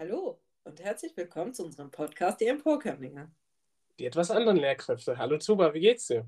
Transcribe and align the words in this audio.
Hallo 0.00 0.38
und 0.62 0.78
herzlich 0.78 1.16
willkommen 1.16 1.52
zu 1.52 1.64
unserem 1.64 1.90
Podcast 1.90 2.40
Die 2.40 2.46
Emporkömmlinge. 2.46 3.32
Die 3.98 4.06
etwas 4.06 4.30
anderen 4.30 4.56
Lehrkräfte. 4.56 5.18
Hallo 5.18 5.38
Zuba, 5.38 5.74
wie 5.74 5.80
geht's 5.80 6.06
dir? 6.06 6.24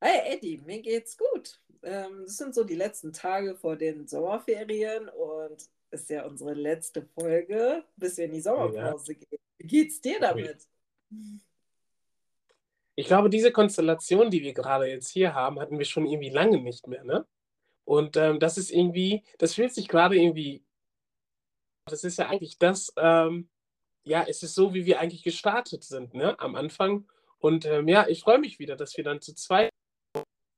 Hi 0.00 0.32
Eddie, 0.32 0.60
mir 0.66 0.82
geht's 0.82 1.16
gut. 1.16 1.60
Ähm, 1.84 2.22
das 2.24 2.38
sind 2.38 2.56
so 2.56 2.64
die 2.64 2.74
letzten 2.74 3.12
Tage 3.12 3.54
vor 3.54 3.76
den 3.76 4.08
Sommerferien 4.08 5.08
und 5.10 5.62
ist 5.92 6.10
ja 6.10 6.26
unsere 6.26 6.54
letzte 6.54 7.02
Folge, 7.02 7.84
bis 7.94 8.16
wir 8.16 8.24
in 8.24 8.32
die 8.32 8.40
Sommerpause 8.40 9.12
ja. 9.12 9.18
gehen. 9.20 9.38
Wie 9.58 9.66
geht's 9.68 10.00
dir 10.00 10.18
damit? 10.18 10.66
Ich 12.96 13.06
glaube, 13.06 13.30
diese 13.30 13.52
Konstellation, 13.52 14.28
die 14.28 14.42
wir 14.42 14.54
gerade 14.54 14.86
jetzt 14.86 15.10
hier 15.10 15.36
haben, 15.36 15.60
hatten 15.60 15.78
wir 15.78 15.86
schon 15.86 16.04
irgendwie 16.04 16.30
lange 16.30 16.60
nicht 16.60 16.88
mehr, 16.88 17.04
ne? 17.04 17.28
Und 17.84 18.16
ähm, 18.16 18.40
das 18.40 18.58
ist 18.58 18.72
irgendwie, 18.72 19.22
das 19.38 19.54
fühlt 19.54 19.72
sich 19.72 19.86
gerade 19.86 20.16
irgendwie 20.16 20.64
das 21.86 22.04
ist 22.04 22.18
ja 22.18 22.28
eigentlich 22.28 22.58
das, 22.58 22.92
ähm, 22.96 23.48
ja, 24.04 24.24
es 24.26 24.42
ist 24.42 24.54
so, 24.54 24.74
wie 24.74 24.86
wir 24.86 25.00
eigentlich 25.00 25.22
gestartet 25.22 25.84
sind, 25.84 26.14
ne, 26.14 26.38
am 26.38 26.54
Anfang. 26.54 27.08
Und 27.38 27.64
ähm, 27.66 27.88
ja, 27.88 28.06
ich 28.08 28.22
freue 28.22 28.38
mich 28.38 28.58
wieder, 28.58 28.76
dass 28.76 28.96
wir 28.96 29.04
dann 29.04 29.20
zu 29.20 29.34
zweit 29.34 29.70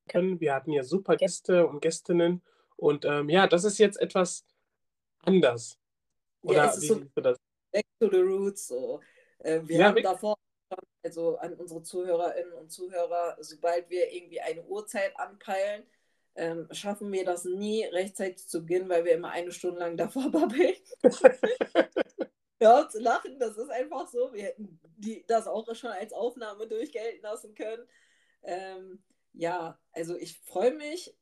können. 0.09 0.41
Wir 0.41 0.55
hatten 0.55 0.73
ja 0.73 0.83
super 0.83 1.17
Gäste 1.17 1.67
und 1.67 1.81
Gästinnen. 1.81 2.43
Und 2.77 3.05
ähm, 3.05 3.29
ja, 3.29 3.47
das 3.47 3.65
ist 3.65 3.79
jetzt 3.79 4.01
etwas 4.01 4.45
anders. 5.23 5.79
Oder 6.43 6.57
ja, 6.57 6.71
es 6.71 6.79
ist 6.79 6.89
so 6.89 7.21
das? 7.21 7.39
Back 7.73 7.87
to 8.01 8.11
the 8.11 8.19
roots. 8.19 8.69
So. 8.69 9.01
Äh, 9.39 9.61
wir 9.65 9.79
ja, 9.79 9.87
haben 9.87 10.03
davor, 10.03 10.37
also 11.03 11.37
an 11.39 11.55
unsere 11.55 11.83
Zuhörerinnen 11.83 12.53
und 12.53 12.71
Zuhörer, 12.71 13.37
sobald 13.41 13.89
wir 13.89 14.13
irgendwie 14.13 14.41
eine 14.41 14.63
Uhrzeit 14.65 15.19
anpeilen, 15.19 15.85
ähm, 16.37 16.69
schaffen 16.73 17.13
wir 17.13 17.25
das 17.25 17.45
nie 17.45 17.85
rechtzeitig 17.85 18.49
zu 18.49 18.61
beginnen, 18.61 18.89
weil 18.89 19.05
wir 19.05 19.13
immer 19.13 19.31
eine 19.31 19.53
Stunde 19.53 19.81
lang 19.81 19.97
davor 19.97 20.31
babbeln. 20.33 20.75
ja, 22.61 22.89
zu 22.89 23.01
lachen, 23.01 23.39
das 23.39 23.57
ist 23.57 23.71
einfach 23.71 24.09
so. 24.09 24.33
Wir 24.33 24.45
hätten 24.45 24.81
die, 24.97 25.25
das 25.27 25.47
auch 25.47 25.73
schon 25.75 25.91
als 25.91 26.13
Aufnahme 26.13 26.67
durchgelten 26.67 27.23
lassen 27.23 27.55
können. 27.55 27.87
Ähm, 28.43 29.03
ja, 29.33 29.79
also 29.93 30.17
ich 30.17 30.39
freue 30.41 30.75
mich, 30.75 31.17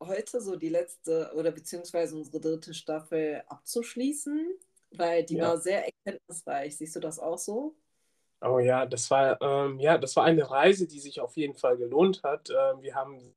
heute 0.00 0.40
so 0.40 0.56
die 0.56 0.68
letzte 0.68 1.32
oder 1.34 1.50
beziehungsweise 1.50 2.16
unsere 2.16 2.40
dritte 2.40 2.74
Staffel 2.74 3.42
abzuschließen, 3.48 4.58
weil 4.92 5.24
die 5.24 5.36
ja. 5.36 5.48
war 5.48 5.58
sehr 5.58 5.86
erkenntnisreich. 5.86 6.76
Siehst 6.76 6.96
du 6.96 7.00
das 7.00 7.18
auch 7.18 7.38
so? 7.38 7.74
Oh 8.40 8.58
ja, 8.58 8.84
das 8.84 9.10
war 9.10 9.40
ähm, 9.40 9.80
ja, 9.80 9.96
das 9.96 10.16
war 10.16 10.24
eine 10.24 10.50
Reise, 10.50 10.86
die 10.86 11.00
sich 11.00 11.20
auf 11.20 11.36
jeden 11.36 11.54
Fall 11.54 11.78
gelohnt 11.78 12.22
hat. 12.22 12.50
Ähm, 12.50 12.82
wir 12.82 12.94
haben 12.94 13.34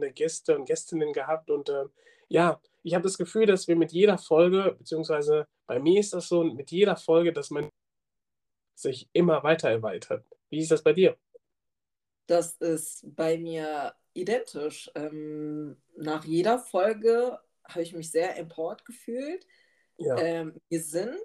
Gäste 0.00 0.56
und 0.56 0.66
Gästinnen 0.66 1.12
gehabt 1.12 1.50
und 1.50 1.68
äh, 1.68 1.84
ja, 2.28 2.60
ich 2.82 2.94
habe 2.94 3.04
das 3.04 3.18
Gefühl, 3.18 3.46
dass 3.46 3.68
wir 3.68 3.76
mit 3.76 3.92
jeder 3.92 4.18
Folge, 4.18 4.74
beziehungsweise 4.78 5.46
bei 5.66 5.78
mir 5.78 6.00
ist 6.00 6.12
das 6.12 6.28
so, 6.28 6.44
mit 6.44 6.70
jeder 6.70 6.96
Folge, 6.96 7.32
dass 7.32 7.50
man 7.50 7.70
sich 8.74 9.08
immer 9.12 9.42
weiter 9.42 9.70
erweitert. 9.70 10.24
Wie 10.50 10.58
ist 10.58 10.70
das 10.70 10.82
bei 10.82 10.92
dir? 10.92 11.16
Das 12.26 12.56
ist 12.56 13.04
bei 13.14 13.38
mir 13.38 13.94
identisch. 14.14 14.90
Ähm, 14.94 15.76
nach 15.96 16.24
jeder 16.24 16.58
Folge 16.58 17.38
habe 17.64 17.82
ich 17.82 17.94
mich 17.94 18.10
sehr 18.10 18.36
empowered 18.38 18.84
gefühlt. 18.84 19.46
Ja. 19.96 20.18
Ähm, 20.18 20.60
wir 20.68 20.80
sind 20.80 21.20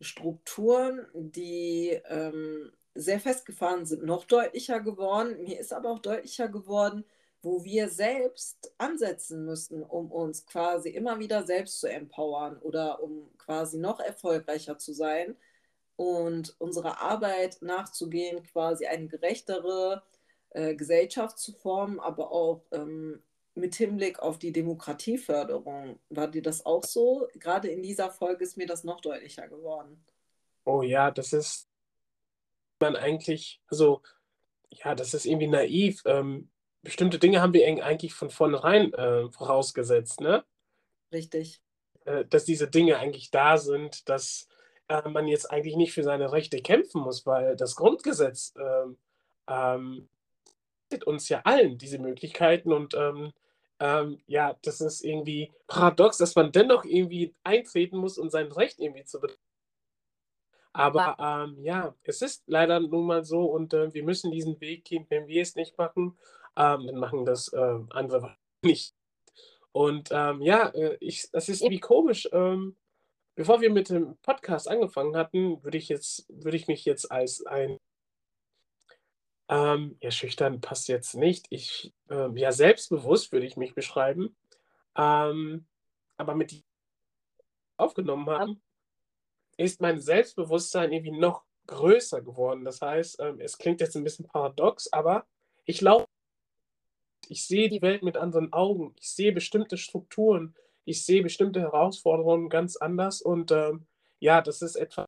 Strukturen, 0.00 1.06
die 1.14 2.00
ähm, 2.06 2.72
sehr 2.94 3.20
festgefahren 3.20 3.86
sind, 3.86 4.04
noch 4.04 4.24
deutlicher 4.24 4.80
geworden. 4.80 5.42
Mir 5.42 5.58
ist 5.58 5.72
aber 5.72 5.90
auch 5.90 6.00
deutlicher 6.00 6.48
geworden, 6.48 7.04
wo 7.42 7.64
wir 7.64 7.88
selbst 7.88 8.72
ansetzen 8.78 9.44
müssen, 9.44 9.82
um 9.82 10.10
uns 10.10 10.46
quasi 10.46 10.90
immer 10.90 11.18
wieder 11.18 11.44
selbst 11.44 11.80
zu 11.80 11.88
empowern 11.88 12.58
oder 12.58 13.02
um 13.02 13.28
quasi 13.36 13.78
noch 13.78 14.00
erfolgreicher 14.00 14.78
zu 14.78 14.92
sein 14.92 15.36
und 15.96 16.54
unserer 16.60 17.00
Arbeit 17.00 17.58
nachzugehen, 17.60 18.42
quasi 18.44 18.86
eine 18.86 19.08
gerechtere 19.08 20.02
äh, 20.50 20.74
Gesellschaft 20.74 21.38
zu 21.38 21.52
formen, 21.52 21.98
aber 21.98 22.30
auch 22.30 22.62
ähm, 22.70 23.20
mit 23.54 23.74
Hinblick 23.74 24.20
auf 24.20 24.38
die 24.38 24.52
Demokratieförderung. 24.52 25.98
War 26.10 26.28
dir 26.28 26.42
das 26.42 26.64
auch 26.64 26.84
so? 26.84 27.28
Gerade 27.34 27.68
in 27.68 27.82
dieser 27.82 28.10
Folge 28.10 28.44
ist 28.44 28.56
mir 28.56 28.66
das 28.66 28.84
noch 28.84 29.00
deutlicher 29.00 29.48
geworden. 29.48 30.02
Oh 30.64 30.82
ja, 30.82 31.10
das 31.10 31.32
ist 31.32 31.68
man 32.78 32.96
eigentlich, 32.96 33.60
also 33.68 34.02
ja, 34.70 34.94
das 34.94 35.14
ist 35.14 35.26
irgendwie 35.26 35.48
naiv. 35.48 36.02
Ähm, 36.06 36.48
bestimmte 36.82 37.18
Dinge 37.18 37.40
haben 37.40 37.54
wir 37.54 37.66
eigentlich 37.66 38.14
von 38.14 38.30
vornherein 38.30 38.92
äh, 38.92 39.30
vorausgesetzt, 39.30 40.20
ne? 40.20 40.44
Richtig. 41.12 41.60
Äh, 42.04 42.24
dass 42.24 42.44
diese 42.44 42.68
Dinge 42.68 42.98
eigentlich 42.98 43.30
da 43.30 43.58
sind, 43.58 44.08
dass 44.08 44.48
äh, 44.88 45.08
man 45.08 45.28
jetzt 45.28 45.50
eigentlich 45.50 45.76
nicht 45.76 45.92
für 45.92 46.02
seine 46.02 46.32
Rechte 46.32 46.58
kämpfen 46.58 47.02
muss, 47.02 47.24
weil 47.26 47.56
das 47.56 47.76
Grundgesetz 47.76 48.54
ähm, 48.58 48.98
ähm, 49.48 50.08
uns 51.06 51.28
ja 51.28 51.40
allen 51.44 51.78
diese 51.78 51.98
Möglichkeiten 51.98 52.72
und 52.72 52.94
ähm, 52.94 53.32
ähm, 53.80 54.20
ja, 54.26 54.56
das 54.62 54.80
ist 54.80 55.02
irgendwie 55.02 55.50
paradox, 55.66 56.18
dass 56.18 56.34
man 56.34 56.52
dennoch 56.52 56.84
irgendwie 56.84 57.34
eintreten 57.42 57.96
muss, 57.96 58.18
um 58.18 58.28
sein 58.30 58.52
Recht 58.52 58.78
irgendwie 58.78 59.04
zu 59.04 59.20
bekommen. 59.20 59.38
Aber 60.72 61.16
ähm, 61.18 61.62
ja, 61.62 61.94
es 62.02 62.22
ist 62.22 62.44
leider 62.46 62.80
nun 62.80 63.06
mal 63.06 63.24
so 63.24 63.44
und 63.44 63.74
äh, 63.74 63.92
wir 63.92 64.04
müssen 64.04 64.30
diesen 64.30 64.60
Weg 64.60 64.84
gehen. 64.84 65.06
Wenn 65.08 65.26
wir 65.26 65.42
es 65.42 65.54
nicht 65.54 65.76
machen, 65.76 66.16
ähm, 66.56 66.86
dann 66.86 66.96
machen 66.96 67.24
das 67.24 67.52
äh, 67.52 67.78
andere 67.90 68.36
nicht. 68.62 68.94
Und 69.72 70.10
ähm, 70.12 70.42
ja, 70.42 70.68
äh, 70.68 70.96
ich, 71.00 71.30
das 71.32 71.48
ist 71.48 71.62
wie 71.62 71.80
komisch. 71.80 72.28
Ähm, 72.32 72.76
bevor 73.34 73.60
wir 73.60 73.70
mit 73.70 73.88
dem 73.88 74.16
Podcast 74.18 74.68
angefangen 74.68 75.16
hatten, 75.16 75.62
würde 75.64 75.78
ich 75.78 75.88
jetzt, 75.88 76.26
würde 76.28 76.56
ich 76.56 76.68
mich 76.68 76.84
jetzt 76.84 77.10
als 77.10 77.44
ein 77.46 77.78
ähm, 79.48 79.96
ja, 80.00 80.10
schüchtern 80.10 80.60
passt 80.60 80.88
jetzt 80.88 81.14
nicht. 81.14 81.46
Ich, 81.50 81.92
ähm, 82.10 82.36
ja, 82.36 82.52
selbstbewusst 82.52 83.32
würde 83.32 83.46
ich 83.46 83.56
mich 83.56 83.74
beschreiben. 83.74 84.36
Ähm, 84.96 85.66
aber 86.16 86.34
mit 86.34 86.50
die 86.52 86.62
aufgenommen 87.76 88.28
haben, 88.30 88.62
ist 89.56 89.80
mein 89.80 90.00
Selbstbewusstsein 90.00 90.92
irgendwie 90.92 91.18
noch 91.18 91.44
größer 91.66 92.22
geworden. 92.22 92.64
Das 92.64 92.80
heißt, 92.80 93.20
es 93.38 93.58
klingt 93.58 93.80
jetzt 93.80 93.96
ein 93.96 94.04
bisschen 94.04 94.26
paradox, 94.26 94.92
aber 94.92 95.26
ich 95.64 95.80
laufe 95.80 96.06
ich 97.28 97.46
sehe 97.46 97.68
die 97.68 97.82
Welt 97.82 98.02
mit 98.02 98.16
anderen 98.16 98.52
Augen. 98.52 98.94
Ich 99.00 99.10
sehe 99.10 99.32
bestimmte 99.32 99.76
Strukturen. 99.76 100.54
Ich 100.84 101.04
sehe 101.04 101.22
bestimmte 101.22 101.60
Herausforderungen 101.60 102.48
ganz 102.48 102.76
anders. 102.76 103.22
Und 103.22 103.52
ähm, 103.52 103.86
ja, 104.18 104.40
das 104.40 104.62
ist 104.62 104.76
etwas. 104.76 105.06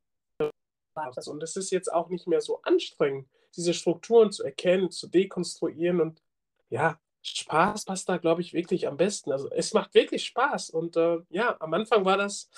Und 1.27 1.43
es 1.43 1.55
ist 1.55 1.71
jetzt 1.71 1.91
auch 1.91 2.09
nicht 2.09 2.27
mehr 2.27 2.41
so 2.41 2.61
anstrengend, 2.63 3.27
diese 3.55 3.73
Strukturen 3.73 4.31
zu 4.31 4.43
erkennen, 4.43 4.91
zu 4.91 5.07
dekonstruieren. 5.07 5.99
Und 5.99 6.21
ja, 6.69 6.99
Spaß 7.21 7.85
passt 7.85 8.07
da, 8.07 8.17
glaube 8.17 8.41
ich, 8.41 8.53
wirklich 8.53 8.87
am 8.87 8.97
besten. 8.97 9.31
Also 9.31 9.49
es 9.51 9.73
macht 9.73 9.93
wirklich 9.93 10.25
Spaß. 10.25 10.69
Und 10.69 10.95
äh, 10.95 11.19
ja, 11.29 11.55
am 11.59 11.73
Anfang 11.73 12.05
war 12.05 12.17
das, 12.17 12.49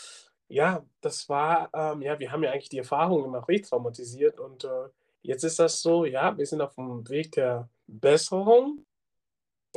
ja, 0.47 0.85
das 1.01 1.27
war, 1.29 1.69
ähm, 1.73 2.01
ja, 2.01 2.19
wir 2.19 2.31
haben 2.31 2.43
ja 2.43 2.51
eigentlich 2.51 2.69
die 2.69 2.77
Erfahrung 2.77 3.23
gemacht, 3.23 3.49
retraumatisiert. 3.49 4.39
Und 4.39 4.63
äh, 4.63 4.89
jetzt 5.23 5.43
ist 5.43 5.59
das 5.59 5.81
so, 5.81 6.05
ja, 6.05 6.37
wir 6.37 6.45
sind 6.45 6.61
auf 6.61 6.75
dem 6.75 7.07
Weg 7.09 7.31
der 7.31 7.69
Besserung 7.87 8.85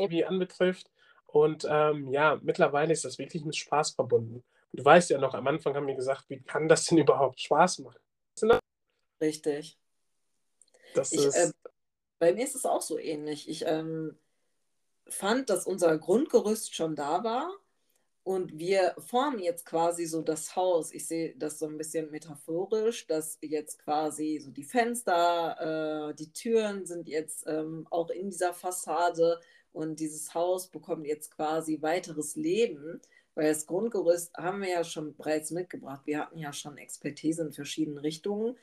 irgendwie 0.00 0.24
anbetrifft. 0.24 0.90
Und 1.26 1.66
ähm, 1.68 2.12
ja, 2.12 2.38
mittlerweile 2.42 2.92
ist 2.92 3.04
das 3.04 3.18
wirklich 3.18 3.44
mit 3.44 3.56
Spaß 3.56 3.90
verbunden. 3.90 4.42
du 4.72 4.84
weißt 4.84 5.10
ja 5.10 5.18
noch, 5.18 5.34
am 5.34 5.46
Anfang 5.46 5.74
haben 5.74 5.86
wir 5.86 5.94
gesagt, 5.94 6.24
wie 6.28 6.40
kann 6.40 6.68
das 6.68 6.86
denn 6.86 6.98
überhaupt 6.98 7.40
Spaß 7.40 7.80
machen? 7.80 8.00
Richtig. 9.20 9.78
Das 10.94 11.12
ich, 11.12 11.24
ist... 11.24 11.36
Äh, 11.36 11.52
bei 12.18 12.34
mir 12.34 12.44
ist 12.44 12.54
es 12.54 12.66
auch 12.66 12.82
so 12.82 12.98
ähnlich. 12.98 13.48
Ich 13.48 13.64
ähm, 13.66 14.18
fand, 15.08 15.50
dass 15.50 15.66
unser 15.66 15.96
Grundgerüst 15.98 16.74
schon 16.74 16.94
da 16.94 17.24
war 17.24 17.50
und 18.22 18.58
wir 18.58 18.94
formen 18.98 19.38
jetzt 19.38 19.64
quasi 19.64 20.04
so 20.04 20.20
das 20.20 20.54
Haus. 20.54 20.92
Ich 20.92 21.06
sehe 21.06 21.34
das 21.36 21.58
so 21.58 21.66
ein 21.66 21.78
bisschen 21.78 22.10
metaphorisch, 22.10 23.06
dass 23.06 23.38
jetzt 23.40 23.78
quasi 23.78 24.38
so 24.42 24.50
die 24.50 24.64
Fenster, 24.64 26.10
äh, 26.10 26.14
die 26.14 26.32
Türen 26.32 26.84
sind 26.84 27.08
jetzt 27.08 27.46
ähm, 27.46 27.86
auch 27.90 28.10
in 28.10 28.30
dieser 28.30 28.52
Fassade 28.52 29.40
und 29.72 30.00
dieses 30.00 30.34
Haus 30.34 30.68
bekommt 30.68 31.06
jetzt 31.06 31.30
quasi 31.30 31.80
weiteres 31.80 32.36
Leben, 32.36 33.00
weil 33.34 33.48
das 33.48 33.66
Grundgerüst 33.66 34.34
haben 34.36 34.62
wir 34.62 34.70
ja 34.70 34.84
schon 34.84 35.14
bereits 35.16 35.50
mitgebracht. 35.50 36.02
Wir 36.04 36.20
hatten 36.20 36.38
ja 36.38 36.52
schon 36.52 36.78
Expertise 36.78 37.42
in 37.42 37.52
verschiedenen 37.52 37.98
Richtungen 37.98 38.56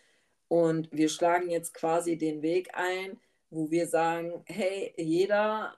und 0.48 0.92
wir 0.92 1.10
schlagen 1.10 1.50
jetzt 1.50 1.74
quasi 1.74 2.18
den 2.18 2.42
Weg 2.42 2.70
ein, 2.74 3.20
wo 3.50 3.72
wir 3.72 3.88
sagen, 3.88 4.44
hey, 4.46 4.94
jeder, 4.98 5.76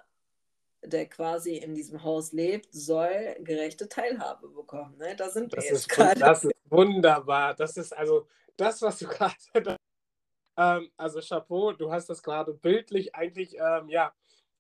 der 0.84 1.08
quasi 1.08 1.58
in 1.58 1.76
diesem 1.76 2.04
Haus 2.04 2.32
lebt, 2.32 2.74
soll 2.74 3.36
gerechte 3.40 3.90
Teilhabe 3.90 4.50
bekommen. 4.50 4.98
Ne? 4.98 5.16
Da 5.16 5.30
sind 5.30 5.54
das 5.54 5.64
wir 5.64 5.72
jetzt 5.72 5.90
gerade. 5.90 6.20
Das 6.20 6.44
ist 6.44 6.54
wunderbar. 6.70 7.54
Das 7.54 7.78
ist 7.78 7.96
also 7.96 8.28
das, 8.58 8.82
was 8.82 9.00
du 9.00 9.08
gerade. 9.54 9.78
Ähm, 10.58 10.90
also 10.98 11.20
Chapeau, 11.22 11.74
du 11.74 11.92
hast 11.92 12.10
das 12.10 12.24
gerade 12.24 12.54
bildlich 12.54 13.16
eigentlich 13.16 13.56
ähm, 13.56 13.90
ja 13.90 14.14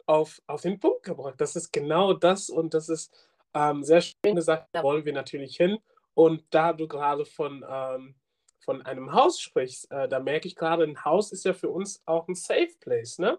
auf, 0.10 0.42
auf 0.48 0.62
den 0.62 0.80
Punkt 0.80 1.04
gebracht. 1.04 1.36
Das 1.38 1.56
ist 1.56 1.72
genau 1.72 2.14
das 2.14 2.50
und 2.50 2.74
das 2.74 2.90
ist 2.90 3.14
ähm, 3.54 3.84
sehr 3.84 4.02
schön 4.02 4.36
gesagt, 4.36 4.68
da 4.72 4.82
wollen 4.82 5.06
wir 5.06 5.14
natürlich 5.14 5.56
hin. 5.56 5.78
Und 6.16 6.44
da 6.50 6.74
du 6.74 6.88
gerade 6.88 7.26
von, 7.26 7.64
ähm, 7.70 8.16
von 8.60 8.82
einem 8.82 9.14
Haus 9.14 9.40
sprichst, 9.40 9.90
äh, 9.92 10.10
da 10.10 10.20
merke 10.20 10.48
ich 10.48 10.56
gerade, 10.56 10.84
ein 10.84 11.06
Haus 11.06 11.32
ist 11.32 11.46
ja 11.46 11.54
für 11.54 11.70
uns 11.70 12.02
auch 12.06 12.28
ein 12.28 12.34
Safe 12.34 12.72
Place, 12.80 13.20
ne? 13.20 13.38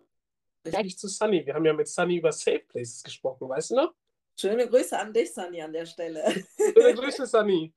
Eigentlich 0.64 0.96
zu 0.96 1.08
Sunny. 1.08 1.44
Wir 1.44 1.54
haben 1.54 1.64
ja 1.64 1.72
mit 1.72 1.88
Sunny 1.88 2.18
über 2.18 2.30
Safe 2.30 2.60
Places 2.60 3.02
gesprochen, 3.02 3.48
weißt 3.48 3.72
du 3.72 3.74
noch? 3.74 3.94
Schöne 4.38 4.68
Grüße 4.68 4.96
an 4.96 5.12
dich, 5.12 5.34
Sunny, 5.34 5.60
an 5.60 5.72
der 5.72 5.86
Stelle. 5.86 6.22
Schöne 6.56 6.94
Grüße, 6.94 7.26
Sunny. 7.26 7.74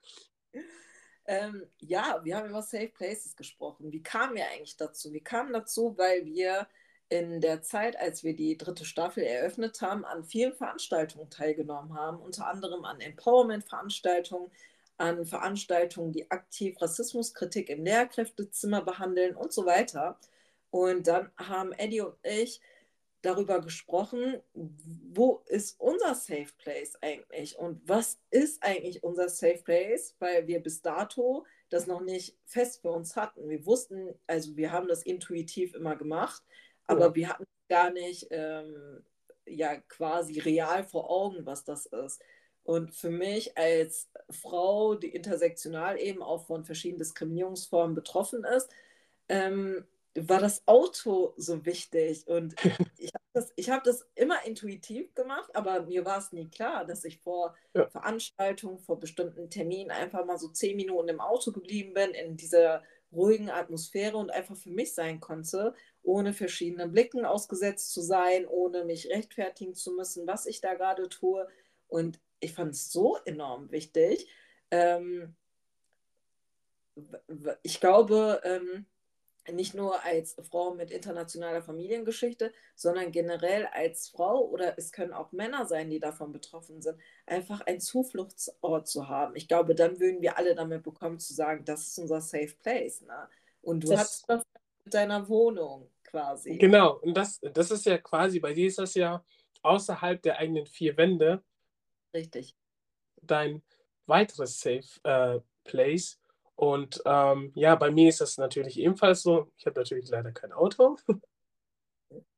ähm, 1.25 1.65
ja, 1.79 2.21
wir 2.23 2.37
haben 2.37 2.49
über 2.49 2.61
Safe 2.61 2.89
Places 2.89 3.35
gesprochen. 3.35 3.91
Wie 3.91 4.03
kamen 4.03 4.35
wir 4.35 4.47
eigentlich 4.47 4.77
dazu? 4.77 5.11
Wir 5.11 5.23
kamen 5.23 5.51
dazu, 5.51 5.97
weil 5.97 6.25
wir 6.25 6.67
in 7.13 7.41
der 7.41 7.61
Zeit, 7.61 7.95
als 7.99 8.23
wir 8.23 8.35
die 8.35 8.57
dritte 8.57 8.85
Staffel 8.85 9.21
eröffnet 9.21 9.81
haben, 9.81 10.03
an 10.03 10.23
vielen 10.23 10.53
Veranstaltungen 10.53 11.29
teilgenommen 11.29 11.93
haben, 11.93 12.17
unter 12.17 12.47
anderem 12.47 12.85
an 12.85 12.99
Empowerment-Veranstaltungen, 12.99 14.49
an 14.97 15.23
Veranstaltungen, 15.23 16.11
die 16.11 16.31
aktiv 16.31 16.81
Rassismuskritik 16.81 17.69
im 17.69 17.83
Lehrkräftezimmer 17.83 18.81
behandeln 18.81 19.35
und 19.35 19.53
so 19.53 19.67
weiter. 19.67 20.17
Und 20.71 21.05
dann 21.05 21.29
haben 21.37 21.71
Eddie 21.73 22.01
und 22.01 22.15
ich 22.23 22.61
darüber 23.21 23.61
gesprochen, 23.61 24.41
wo 24.55 25.43
ist 25.45 25.79
unser 25.79 26.15
Safe 26.15 26.49
Place 26.57 26.97
eigentlich 27.01 27.59
und 27.59 27.79
was 27.87 28.17
ist 28.31 28.63
eigentlich 28.63 29.03
unser 29.03 29.29
Safe 29.29 29.61
Place, 29.63 30.15
weil 30.17 30.47
wir 30.47 30.61
bis 30.61 30.81
dato 30.81 31.45
das 31.69 31.85
noch 31.85 32.01
nicht 32.01 32.35
fest 32.45 32.81
für 32.81 32.89
uns 32.89 33.15
hatten. 33.15 33.49
Wir 33.49 33.65
wussten, 33.67 34.15
also 34.25 34.57
wir 34.57 34.71
haben 34.71 34.87
das 34.87 35.03
intuitiv 35.03 35.75
immer 35.75 35.95
gemacht, 35.95 36.41
aber 36.87 37.07
ja. 37.07 37.15
wir 37.15 37.29
hatten 37.29 37.45
gar 37.69 37.91
nicht 37.91 38.27
ähm, 38.31 39.03
ja 39.45 39.75
quasi 39.75 40.39
real 40.39 40.83
vor 40.83 41.09
Augen, 41.09 41.45
was 41.45 41.63
das 41.63 41.85
ist. 41.85 42.21
Und 42.63 42.95
für 42.95 43.09
mich 43.09 43.57
als 43.57 44.09
Frau, 44.29 44.95
die 44.95 45.09
intersektional 45.09 45.99
eben 45.99 46.23
auch 46.23 46.45
von 46.45 46.63
verschiedenen 46.63 46.99
Diskriminierungsformen 46.99 47.93
betroffen 47.93 48.45
ist, 48.45 48.69
ähm, 49.27 49.85
war 50.15 50.39
das 50.39 50.65
Auto 50.65 51.33
so 51.37 51.65
wichtig. 51.65 52.27
Und 52.27 52.55
ich 52.97 53.11
habe 53.13 53.25
das, 53.33 53.51
hab 53.67 53.83
das 53.83 54.07
immer 54.15 54.45
intuitiv 54.45 55.13
gemacht, 55.13 55.53
aber 55.55 55.81
mir 55.83 56.05
war 56.05 56.19
es 56.19 56.31
nie 56.31 56.47
klar, 56.49 56.85
dass 56.85 57.03
ich 57.03 57.19
vor 57.19 57.55
ja. 57.73 57.89
Veranstaltungen, 57.89 58.79
vor 58.79 58.99
bestimmten 58.99 59.49
Terminen 59.49 59.91
einfach 59.91 60.25
mal 60.25 60.37
so 60.37 60.47
zehn 60.47 60.77
Minuten 60.77 61.09
im 61.09 61.19
Auto 61.19 61.51
geblieben 61.51 61.93
bin, 61.93 62.11
in 62.11 62.37
dieser 62.37 62.83
ruhigen 63.11 63.49
Atmosphäre 63.49 64.17
und 64.17 64.31
einfach 64.31 64.55
für 64.55 64.71
mich 64.71 64.93
sein 64.93 65.19
konnte, 65.19 65.75
ohne 66.03 66.33
verschiedenen 66.33 66.91
Blicken 66.91 67.25
ausgesetzt 67.25 67.93
zu 67.93 68.01
sein, 68.01 68.45
ohne 68.45 68.83
mich 68.83 69.09
rechtfertigen 69.09 69.73
zu 69.73 69.93
müssen, 69.93 70.27
was 70.27 70.45
ich 70.45 70.61
da 70.61 70.73
gerade 70.73 71.09
tue. 71.09 71.47
Und 71.87 72.19
ich 72.39 72.53
fand 72.53 72.73
es 72.73 72.91
so 72.91 73.17
enorm 73.25 73.71
wichtig. 73.71 74.27
Ähm, 74.69 75.35
ich 77.63 77.79
glaube, 77.79 78.41
ähm, 78.43 78.85
nicht 79.51 79.73
nur 79.73 80.03
als 80.03 80.37
Frau 80.49 80.73
mit 80.73 80.91
internationaler 80.91 81.61
Familiengeschichte, 81.61 82.53
sondern 82.75 83.11
generell 83.11 83.67
als 83.73 84.07
Frau 84.07 84.47
oder 84.47 84.77
es 84.77 84.91
können 84.91 85.11
auch 85.11 85.31
Männer 85.33 85.65
sein, 85.65 85.89
die 85.89 85.99
davon 85.99 86.31
betroffen 86.31 86.81
sind, 86.81 86.97
einfach 87.25 87.61
einen 87.61 87.81
Zufluchtsort 87.81 88.87
zu 88.87 89.09
haben. 89.09 89.35
Ich 89.35 89.47
glaube, 89.47 89.75
dann 89.75 89.99
würden 89.99 90.21
wir 90.21 90.37
alle 90.37 90.55
damit 90.55 90.83
bekommen 90.83 91.19
zu 91.19 91.33
sagen, 91.33 91.65
das 91.65 91.87
ist 91.87 91.99
unser 91.99 92.21
Safe 92.21 92.53
Place. 92.61 93.01
Ne? 93.01 93.27
Und 93.61 93.83
du 93.83 93.89
das, 93.89 93.99
hast 93.99 94.29
das 94.29 94.43
mit 94.85 94.93
deiner 94.93 95.27
Wohnung 95.27 95.89
quasi. 96.03 96.57
Genau, 96.57 96.99
und 96.99 97.15
das, 97.15 97.39
das 97.41 97.71
ist 97.71 97.85
ja 97.85 97.97
quasi, 97.97 98.39
bei 98.39 98.53
dir 98.53 98.67
ist 98.67 98.79
das 98.79 98.93
ja 98.95 99.23
außerhalb 99.61 100.21
der 100.21 100.37
eigenen 100.37 100.65
vier 100.65 100.97
Wände. 100.97 101.43
Richtig. 102.13 102.55
Dein 103.21 103.63
weiteres 104.05 104.59
Safe 104.59 104.83
äh, 105.03 105.39
Place. 105.63 106.19
Und 106.55 107.01
ähm, 107.05 107.51
ja, 107.55 107.75
bei 107.75 107.89
mir 107.89 108.09
ist 108.09 108.21
das 108.21 108.37
natürlich 108.37 108.79
ebenfalls 108.79 109.23
so. 109.23 109.51
Ich 109.57 109.65
habe 109.65 109.79
natürlich 109.79 110.09
leider 110.09 110.31
kein 110.31 110.51
Auto. 110.51 110.97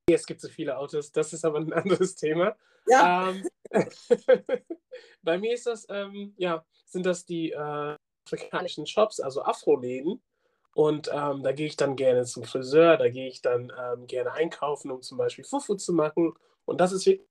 es 0.10 0.26
gibt 0.26 0.42
so 0.42 0.48
viele 0.48 0.78
Autos, 0.78 1.12
das 1.12 1.34
ist 1.34 1.44
aber 1.44 1.60
ein 1.60 1.74
anderes 1.74 2.16
Thema. 2.16 2.56
Ja. 2.88 3.30
Ähm, 3.30 3.48
bei 5.24 5.38
mir 5.38 5.54
ist 5.54 5.66
das, 5.66 5.88
ähm, 5.90 6.34
ja, 6.38 6.64
sind 6.86 7.06
das 7.06 7.26
die 7.26 7.52
äh, 7.52 7.96
afrikanischen 8.26 8.86
Shops, 8.86 9.20
also 9.20 9.44
Afro-Läden. 9.44 10.22
Und 10.76 11.10
ähm, 11.14 11.42
da 11.42 11.54
gehe 11.54 11.68
ich 11.68 11.78
dann 11.78 11.96
gerne 11.96 12.26
zum 12.26 12.44
Friseur, 12.44 12.98
da 12.98 13.08
gehe 13.08 13.30
ich 13.30 13.42
dann 13.42 13.72
ähm, 13.80 14.08
gerne 14.08 14.34
einkaufen, 14.34 14.92
um 14.92 15.02
zum 15.02 15.18
Beispiel 15.18 15.46
Fufu 15.46 15.76
zu 15.76 15.94
machen. 15.94 16.34
Und 16.66 16.82
das 16.82 16.92
ist 16.92 17.06
wirklich, 17.06 17.30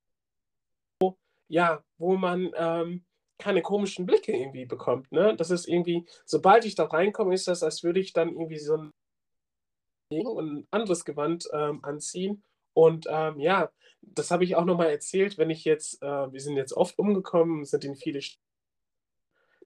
ja, 1.49 1.85
wo 1.99 2.17
man 2.17 2.52
ähm, 2.56 3.05
keine 3.38 3.61
komischen 3.61 4.06
Blicke 4.06 4.32
irgendwie 4.35 4.64
bekommt. 4.64 5.12
Ne? 5.12 5.37
Das 5.37 5.50
ist 5.50 5.69
irgendwie, 5.69 6.06
sobald 6.25 6.64
ich 6.64 6.75
da 6.75 6.85
reinkomme, 6.85 7.35
ist 7.35 7.46
das, 7.46 7.62
als 7.62 7.82
würde 7.82 8.00
ich 8.00 8.14
dann 8.14 8.31
irgendwie 8.31 8.58
so 8.58 8.79
ein, 8.79 8.93
ein 10.11 10.67
anderes 10.70 11.05
Gewand 11.05 11.47
ähm, 11.52 11.85
anziehen. 11.85 12.43
Und 12.73 13.06
ähm, 13.11 13.38
ja, 13.38 13.70
das 14.00 14.31
habe 14.31 14.44
ich 14.44 14.56
auch 14.56 14.64
nochmal 14.64 14.88
erzählt, 14.88 15.37
wenn 15.37 15.50
ich 15.50 15.67
jetzt, 15.67 16.02
äh, 16.02 16.32
wir 16.32 16.40
sind 16.40 16.56
jetzt 16.56 16.73
oft 16.73 16.99
umgekommen, 16.99 17.67
sind 17.67 17.85
in 17.85 17.94
viele 17.94 18.23
St 18.23 18.38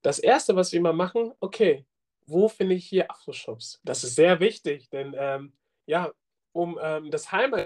Das 0.02 0.18
Erste, 0.18 0.56
was 0.56 0.72
wir 0.72 0.80
immer 0.80 0.92
machen, 0.92 1.32
okay, 1.38 1.86
wo 2.28 2.48
finde 2.48 2.74
ich 2.74 2.86
hier 2.86 3.10
Afro-Shops? 3.10 3.80
Das 3.84 4.04
ist 4.04 4.14
sehr 4.14 4.38
wichtig, 4.40 4.90
denn 4.90 5.14
ähm, 5.16 5.52
ja, 5.86 6.12
um 6.52 6.78
ähm, 6.80 7.10
das 7.10 7.32
Heimat 7.32 7.64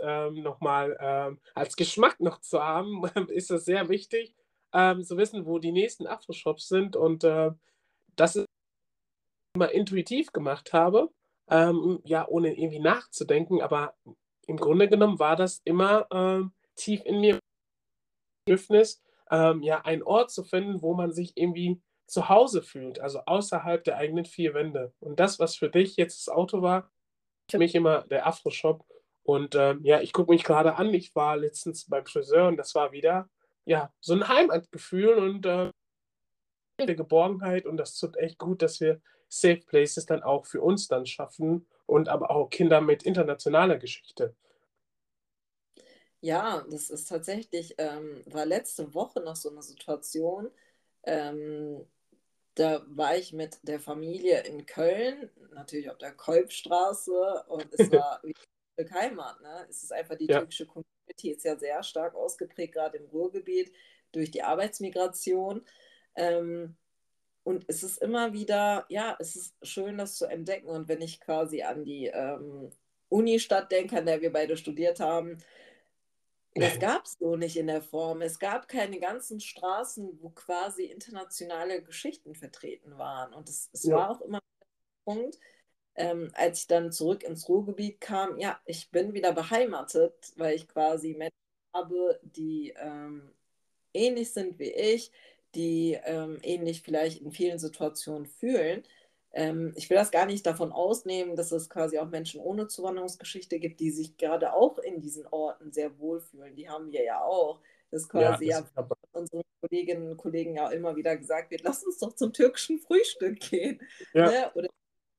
ähm, 0.00 0.42
nochmal 0.42 0.96
ähm, 1.00 1.40
als 1.54 1.76
Geschmack 1.76 2.20
noch 2.20 2.40
zu 2.40 2.62
haben, 2.62 3.02
ist 3.28 3.50
das 3.50 3.64
sehr 3.64 3.88
wichtig, 3.88 4.34
ähm, 4.72 5.02
zu 5.02 5.16
wissen, 5.16 5.44
wo 5.44 5.58
die 5.58 5.72
nächsten 5.72 6.06
Afro-Shops 6.06 6.68
sind 6.68 6.96
und 6.96 7.24
äh, 7.24 7.50
das 8.16 8.36
ist 8.36 8.46
immer 9.56 9.70
intuitiv 9.72 10.32
gemacht 10.32 10.72
habe, 10.72 11.10
ähm, 11.48 12.00
ja, 12.04 12.26
ohne 12.28 12.56
irgendwie 12.56 12.80
nachzudenken, 12.80 13.60
aber 13.60 13.94
im 14.46 14.56
Grunde 14.56 14.88
genommen 14.88 15.18
war 15.18 15.36
das 15.36 15.60
immer 15.64 16.06
ähm, 16.12 16.52
tief 16.76 17.04
in 17.04 17.20
mir 17.20 17.38
Bedürfnis, 18.46 19.00
ja, 19.30 19.80
einen 19.80 20.04
Ort 20.04 20.30
zu 20.30 20.44
finden, 20.44 20.80
wo 20.80 20.94
man 20.94 21.10
sich 21.10 21.32
irgendwie 21.34 21.80
zu 22.06 22.28
Hause 22.28 22.62
fühlt, 22.62 23.00
also 23.00 23.20
außerhalb 23.26 23.82
der 23.84 23.96
eigenen 23.96 24.24
vier 24.24 24.54
Wände. 24.54 24.92
Und 25.00 25.20
das, 25.20 25.38
was 25.38 25.56
für 25.56 25.70
dich 25.70 25.96
jetzt 25.96 26.26
das 26.26 26.34
Auto 26.34 26.62
war, 26.62 26.90
für 27.50 27.58
mich 27.58 27.74
immer 27.74 28.02
der 28.02 28.26
Afro-Shop. 28.26 28.84
Und 29.22 29.54
ähm, 29.54 29.80
ja, 29.84 30.00
ich 30.00 30.12
gucke 30.12 30.32
mich 30.32 30.44
gerade 30.44 30.76
an, 30.76 30.92
ich 30.92 31.14
war 31.14 31.36
letztens 31.36 31.88
beim 31.88 32.04
Friseur 32.06 32.48
und 32.48 32.56
das 32.56 32.74
war 32.74 32.92
wieder 32.92 33.28
ja, 33.64 33.92
so 34.00 34.14
ein 34.14 34.28
Heimatgefühl 34.28 35.14
und 35.14 35.46
äh, 35.46 35.70
Geborgenheit 36.76 37.66
und 37.66 37.76
das 37.76 37.96
tut 37.98 38.16
echt 38.16 38.38
gut, 38.38 38.62
dass 38.62 38.80
wir 38.80 39.00
Safe 39.28 39.60
Places 39.66 40.06
dann 40.06 40.22
auch 40.22 40.46
für 40.46 40.60
uns 40.60 40.88
dann 40.88 41.06
schaffen 41.06 41.66
und 41.86 42.08
aber 42.08 42.30
auch 42.30 42.50
Kinder 42.50 42.80
mit 42.80 43.04
internationaler 43.04 43.78
Geschichte. 43.78 44.36
Ja, 46.20 46.64
das 46.70 46.90
ist 46.90 47.08
tatsächlich, 47.08 47.74
ähm, 47.78 48.22
war 48.26 48.46
letzte 48.46 48.94
Woche 48.94 49.20
noch 49.20 49.36
so 49.36 49.50
eine 49.50 49.62
Situation, 49.62 50.50
ähm, 51.02 51.86
da 52.54 52.84
war 52.88 53.16
ich 53.16 53.32
mit 53.32 53.58
der 53.62 53.80
Familie 53.80 54.42
in 54.42 54.66
Köln, 54.66 55.30
natürlich 55.52 55.90
auf 55.90 55.98
der 55.98 56.12
Kolbstraße 56.12 57.44
und 57.48 57.66
es 57.72 57.90
war 57.92 58.20
wie 58.22 58.34
Heimat, 58.92 59.40
ne? 59.40 59.66
Es 59.68 59.82
ist 59.82 59.92
einfach 59.92 60.16
die 60.16 60.26
ja. 60.26 60.38
türkische 60.38 60.66
Community 60.66 61.30
ist 61.30 61.44
ja 61.44 61.56
sehr 61.56 61.82
stark 61.82 62.14
ausgeprägt, 62.14 62.74
gerade 62.74 62.98
im 62.98 63.06
Ruhrgebiet, 63.06 63.72
durch 64.12 64.30
die 64.30 64.42
Arbeitsmigration. 64.42 65.64
Ähm, 66.16 66.76
und 67.44 67.64
es 67.68 67.82
ist 67.82 67.98
immer 67.98 68.32
wieder, 68.32 68.86
ja, 68.88 69.16
es 69.20 69.36
ist 69.36 69.54
schön, 69.62 69.98
das 69.98 70.16
zu 70.16 70.26
entdecken. 70.26 70.68
Und 70.68 70.88
wenn 70.88 71.02
ich 71.02 71.20
quasi 71.20 71.62
an 71.62 71.84
die 71.84 72.06
ähm, 72.06 72.70
Unistadt 73.08 73.70
denke, 73.70 73.98
an 73.98 74.06
der 74.06 74.22
wir 74.22 74.32
beide 74.32 74.56
studiert 74.56 74.98
haben, 74.98 75.38
das 76.54 76.78
gab 76.78 77.04
es 77.04 77.16
so 77.18 77.36
nicht 77.36 77.56
in 77.56 77.66
der 77.66 77.82
Form. 77.82 78.22
Es 78.22 78.38
gab 78.38 78.68
keine 78.68 79.00
ganzen 79.00 79.40
Straßen, 79.40 80.18
wo 80.22 80.30
quasi 80.30 80.84
internationale 80.84 81.82
Geschichten 81.82 82.34
vertreten 82.34 82.96
waren. 82.96 83.34
Und 83.34 83.48
es, 83.48 83.70
es 83.72 83.84
ja. 83.84 83.96
war 83.96 84.10
auch 84.10 84.20
immer 84.20 84.38
ein 84.38 85.14
Punkt, 85.14 85.38
ähm, 85.96 86.30
als 86.34 86.60
ich 86.60 86.66
dann 86.66 86.92
zurück 86.92 87.22
ins 87.22 87.48
Ruhrgebiet 87.48 88.00
kam, 88.00 88.38
ja, 88.38 88.60
ich 88.64 88.90
bin 88.90 89.14
wieder 89.14 89.32
beheimatet, 89.32 90.32
weil 90.36 90.54
ich 90.54 90.68
quasi 90.68 91.14
Menschen 91.14 91.34
habe, 91.72 92.20
die 92.22 92.74
ähm, 92.76 93.32
ähnlich 93.92 94.32
sind 94.32 94.58
wie 94.58 94.70
ich, 94.72 95.12
die 95.54 95.98
ähm, 96.04 96.38
ähnlich 96.42 96.82
vielleicht 96.82 97.20
in 97.20 97.32
vielen 97.32 97.58
Situationen 97.58 98.26
fühlen. 98.26 98.82
Ähm, 99.34 99.72
ich 99.74 99.90
will 99.90 99.96
das 99.96 100.12
gar 100.12 100.26
nicht 100.26 100.46
davon 100.46 100.70
ausnehmen, 100.70 101.34
dass 101.34 101.50
es 101.50 101.68
quasi 101.68 101.98
auch 101.98 102.08
Menschen 102.08 102.40
ohne 102.40 102.68
Zuwanderungsgeschichte 102.68 103.58
gibt, 103.58 103.80
die 103.80 103.90
sich 103.90 104.16
gerade 104.16 104.52
auch 104.52 104.78
in 104.78 105.00
diesen 105.00 105.26
Orten 105.26 105.72
sehr 105.72 105.98
wohlfühlen. 105.98 106.54
Die 106.54 106.68
haben 106.68 106.92
wir 106.92 107.02
ja 107.02 107.20
auch. 107.22 107.60
Das 107.90 108.08
quasi 108.08 108.46
ja, 108.46 108.60
das 108.60 108.70
ja 108.76 108.84
von 108.84 108.96
unseren 109.12 109.42
Kolleginnen 109.60 110.10
und 110.12 110.16
Kollegen 110.16 110.56
ja 110.56 110.70
immer 110.70 110.96
wieder 110.96 111.16
gesagt 111.16 111.50
wird, 111.50 111.62
lass 111.62 111.84
uns 111.84 111.98
doch 111.98 112.14
zum 112.14 112.32
türkischen 112.32 112.78
Frühstück 112.78 113.40
gehen. 113.40 113.80
Ja. 114.12 114.30
Ne? 114.30 114.50
Oder 114.54 114.68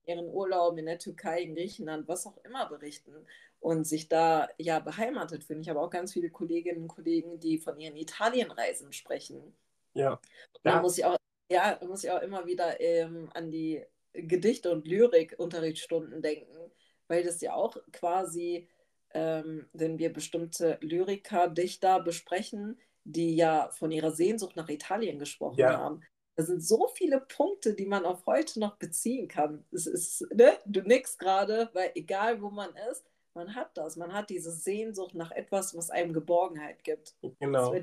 ihren 0.06 0.28
Urlauben 0.28 0.78
in 0.78 0.86
der 0.86 0.98
Türkei, 0.98 1.42
in 1.42 1.54
Griechenland, 1.54 2.08
was 2.08 2.26
auch 2.26 2.38
immer 2.44 2.68
berichten 2.68 3.26
und 3.60 3.86
sich 3.86 4.08
da 4.08 4.48
ja 4.56 4.78
beheimatet 4.78 5.44
fühlen. 5.44 5.60
Ich 5.60 5.68
habe 5.68 5.80
auch 5.80 5.90
ganz 5.90 6.12
viele 6.12 6.30
Kolleginnen 6.30 6.82
und 6.82 6.88
Kollegen, 6.88 7.40
die 7.40 7.58
von 7.58 7.78
ihren 7.78 7.96
Italienreisen 7.96 8.92
sprechen. 8.92 9.56
Ja. 9.94 10.20
Da 10.62 10.80
muss 10.80 10.96
ich 10.96 11.04
auch 11.04 11.16
Ja, 11.48 11.78
muss 11.86 12.04
ich 12.04 12.10
auch 12.10 12.22
immer 12.22 12.46
wieder 12.46 12.80
ähm, 12.80 13.30
an 13.34 13.50
die 13.50 13.84
Gedichte- 14.16 14.70
und 14.70 14.86
Lyrik-Unterrichtsstunden 14.86 16.22
denken, 16.22 16.70
weil 17.08 17.22
das 17.22 17.40
ja 17.40 17.54
auch 17.54 17.76
quasi, 17.92 18.68
ähm, 19.14 19.68
wenn 19.72 19.98
wir 19.98 20.12
bestimmte 20.12 20.78
Lyriker, 20.80 21.48
Dichter 21.48 22.00
besprechen, 22.00 22.78
die 23.04 23.36
ja 23.36 23.70
von 23.70 23.92
ihrer 23.92 24.10
Sehnsucht 24.10 24.56
nach 24.56 24.68
Italien 24.68 25.18
gesprochen 25.18 25.60
ja. 25.60 25.78
haben. 25.78 26.00
Da 26.34 26.42
sind 26.42 26.62
so 26.62 26.88
viele 26.88 27.20
Punkte, 27.20 27.74
die 27.74 27.86
man 27.86 28.04
auf 28.04 28.26
heute 28.26 28.60
noch 28.60 28.76
beziehen 28.76 29.26
kann. 29.26 29.64
Es 29.72 29.86
ist, 29.86 30.26
ne? 30.34 30.58
Du 30.66 30.82
nix 30.82 31.16
gerade, 31.16 31.70
weil 31.72 31.92
egal 31.94 32.42
wo 32.42 32.50
man 32.50 32.74
ist, 32.90 33.06
man 33.32 33.54
hat 33.54 33.76
das. 33.76 33.96
Man 33.96 34.12
hat 34.12 34.28
diese 34.30 34.50
Sehnsucht 34.50 35.14
nach 35.14 35.30
etwas, 35.30 35.76
was 35.76 35.90
einem 35.90 36.12
Geborgenheit 36.12 36.82
gibt. 36.84 37.14
Genau. 37.38 37.74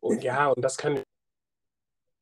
Und 0.00 0.22
ja, 0.22 0.48
und 0.48 0.62
das 0.62 0.76
kann. 0.76 1.02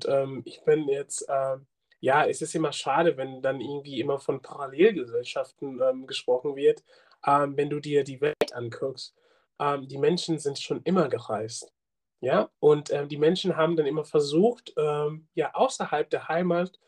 Ähm, 0.05 0.43
ich 0.45 0.63
bin 0.65 0.89
jetzt, 0.89 1.27
ähm, 1.29 1.67
ja, 2.01 2.27
es 2.27 2.43
ist 2.43 2.55
immer 2.55 2.73
schade, 2.73 3.17
wenn 3.17 3.43
dann 3.43 3.61
irgendwie 3.61 4.01
immer 4.01 4.19
von 4.19 4.41
Parallelgesellschaften 4.41 5.81
ähm, 5.83 6.07
gesprochen 6.07 6.57
wird. 6.57 6.83
Ähm, 7.27 7.57
wenn 7.57 7.71
du 7.71 7.81
dir 7.81 8.05
die 8.05 8.21
Welt 8.21 8.53
anguckst, 8.53 9.15
ähm, 9.59 9.89
die 9.89 9.99
Menschen 9.99 10.39
sind 10.39 10.59
schon 10.59 10.83
immer 10.85 11.09
gereist. 11.09 11.73
Ja, 12.21 12.51
und 12.61 12.93
ähm, 12.93 13.09
die 13.09 13.17
Menschen 13.17 13.57
haben 13.57 13.77
dann 13.77 13.87
immer 13.87 14.05
versucht, 14.05 14.73
ähm, 14.77 15.29
ja, 15.35 15.55
außerhalb 15.55 16.11
der 16.11 16.29
Heimat 16.29 16.79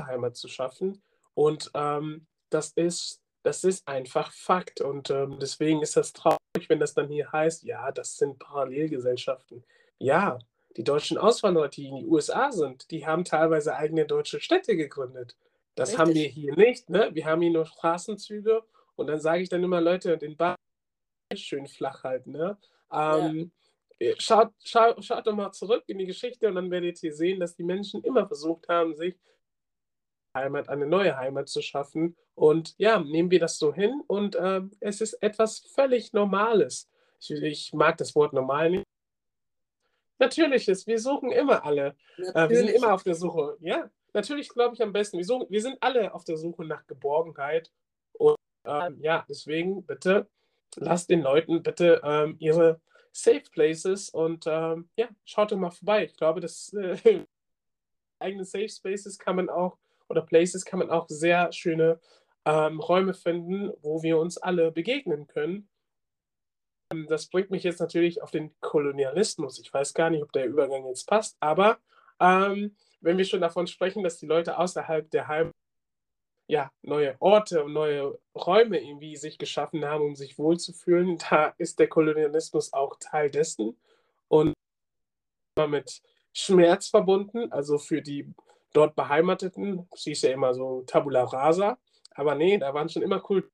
Heimat 0.00 0.36
zu 0.36 0.48
schaffen. 0.48 1.02
Und 1.34 1.70
ähm, 1.74 2.26
das 2.50 2.72
ist, 2.72 3.22
das 3.42 3.64
ist 3.64 3.86
einfach 3.88 4.32
Fakt. 4.32 4.80
Und 4.80 5.10
ähm, 5.10 5.38
deswegen 5.40 5.82
ist 5.82 5.96
das 5.96 6.12
traurig, 6.12 6.38
wenn 6.68 6.80
das 6.80 6.94
dann 6.94 7.08
hier 7.08 7.30
heißt, 7.32 7.62
ja, 7.64 7.90
das 7.92 8.16
sind 8.16 8.38
Parallelgesellschaften. 8.38 9.64
Ja, 9.98 10.38
die 10.76 10.84
deutschen 10.84 11.18
Auswanderer, 11.18 11.68
die 11.68 11.88
in 11.88 11.96
die 11.96 12.06
USA 12.06 12.52
sind, 12.52 12.90
die 12.90 13.06
haben 13.06 13.24
teilweise 13.24 13.74
eigene 13.76 14.06
deutsche 14.06 14.40
Städte 14.40 14.76
gegründet. 14.76 15.36
Das 15.74 15.90
Richtig. 15.90 16.00
haben 16.00 16.14
wir 16.14 16.28
hier 16.28 16.56
nicht. 16.56 16.90
Ne? 16.90 17.10
Wir 17.12 17.26
haben 17.26 17.42
hier 17.42 17.50
nur 17.50 17.66
Straßenzüge. 17.66 18.62
Und 18.96 19.08
dann 19.08 19.20
sage 19.20 19.42
ich 19.42 19.48
dann 19.48 19.62
immer, 19.62 19.80
Leute, 19.80 20.16
den 20.16 20.36
Ball 20.36 20.56
schön 21.34 21.66
flach 21.66 22.04
halten. 22.04 22.32
Ne? 22.32 22.56
Ähm, 22.90 23.52
ja. 23.98 24.08
Äh, 24.08 24.14
schaut, 24.18 24.52
schaut, 24.64 25.02
schaut 25.04 25.26
doch 25.26 25.34
mal 25.34 25.52
zurück 25.52 25.84
in 25.86 25.98
die 25.98 26.06
Geschichte 26.06 26.48
und 26.48 26.54
dann 26.54 26.70
werdet 26.70 27.02
ihr 27.02 27.14
sehen, 27.14 27.40
dass 27.40 27.56
die 27.56 27.64
Menschen 27.64 28.02
immer 28.04 28.26
versucht 28.26 28.68
haben, 28.68 28.94
sich 28.94 29.16
Heimat, 30.34 30.68
eine 30.68 30.86
neue 30.86 31.16
Heimat 31.16 31.48
zu 31.48 31.62
schaffen. 31.62 32.16
Und 32.34 32.74
ja, 32.76 33.00
nehmen 33.00 33.30
wir 33.30 33.40
das 33.40 33.58
so 33.58 33.72
hin 33.72 34.02
und 34.06 34.34
äh, 34.34 34.60
es 34.80 35.00
ist 35.00 35.14
etwas 35.22 35.60
völlig 35.74 36.12
Normales. 36.12 36.90
Ich, 37.20 37.30
ich, 37.30 37.72
mag 37.72 37.96
das 37.96 38.14
Wort 38.14 38.34
normal 38.34 38.70
nicht. 38.70 38.84
Natürlich 40.18 40.68
ist, 40.68 40.86
wir 40.86 40.98
suchen 40.98 41.30
immer 41.30 41.64
alle. 41.64 41.96
Äh, 42.18 42.48
wir 42.48 42.56
sind 42.56 42.70
immer 42.70 42.94
auf 42.94 43.02
der 43.02 43.14
Suche. 43.14 43.56
Ja, 43.60 43.90
natürlich 44.12 44.48
glaube 44.48 44.74
ich 44.74 44.82
am 44.82 44.92
besten. 44.92 45.18
Wir, 45.18 45.24
suchen, 45.24 45.46
wir 45.50 45.62
sind 45.62 45.76
alle 45.80 46.14
auf 46.14 46.24
der 46.24 46.36
Suche 46.36 46.64
nach 46.64 46.86
Geborgenheit. 46.86 47.70
Und 48.14 48.36
äh, 48.64 48.92
ja, 49.00 49.24
deswegen 49.28 49.84
bitte 49.84 50.26
lasst 50.76 51.10
den 51.10 51.22
Leuten 51.22 51.62
bitte 51.62 52.00
ähm, 52.04 52.36
ihre 52.38 52.80
Safe 53.12 53.42
Places 53.50 54.10
und 54.10 54.44
ähm, 54.46 54.90
ja, 54.96 55.08
schaut 55.24 55.50
doch 55.50 55.56
mal 55.56 55.70
vorbei. 55.70 56.04
Ich 56.04 56.16
glaube, 56.16 56.40
das 56.40 56.72
äh, 56.74 57.24
eigene 58.18 58.44
Safe 58.44 58.68
Spaces 58.68 59.18
kann 59.18 59.36
man 59.36 59.48
auch 59.48 59.78
oder 60.08 60.22
Places 60.22 60.64
kann 60.64 60.78
man 60.78 60.90
auch 60.90 61.08
sehr 61.08 61.52
schöne 61.52 61.98
ähm, 62.44 62.78
Räume 62.78 63.14
finden, 63.14 63.72
wo 63.82 64.02
wir 64.02 64.18
uns 64.18 64.38
alle 64.38 64.70
begegnen 64.70 65.26
können. 65.26 65.68
Ähm, 66.92 67.06
das 67.08 67.26
bringt 67.28 67.50
mich 67.50 67.62
jetzt 67.62 67.80
natürlich 67.80 68.22
auf 68.22 68.30
den 68.30 68.54
Kolonialismus. 68.60 69.58
Ich 69.58 69.72
weiß 69.72 69.94
gar 69.94 70.10
nicht, 70.10 70.22
ob 70.22 70.32
der 70.32 70.46
Übergang 70.46 70.86
jetzt 70.86 71.06
passt, 71.06 71.36
aber 71.40 71.78
ähm, 72.20 72.76
wenn 73.00 73.18
wir 73.18 73.24
schon 73.24 73.40
davon 73.40 73.66
sprechen, 73.66 74.02
dass 74.02 74.18
die 74.18 74.26
Leute 74.26 74.58
außerhalb 74.58 75.10
der 75.10 75.28
Heimat 75.28 75.52
ja, 76.48 76.70
neue 76.82 77.16
Orte 77.20 77.64
und 77.64 77.72
neue 77.72 78.18
Räume 78.34 78.80
irgendwie 78.80 79.16
sich 79.16 79.36
geschaffen 79.38 79.84
haben, 79.84 80.04
um 80.04 80.16
sich 80.16 80.38
wohlzufühlen. 80.38 81.18
Da 81.30 81.54
ist 81.58 81.78
der 81.78 81.88
Kolonialismus 81.88 82.72
auch 82.72 82.96
Teil 83.00 83.30
dessen 83.30 83.76
und 84.28 84.54
mit 85.68 86.02
Schmerz 86.32 86.88
verbunden. 86.88 87.50
Also 87.50 87.78
für 87.78 88.02
die 88.02 88.32
dort 88.72 88.94
Beheimateten, 88.94 89.88
sie 89.94 90.12
ist 90.12 90.22
ja 90.22 90.30
immer 90.30 90.54
so 90.54 90.82
Tabula 90.86 91.24
rasa, 91.24 91.78
aber 92.14 92.34
nee, 92.34 92.58
da 92.58 92.74
waren 92.74 92.88
schon 92.88 93.02
immer 93.02 93.20
Kulturen 93.20 93.50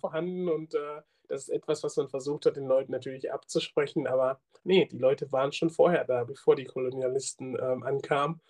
vorhanden 0.00 0.48
und 0.48 0.74
äh, 0.74 1.02
das 1.28 1.42
ist 1.42 1.48
etwas, 1.50 1.82
was 1.82 1.96
man 1.96 2.08
versucht 2.08 2.46
hat, 2.46 2.56
den 2.56 2.66
Leuten 2.66 2.92
natürlich 2.92 3.32
abzusprechen, 3.32 4.06
aber 4.06 4.40
nee, 4.64 4.86
die 4.86 4.98
Leute 4.98 5.30
waren 5.30 5.52
schon 5.52 5.70
vorher 5.70 6.04
da, 6.04 6.24
bevor 6.24 6.56
die 6.56 6.64
Kolonialisten 6.64 7.56
ähm, 7.60 7.82
ankamen. 7.82 8.40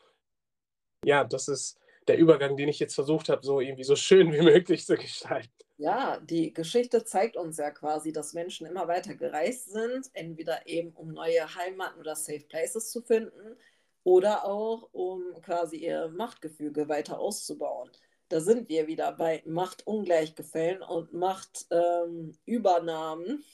Ja, 1.04 1.24
das 1.24 1.48
ist 1.48 1.78
der 2.06 2.18
Übergang, 2.18 2.56
den 2.56 2.68
ich 2.68 2.78
jetzt 2.78 2.94
versucht 2.94 3.28
habe, 3.28 3.44
so 3.44 3.60
irgendwie 3.60 3.84
so 3.84 3.96
schön 3.96 4.32
wie 4.32 4.40
möglich 4.42 4.86
zu 4.86 4.96
gestalten. 4.96 5.52
Ja, 5.76 6.18
die 6.18 6.52
Geschichte 6.52 7.04
zeigt 7.04 7.36
uns 7.36 7.56
ja 7.58 7.70
quasi, 7.70 8.12
dass 8.12 8.32
Menschen 8.32 8.66
immer 8.66 8.88
weiter 8.88 9.14
gereist 9.14 9.70
sind, 9.70 10.10
entweder 10.12 10.66
eben 10.66 10.90
um 10.92 11.12
neue 11.12 11.54
Heimaten 11.54 12.00
oder 12.00 12.16
Safe 12.16 12.44
Places 12.48 12.90
zu 12.90 13.00
finden 13.00 13.56
oder 14.02 14.44
auch 14.44 14.88
um 14.92 15.22
quasi 15.42 15.76
ihr 15.76 16.08
Machtgefüge 16.08 16.88
weiter 16.88 17.20
auszubauen. 17.20 17.90
Da 18.28 18.40
sind 18.40 18.68
wir 18.68 18.86
wieder 18.86 19.12
bei 19.12 19.42
Machtungleichgefällen 19.46 20.82
und 20.82 21.12
Machtübernahmen, 21.12 23.26
ähm, 23.26 23.44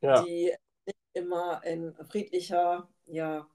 ja. 0.00 0.22
die 0.22 0.54
nicht 0.86 0.98
immer 1.12 1.62
in 1.64 1.94
friedlicher 2.06 2.88
ja, 3.06 3.46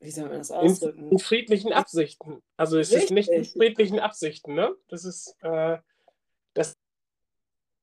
wie 0.00 0.10
soll 0.10 0.28
man 0.28 0.38
das 0.38 0.50
ausdrücken? 0.50 1.04
In, 1.04 1.12
in 1.12 1.18
friedlichen 1.18 1.72
Absichten. 1.72 2.42
Also 2.56 2.78
es 2.78 2.90
Richtig. 2.90 3.04
ist 3.04 3.10
nicht 3.12 3.28
in 3.28 3.44
friedlichen 3.44 4.00
Absichten, 4.00 4.54
ne? 4.54 4.74
Das 4.88 5.04
ist 5.04 5.36
äh, 5.42 5.78
das 6.54 6.74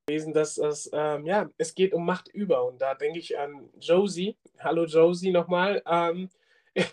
gewesen, 0.05 0.33
dass 0.33 0.57
es, 0.57 0.89
ähm, 0.91 1.25
ja, 1.25 1.49
es 1.57 1.75
geht 1.75 1.93
um 1.93 2.05
Macht 2.05 2.27
über. 2.27 2.65
Und 2.65 2.81
da 2.81 2.95
denke 2.95 3.19
ich 3.19 3.37
an 3.37 3.69
Josie. 3.79 4.37
Hallo 4.59 4.85
Josie 4.85 5.31
nochmal. 5.31 5.81
Ähm, 5.85 6.29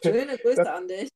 Schöne 0.02 0.38
Grüße 0.38 0.56
das, 0.56 0.68
an 0.68 0.86
dich. 0.86 1.08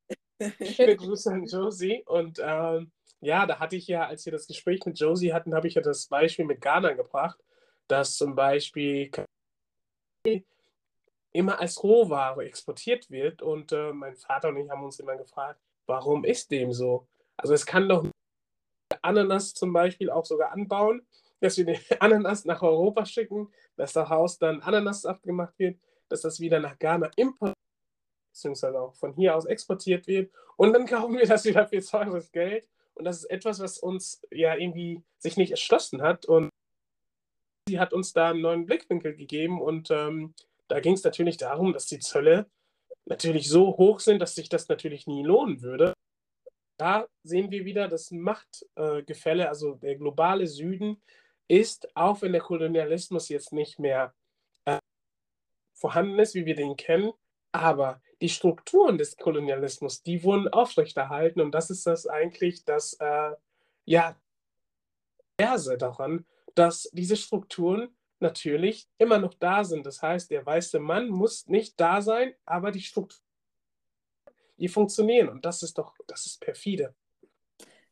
Schöne 0.62 0.97
Grüße 0.97 1.30
an 1.32 1.47
Josie. 1.47 2.02
Und 2.06 2.40
ähm, 2.42 2.90
ja, 3.20 3.47
da 3.47 3.59
hatte 3.59 3.76
ich 3.76 3.87
ja, 3.87 4.06
als 4.06 4.25
wir 4.25 4.32
das 4.32 4.47
Gespräch 4.47 4.80
mit 4.87 4.99
Josie 4.99 5.32
hatten, 5.32 5.54
habe 5.54 5.68
ich 5.68 5.75
ja 5.75 5.82
das 5.82 6.06
Beispiel 6.06 6.44
mit 6.44 6.61
Ghana 6.61 6.92
gebracht, 6.94 7.38
dass 7.88 8.16
zum 8.16 8.35
Beispiel 8.35 9.11
immer 11.32 11.61
als 11.61 11.82
Rohware 11.82 12.44
exportiert 12.44 13.11
wird. 13.11 13.42
Und 13.42 13.73
äh, 13.73 13.92
mein 13.92 14.16
Vater 14.16 14.49
und 14.49 14.56
ich 14.56 14.70
haben 14.70 14.85
uns 14.85 14.99
immer 14.99 15.16
gefragt, 15.16 15.61
warum 15.87 16.25
ist 16.25 16.50
dem 16.50 16.73
so? 16.73 17.06
Also 17.37 17.54
es 17.54 17.66
kann 17.66 17.88
doch 17.88 18.06
Ananas 19.02 19.54
zum 19.54 19.73
Beispiel 19.73 20.11
auch 20.11 20.25
sogar 20.25 20.52
anbauen, 20.52 21.06
dass 21.40 21.56
wir 21.56 21.64
den 21.64 21.78
Ananas 22.00 22.44
nach 22.44 22.62
Europa 22.62 23.04
schicken, 23.06 23.52
dass 23.76 23.92
daraus 23.92 24.38
dann 24.38 24.61
Ananassaft 24.61 25.23
gemacht 25.23 25.54
wird, 25.59 25.78
dass 26.09 26.23
das 26.23 26.40
wieder 26.40 26.61
nach 26.61 26.78
Ghana 26.78 27.11
importiert 27.16 27.59
beziehungsweise 28.32 28.80
auch 28.80 28.94
von 28.94 29.12
hier 29.12 29.37
aus 29.37 29.46
exportiert 29.46 30.06
wird. 30.06 30.32
Und 30.56 30.72
dann 30.72 30.87
kaufen 30.87 31.16
wir 31.16 31.26
das 31.26 31.44
wieder 31.44 31.66
für 31.66 31.80
teures 31.80 32.32
Geld. 32.32 32.68
Und 32.94 33.04
das 33.04 33.18
ist 33.18 33.30
etwas, 33.30 33.60
was 33.60 33.78
uns 33.78 34.22
ja 34.30 34.54
irgendwie 34.54 35.02
sich 35.18 35.37
nicht 35.37 35.50
erschlossen 35.50 36.02
hat. 36.02 36.26
Und 36.26 36.50
sie 37.68 37.78
hat 37.78 37.92
uns 37.92 38.12
da 38.12 38.30
einen 38.30 38.40
neuen 38.40 38.66
Blickwinkel 38.66 39.14
gegeben 39.14 39.60
und 39.60 39.90
ähm, 39.90 40.34
da 40.68 40.80
ging 40.80 40.94
es 40.94 41.04
natürlich 41.04 41.37
darum, 41.37 41.72
dass 41.72 41.87
die 41.87 41.99
Zölle 41.99 42.46
natürlich 43.06 43.49
so 43.49 43.76
hoch 43.76 44.00
sind, 44.00 44.20
dass 44.20 44.34
sich 44.34 44.49
das 44.49 44.68
natürlich 44.68 45.06
nie 45.06 45.25
lohnen 45.25 45.62
würde. 45.62 45.94
Da 46.76 47.08
sehen 47.22 47.50
wir 47.50 47.64
wieder 47.64 47.88
das 47.88 48.10
Machtgefälle, 48.10 49.49
also 49.49 49.75
der 49.75 49.96
globale 49.96 50.46
Süden 50.46 51.02
ist, 51.49 51.94
auch 51.96 52.22
wenn 52.22 52.32
der 52.32 52.40
Kolonialismus 52.40 53.28
jetzt 53.28 53.52
nicht 53.52 53.78
mehr 53.78 54.14
äh, 54.64 54.78
vorhanden 55.75 56.18
ist, 56.18 56.34
wie 56.34 56.46
wir 56.46 56.54
den 56.54 56.76
kennen, 56.76 57.12
aber 57.52 58.00
die 58.20 58.28
Strukturen 58.28 58.98
des 58.98 59.16
Kolonialismus, 59.16 60.02
die 60.02 60.22
wurden 60.22 60.48
aufrechterhalten 60.48 61.40
und 61.40 61.52
das 61.52 61.70
ist 61.70 61.86
das 61.86 62.06
eigentlich 62.06 62.64
das, 62.64 62.94
äh, 63.00 63.32
ja, 63.84 64.16
daran, 65.36 66.26
dass 66.54 66.90
diese 66.92 67.16
Strukturen 67.16 67.96
natürlich 68.18 68.88
immer 68.98 69.18
noch 69.18 69.34
da 69.34 69.64
sind. 69.64 69.86
Das 69.86 70.02
heißt, 70.02 70.30
der 70.30 70.44
weiße 70.44 70.78
Mann 70.78 71.08
muss 71.08 71.46
nicht 71.46 71.80
da 71.80 72.02
sein, 72.02 72.34
aber 72.44 72.70
die 72.70 72.82
Strukturen, 72.82 73.24
die 74.58 74.68
funktionieren. 74.68 75.30
Und 75.30 75.44
das 75.44 75.62
ist 75.62 75.78
doch, 75.78 75.94
das 76.06 76.26
ist 76.26 76.40
perfide. 76.40 76.94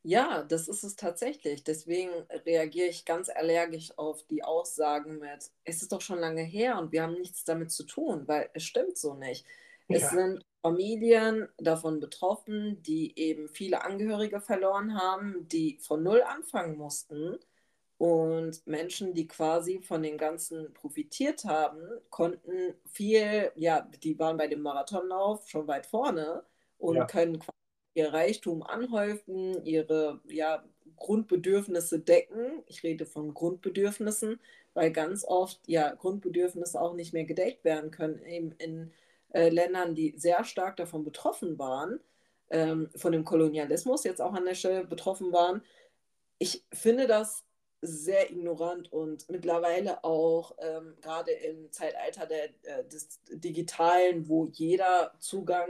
Ja, 0.02 0.42
das 0.42 0.68
ist 0.68 0.85
es 0.85 0.97
tatsächlich. 0.97 1.64
Deswegen 1.64 2.11
reagiere 2.47 2.88
ich 2.88 3.04
ganz 3.04 3.28
allergisch 3.28 3.92
auf 3.97 4.23
die 4.25 4.44
Aussagen 4.44 5.18
mit, 5.18 5.50
es 5.64 5.82
ist 5.82 5.92
doch 5.92 6.00
schon 6.00 6.18
lange 6.18 6.42
her 6.42 6.78
und 6.78 6.92
wir 6.92 7.02
haben 7.02 7.14
nichts 7.14 7.44
damit 7.44 7.70
zu 7.70 7.85
tun, 7.85 8.28
weil 8.28 8.49
es 8.52 8.64
stimmt 8.64 8.97
so 8.97 9.14
nicht. 9.14 9.44
Es 9.88 10.02
ja. 10.02 10.09
sind 10.11 10.45
Familien 10.62 11.49
davon 11.59 12.00
betroffen, 12.00 12.83
die 12.83 13.18
eben 13.18 13.49
viele 13.49 13.85
Angehörige 13.85 14.40
verloren 14.40 14.95
haben, 15.00 15.49
die 15.49 15.78
von 15.80 16.02
Null 16.02 16.23
anfangen 16.23 16.76
mussten 16.76 17.38
Und 17.99 18.66
Menschen, 18.66 19.14
die 19.14 19.26
quasi 19.28 19.80
von 19.83 20.02
dem 20.02 20.18
Ganzen 20.18 20.73
profitiert 20.75 21.45
haben, 21.45 21.80
konnten 22.11 22.75
viel, 22.87 23.52
ja, 23.57 23.83
die 24.02 24.18
waren 24.18 24.37
bei 24.37 24.47
dem 24.49 24.62
Marathonlauf 24.62 25.49
schon 25.49 25.66
weit 25.68 25.87
vorne 25.87 26.45
und 26.78 26.97
ja. 26.97 27.07
können 27.07 27.40
quasi 27.40 27.57
ihr 27.95 28.12
Reichtum 28.12 28.62
anhäufen, 28.62 29.64
ihre 29.64 30.21
ja, 30.28 30.64
Grundbedürfnisse 30.97 32.00
decken. 32.00 32.62
Ich 32.66 32.83
rede 32.85 33.07
von 33.07 33.35
Grundbedürfnissen, 33.35 34.40
weil 34.75 34.92
ganz 34.92 35.25
oft 35.25 35.61
ja 35.66 35.95
Grundbedürfnisse 35.95 36.80
auch 36.80 36.95
nicht 36.95 37.12
mehr 37.12 37.25
gedeckt 37.25 37.64
werden 37.64 37.90
können, 37.90 38.25
eben 38.25 38.52
in 38.59 38.92
äh, 39.32 39.49
Ländern, 39.49 39.94
die 39.94 40.14
sehr 40.16 40.44
stark 40.44 40.76
davon 40.76 41.04
betroffen 41.04 41.58
waren, 41.58 42.00
ähm, 42.50 42.90
von 42.97 43.12
dem 43.12 43.25
Kolonialismus 43.25 44.04
jetzt 44.04 44.20
auch 44.20 44.32
an 44.32 44.44
der 44.44 44.54
Stelle 44.54 44.85
betroffen 44.85 45.32
waren. 45.32 45.62
Ich 46.38 46.64
finde 46.73 47.06
das 47.06 47.44
sehr 47.80 48.30
ignorant 48.30 48.92
und 48.92 49.28
mittlerweile 49.30 50.02
auch 50.02 50.56
ähm, 50.58 50.97
gerade 51.00 51.32
im 51.32 51.70
Zeitalter 51.70 52.26
der, 52.26 52.44
äh, 52.62 52.85
des 52.88 53.20
Digitalen, 53.30 54.28
wo 54.28 54.47
jeder 54.47 55.14
Zugang 55.20 55.68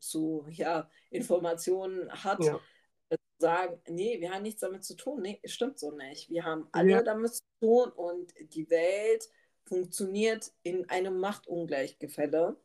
zu 0.00 0.44
ja, 0.50 0.88
Informationen 1.10 2.10
hat, 2.12 2.42
ja. 2.44 2.60
Äh, 3.08 3.16
sagen, 3.38 3.80
nee, 3.88 4.20
wir 4.20 4.32
haben 4.32 4.42
nichts 4.42 4.60
damit 4.60 4.84
zu 4.84 4.96
tun. 4.96 5.22
Nee, 5.22 5.40
stimmt 5.44 5.78
so 5.78 5.90
nicht. 5.90 6.30
Wir 6.30 6.44
haben 6.44 6.68
alle 6.72 6.90
ja. 6.90 7.02
damit 7.02 7.34
zu 7.34 7.42
tun 7.60 7.90
und 7.90 8.32
die 8.54 8.68
Welt 8.70 9.28
funktioniert 9.64 10.52
in 10.62 10.88
einem 10.90 11.18
Machtungleichgefälle. 11.18 12.56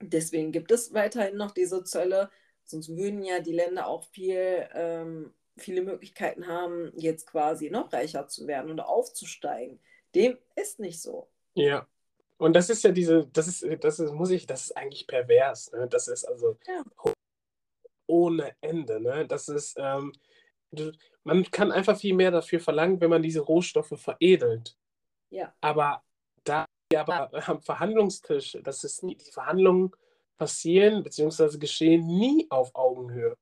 Deswegen 0.00 0.52
gibt 0.52 0.70
es 0.70 0.92
weiterhin 0.92 1.36
noch 1.36 1.52
diese 1.52 1.84
Zölle, 1.84 2.30
sonst 2.64 2.96
würden 2.96 3.22
ja 3.22 3.40
die 3.40 3.52
Länder 3.52 3.86
auch 3.86 4.04
viel 4.04 4.68
ähm, 4.72 5.32
viele 5.56 5.82
Möglichkeiten 5.82 6.46
haben, 6.46 6.92
jetzt 6.96 7.26
quasi 7.26 7.70
noch 7.70 7.92
reicher 7.92 8.26
zu 8.28 8.46
werden 8.46 8.70
und 8.70 8.80
aufzusteigen. 8.80 9.80
Dem 10.14 10.38
ist 10.56 10.80
nicht 10.80 11.00
so. 11.00 11.28
Ja. 11.54 11.86
Und 12.36 12.54
das 12.54 12.70
ist 12.70 12.82
ja 12.82 12.90
diese, 12.90 13.26
das 13.32 13.46
ist, 13.46 13.64
das 13.80 14.00
ist, 14.00 14.12
muss 14.12 14.30
ich, 14.30 14.46
das 14.46 14.64
ist 14.64 14.76
eigentlich 14.76 15.06
pervers. 15.06 15.70
Ne? 15.72 15.86
Das 15.88 16.08
ist 16.08 16.24
also 16.24 16.58
ja. 16.66 16.82
ohne 18.06 18.54
Ende. 18.60 19.00
Ne? 19.00 19.26
Das 19.26 19.48
ist, 19.48 19.76
ähm, 19.78 20.12
man 21.22 21.44
kann 21.50 21.70
einfach 21.70 21.96
viel 21.96 22.14
mehr 22.14 22.32
dafür 22.32 22.58
verlangen, 22.58 23.00
wenn 23.00 23.10
man 23.10 23.22
diese 23.22 23.40
Rohstoffe 23.40 23.94
veredelt. 23.96 24.76
Ja. 25.30 25.54
Aber 25.60 26.02
wir 26.94 27.00
aber 27.00 27.48
am 27.48 27.60
Verhandlungstisch, 27.60 28.58
das 28.62 28.84
ist 28.84 29.02
nie, 29.02 29.16
die 29.16 29.30
Verhandlungen 29.30 29.90
passieren 30.36 31.02
bzw. 31.02 31.58
geschehen 31.58 32.06
nie 32.06 32.46
auf 32.50 32.74
Augenhöhe. 32.74 33.36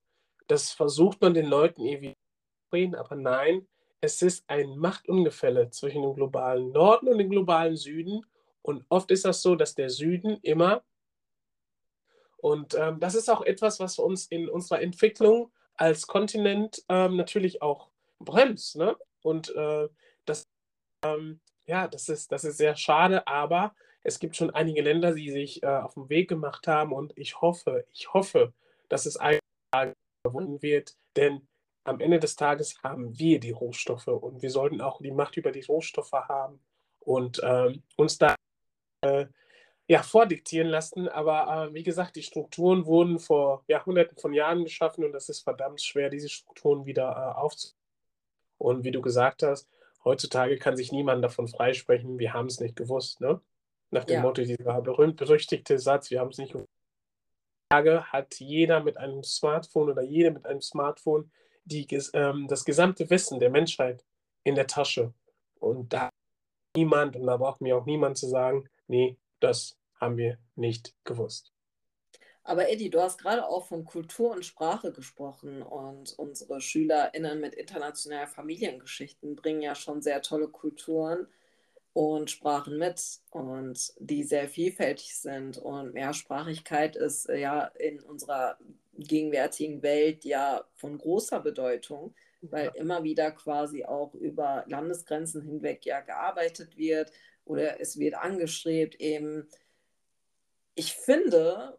Das 0.46 0.72
versucht 0.72 1.20
man 1.20 1.34
den 1.34 1.46
Leuten 1.46 1.82
irgendwie 1.82 2.12
zu 2.12 2.72
reden, 2.72 2.94
aber 2.94 3.14
nein, 3.14 3.66
es 4.00 4.20
ist 4.22 4.44
ein 4.48 4.78
Machtungefälle 4.78 5.70
zwischen 5.70 6.02
dem 6.02 6.14
globalen 6.14 6.72
Norden 6.72 7.08
und 7.08 7.18
dem 7.18 7.30
globalen 7.30 7.76
Süden. 7.76 8.26
Und 8.62 8.84
oft 8.88 9.10
ist 9.10 9.24
das 9.24 9.42
so, 9.42 9.54
dass 9.54 9.74
der 9.74 9.90
Süden 9.90 10.38
immer, 10.42 10.82
und 12.38 12.74
ähm, 12.74 12.98
das 12.98 13.14
ist 13.14 13.30
auch 13.30 13.42
etwas, 13.42 13.78
was 13.78 13.98
uns 14.00 14.26
in 14.26 14.48
unserer 14.48 14.82
Entwicklung 14.82 15.52
als 15.74 16.08
Kontinent 16.08 16.82
ähm, 16.88 17.16
natürlich 17.16 17.62
auch 17.62 17.90
bremst. 18.18 18.76
Ne? 18.76 18.96
Und 19.22 19.54
äh, 19.54 19.88
das, 20.24 20.48
ähm, 21.04 21.40
ja, 21.66 21.88
das 21.88 22.08
ist, 22.08 22.32
das 22.32 22.44
ist 22.44 22.58
sehr 22.58 22.76
schade, 22.76 23.26
aber 23.26 23.74
es 24.02 24.18
gibt 24.18 24.36
schon 24.36 24.50
einige 24.50 24.82
Länder, 24.82 25.14
die 25.14 25.30
sich 25.30 25.62
äh, 25.62 25.66
auf 25.66 25.94
den 25.94 26.08
Weg 26.08 26.28
gemacht 26.28 26.66
haben 26.66 26.92
und 26.92 27.12
ich 27.16 27.40
hoffe, 27.40 27.86
ich 27.92 28.12
hoffe, 28.12 28.52
dass 28.88 29.06
es 29.06 29.16
eines 29.16 29.40
Tages 29.70 29.94
wird, 30.24 30.96
denn 31.16 31.46
am 31.84 32.00
Ende 32.00 32.20
des 32.20 32.36
Tages 32.36 32.82
haben 32.82 33.18
wir 33.18 33.40
die 33.40 33.50
Rohstoffe 33.50 34.06
und 34.06 34.42
wir 34.42 34.50
sollten 34.50 34.80
auch 34.80 35.00
die 35.00 35.10
Macht 35.10 35.36
über 35.36 35.50
die 35.50 35.62
Rohstoffe 35.62 36.12
haben 36.12 36.60
und 37.00 37.40
ähm, 37.44 37.82
uns 37.96 38.18
da 38.18 38.34
äh, 39.02 39.26
ja, 39.88 40.02
vordiktieren 40.02 40.68
lassen. 40.68 41.08
Aber 41.08 41.68
äh, 41.70 41.74
wie 41.74 41.82
gesagt, 41.82 42.16
die 42.16 42.22
Strukturen 42.22 42.86
wurden 42.86 43.18
vor 43.18 43.64
Jahrhunderten 43.66 44.16
von 44.16 44.32
Jahren 44.32 44.64
geschaffen 44.64 45.04
und 45.04 45.12
das 45.12 45.28
ist 45.28 45.40
verdammt 45.40 45.82
schwer, 45.82 46.08
diese 46.08 46.28
Strukturen 46.28 46.86
wieder 46.86 47.10
äh, 47.10 47.38
aufzubauen. 47.38 47.78
Und 48.58 48.84
wie 48.84 48.92
du 48.92 49.02
gesagt 49.02 49.42
hast, 49.42 49.68
heutzutage 50.04 50.58
kann 50.58 50.76
sich 50.76 50.92
niemand 50.92 51.22
davon 51.22 51.48
freisprechen, 51.48 52.18
wir 52.18 52.32
haben 52.32 52.46
es 52.46 52.60
nicht 52.60 52.76
gewusst. 52.76 53.20
Ne? 53.20 53.40
Nach 53.90 54.04
dem 54.04 54.16
ja. 54.16 54.22
Motto, 54.22 54.42
dieser 54.42 54.80
berühmt-berüchtigte 54.80 55.78
Satz, 55.78 56.10
wir 56.10 56.20
haben 56.20 56.30
es 56.30 56.38
nicht 56.38 56.52
gewusst 56.52 56.68
hat 57.72 58.38
jeder 58.38 58.82
mit 58.82 58.98
einem 58.98 59.22
Smartphone 59.22 59.90
oder 59.90 60.02
jede 60.02 60.30
mit 60.30 60.44
einem 60.44 60.60
Smartphone 60.60 61.30
die, 61.64 61.86
ähm, 62.12 62.46
das 62.48 62.64
gesamte 62.64 63.08
Wissen 63.08 63.38
der 63.38 63.50
Menschheit 63.50 64.04
in 64.44 64.54
der 64.54 64.66
Tasche. 64.66 65.14
Und 65.58 65.92
da 65.92 66.10
niemand, 66.76 67.16
und 67.16 67.26
da 67.26 67.36
braucht 67.36 67.60
mir 67.60 67.76
auch 67.76 67.86
niemand 67.86 68.18
zu 68.18 68.28
sagen, 68.28 68.68
nee, 68.88 69.16
das 69.40 69.78
haben 70.00 70.16
wir 70.16 70.38
nicht 70.56 70.94
gewusst. 71.04 71.52
Aber 72.44 72.68
Eddie, 72.68 72.90
du 72.90 73.00
hast 73.00 73.18
gerade 73.18 73.46
auch 73.46 73.66
von 73.66 73.84
Kultur 73.84 74.32
und 74.32 74.44
Sprache 74.44 74.92
gesprochen 74.92 75.62
und 75.62 76.18
unsere 76.18 76.60
SchülerInnen 76.60 77.40
mit 77.40 77.54
internationalen 77.54 78.26
Familiengeschichten 78.26 79.36
bringen 79.36 79.62
ja 79.62 79.76
schon 79.76 80.02
sehr 80.02 80.22
tolle 80.22 80.48
Kulturen 80.48 81.28
und 81.92 82.30
Sprachen 82.30 82.78
mit 82.78 83.20
und 83.30 83.92
die 83.98 84.24
sehr 84.24 84.48
vielfältig 84.48 85.16
sind. 85.16 85.58
Und 85.58 85.94
Mehrsprachigkeit 85.94 86.96
ist 86.96 87.28
ja 87.28 87.66
in 87.78 88.00
unserer 88.00 88.58
gegenwärtigen 88.96 89.82
Welt 89.82 90.24
ja 90.24 90.64
von 90.74 90.98
großer 90.98 91.40
Bedeutung, 91.40 92.14
weil 92.40 92.66
ja. 92.66 92.72
immer 92.72 93.04
wieder 93.04 93.30
quasi 93.30 93.84
auch 93.84 94.14
über 94.14 94.64
Landesgrenzen 94.66 95.42
hinweg 95.42 95.84
ja 95.86 96.00
gearbeitet 96.00 96.76
wird 96.76 97.12
oder 97.44 97.80
es 97.80 97.98
wird 97.98 98.14
angestrebt, 98.14 99.00
eben, 99.00 99.48
ich 100.74 100.94
finde, 100.94 101.78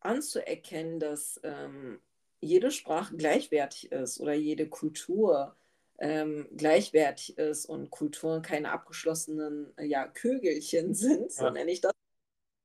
anzuerkennen, 0.00 1.00
dass 1.00 1.40
ähm, 1.42 2.00
jede 2.40 2.70
Sprache 2.70 3.16
gleichwertig 3.16 3.92
ist 3.92 4.20
oder 4.20 4.34
jede 4.34 4.68
Kultur 4.68 5.56
ähm, 5.98 6.48
gleichwertig 6.56 7.38
ist 7.38 7.66
und 7.66 7.90
Kulturen 7.90 8.42
keine 8.42 8.70
abgeschlossenen 8.72 9.72
äh, 9.76 9.86
ja, 9.86 10.06
Kögelchen 10.06 10.94
sind, 10.94 11.32
so 11.32 11.50
nenne 11.50 11.70
ich 11.70 11.80
das. 11.80 11.92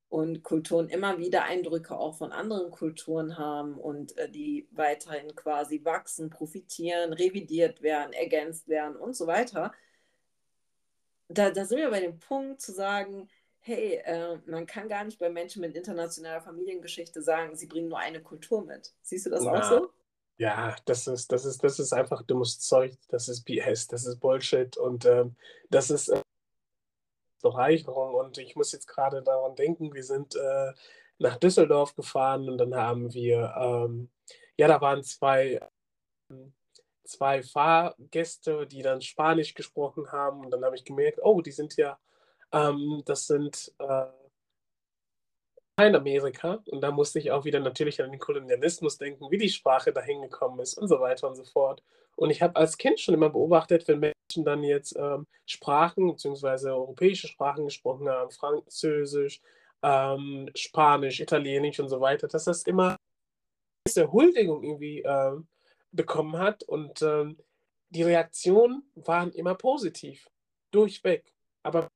Und 0.09 0.43
Kulturen 0.43 0.89
immer 0.89 1.19
wieder 1.19 1.43
Eindrücke 1.43 1.97
auch 1.97 2.17
von 2.17 2.33
anderen 2.33 2.69
Kulturen 2.69 3.37
haben 3.37 3.77
und 3.77 4.17
äh, 4.17 4.29
die 4.29 4.67
weiterhin 4.71 5.33
quasi 5.35 5.85
wachsen, 5.85 6.29
profitieren, 6.29 7.13
revidiert 7.13 7.81
werden, 7.81 8.11
ergänzt 8.11 8.67
werden 8.67 8.97
und 8.97 9.15
so 9.15 9.25
weiter. 9.25 9.71
Da, 11.29 11.49
da 11.49 11.63
sind 11.63 11.77
wir 11.77 11.89
bei 11.89 12.01
dem 12.01 12.19
Punkt 12.19 12.59
zu 12.59 12.73
sagen, 12.73 13.29
hey, 13.61 14.01
äh, 14.03 14.37
man 14.45 14.65
kann 14.65 14.89
gar 14.89 15.03
nicht 15.03 15.19
bei 15.19 15.29
Menschen 15.29 15.61
mit 15.61 15.75
internationaler 15.75 16.41
Familiengeschichte 16.41 17.21
sagen, 17.21 17.55
sie 17.55 17.67
bringen 17.67 17.89
nur 17.89 17.99
eine 17.99 18.21
Kultur 18.21 18.63
mit. 18.63 18.93
Siehst 19.01 19.25
du 19.25 19.29
das 19.29 19.43
ja. 19.43 19.53
auch 19.53 19.63
so? 19.63 19.89
Ja, 20.37 20.75
das 20.85 21.05
ist, 21.05 21.31
das 21.31 21.45
ist, 21.45 21.63
das 21.63 21.79
ist 21.79 21.93
einfach 21.93 22.23
dummes 22.23 22.59
Zeug, 22.59 22.97
das 23.09 23.29
ist 23.29 23.43
BS, 23.43 23.87
das 23.87 24.05
ist 24.05 24.19
Bullshit 24.19 24.75
und 24.75 25.05
ähm, 25.05 25.35
das 25.69 25.91
ist 25.91 26.09
äh, 26.09 26.21
Bereicherung. 27.43 28.15
Und 28.15 28.39
ich 28.39 28.55
muss 28.55 28.71
jetzt 28.71 28.87
gerade 28.87 29.21
daran 29.21 29.55
denken, 29.55 29.93
wir 29.93 30.03
sind 30.03 30.35
äh, 30.35 30.73
nach 31.19 31.37
Düsseldorf 31.37 31.95
gefahren 31.95 32.49
und 32.49 32.57
dann 32.57 32.75
haben 32.75 33.13
wir, 33.13 33.53
ähm, 33.55 34.09
ja, 34.57 34.67
da 34.67 34.81
waren 34.81 35.03
zwei, 35.03 35.59
zwei 37.03 37.43
Fahrgäste, 37.43 38.65
die 38.65 38.81
dann 38.81 39.01
Spanisch 39.01 39.53
gesprochen 39.53 40.11
haben 40.11 40.43
und 40.43 40.51
dann 40.51 40.63
habe 40.65 40.75
ich 40.75 40.85
gemerkt, 40.85 41.19
oh, 41.21 41.41
die 41.41 41.51
sind 41.51 41.77
ja, 41.77 41.99
ähm, 42.51 43.01
das 43.05 43.27
sind 43.27 43.73
äh, 43.79 44.05
Lateinamerika. 45.81 46.61
Und 46.67 46.81
da 46.81 46.91
musste 46.91 47.19
ich 47.19 47.31
auch 47.31 47.45
wieder 47.45 47.59
natürlich 47.59 48.01
an 48.01 48.11
den 48.11 48.19
Kolonialismus 48.19 48.97
denken, 48.97 49.29
wie 49.31 49.37
die 49.37 49.49
Sprache 49.49 49.91
dahin 49.91 50.21
gekommen 50.21 50.59
ist 50.59 50.77
und 50.77 50.87
so 50.87 50.99
weiter 50.99 51.27
und 51.27 51.35
so 51.35 51.43
fort. 51.43 51.83
Und 52.15 52.29
ich 52.29 52.41
habe 52.41 52.55
als 52.55 52.77
Kind 52.77 52.99
schon 52.99 53.15
immer 53.15 53.29
beobachtet, 53.29 53.87
wenn 53.87 53.99
Menschen 53.99 54.45
dann 54.45 54.63
jetzt 54.63 54.95
ähm, 54.95 55.27
Sprachen 55.45 56.07
bzw. 56.07 56.69
europäische 56.69 57.27
Sprachen 57.27 57.65
gesprochen 57.65 58.09
haben, 58.09 58.31
Französisch, 58.31 59.41
ähm, 59.81 60.49
Spanisch, 60.55 61.19
Italienisch 61.19 61.79
und 61.79 61.89
so 61.89 61.99
weiter, 61.99 62.27
dass 62.27 62.45
das 62.45 62.63
immer 62.63 62.97
eine 63.95 64.11
Huldigung 64.11 64.63
irgendwie 64.63 65.01
ähm, 65.01 65.47
bekommen 65.91 66.37
hat. 66.37 66.63
Und 66.63 67.01
ähm, 67.01 67.37
die 67.89 68.03
Reaktionen 68.03 68.83
waren 68.95 69.31
immer 69.31 69.55
positiv, 69.55 70.29
durchweg. 70.71 71.33
Aber 71.63 71.87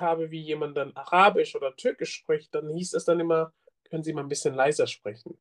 habe, 0.00 0.30
wie 0.30 0.40
jemand 0.40 0.76
dann 0.76 0.94
Arabisch 0.96 1.54
oder 1.54 1.76
Türkisch 1.76 2.14
spricht, 2.14 2.54
dann 2.54 2.68
hieß 2.68 2.94
es 2.94 3.04
dann 3.04 3.20
immer, 3.20 3.52
können 3.88 4.02
Sie 4.04 4.12
mal 4.12 4.22
ein 4.22 4.28
bisschen 4.28 4.54
leiser 4.54 4.86
sprechen. 4.86 5.38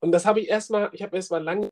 Und 0.00 0.12
das 0.12 0.26
habe 0.26 0.40
ich 0.40 0.48
erstmal, 0.48 0.90
ich 0.92 1.02
habe 1.02 1.16
erstmal 1.16 1.42
lange 1.42 1.68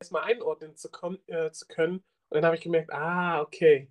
erstmal 0.00 0.24
einordnen 0.24 0.76
zu, 0.76 0.88
äh, 1.26 1.50
zu, 1.50 1.66
können. 1.66 2.04
Und 2.28 2.36
dann 2.36 2.44
habe 2.44 2.56
ich 2.56 2.62
gemerkt, 2.62 2.92
ah, 2.92 3.40
okay, 3.40 3.90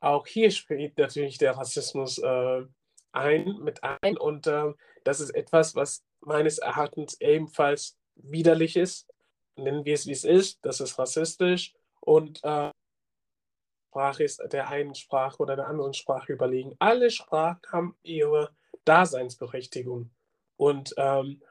auch 0.00 0.26
hier 0.26 0.50
spielt 0.50 0.98
natürlich 0.98 1.38
der 1.38 1.56
Rassismus 1.56 2.18
äh, 2.18 2.64
ein, 3.12 3.58
mit 3.60 3.80
ein. 3.84 4.16
Und 4.16 4.46
äh, 4.46 4.72
das 5.04 5.20
ist 5.20 5.30
etwas, 5.30 5.74
was 5.74 6.02
meines 6.20 6.58
Erachtens 6.58 7.20
ebenfalls 7.20 7.98
widerlich 8.16 8.76
ist. 8.76 9.08
Nennen 9.56 9.84
wir 9.84 9.94
es, 9.94 10.06
wie 10.06 10.12
es 10.12 10.24
ist. 10.24 10.58
Das 10.62 10.80
ist 10.80 10.98
rassistisch. 10.98 11.74
und 12.00 12.42
äh, 12.42 12.71
Sprache 13.92 14.24
ist 14.24 14.42
der 14.50 14.68
einen 14.70 14.94
Sprache 14.94 15.42
oder 15.42 15.54
der 15.54 15.68
anderen 15.68 15.92
Sprache 15.92 16.32
überlegen. 16.32 16.74
Alle 16.78 17.10
Sprachen 17.10 17.60
haben 17.70 17.96
ihre 18.02 18.48
Daseinsberechtigung. 18.86 20.10
Und 20.56 20.94
ähm, 20.96 21.42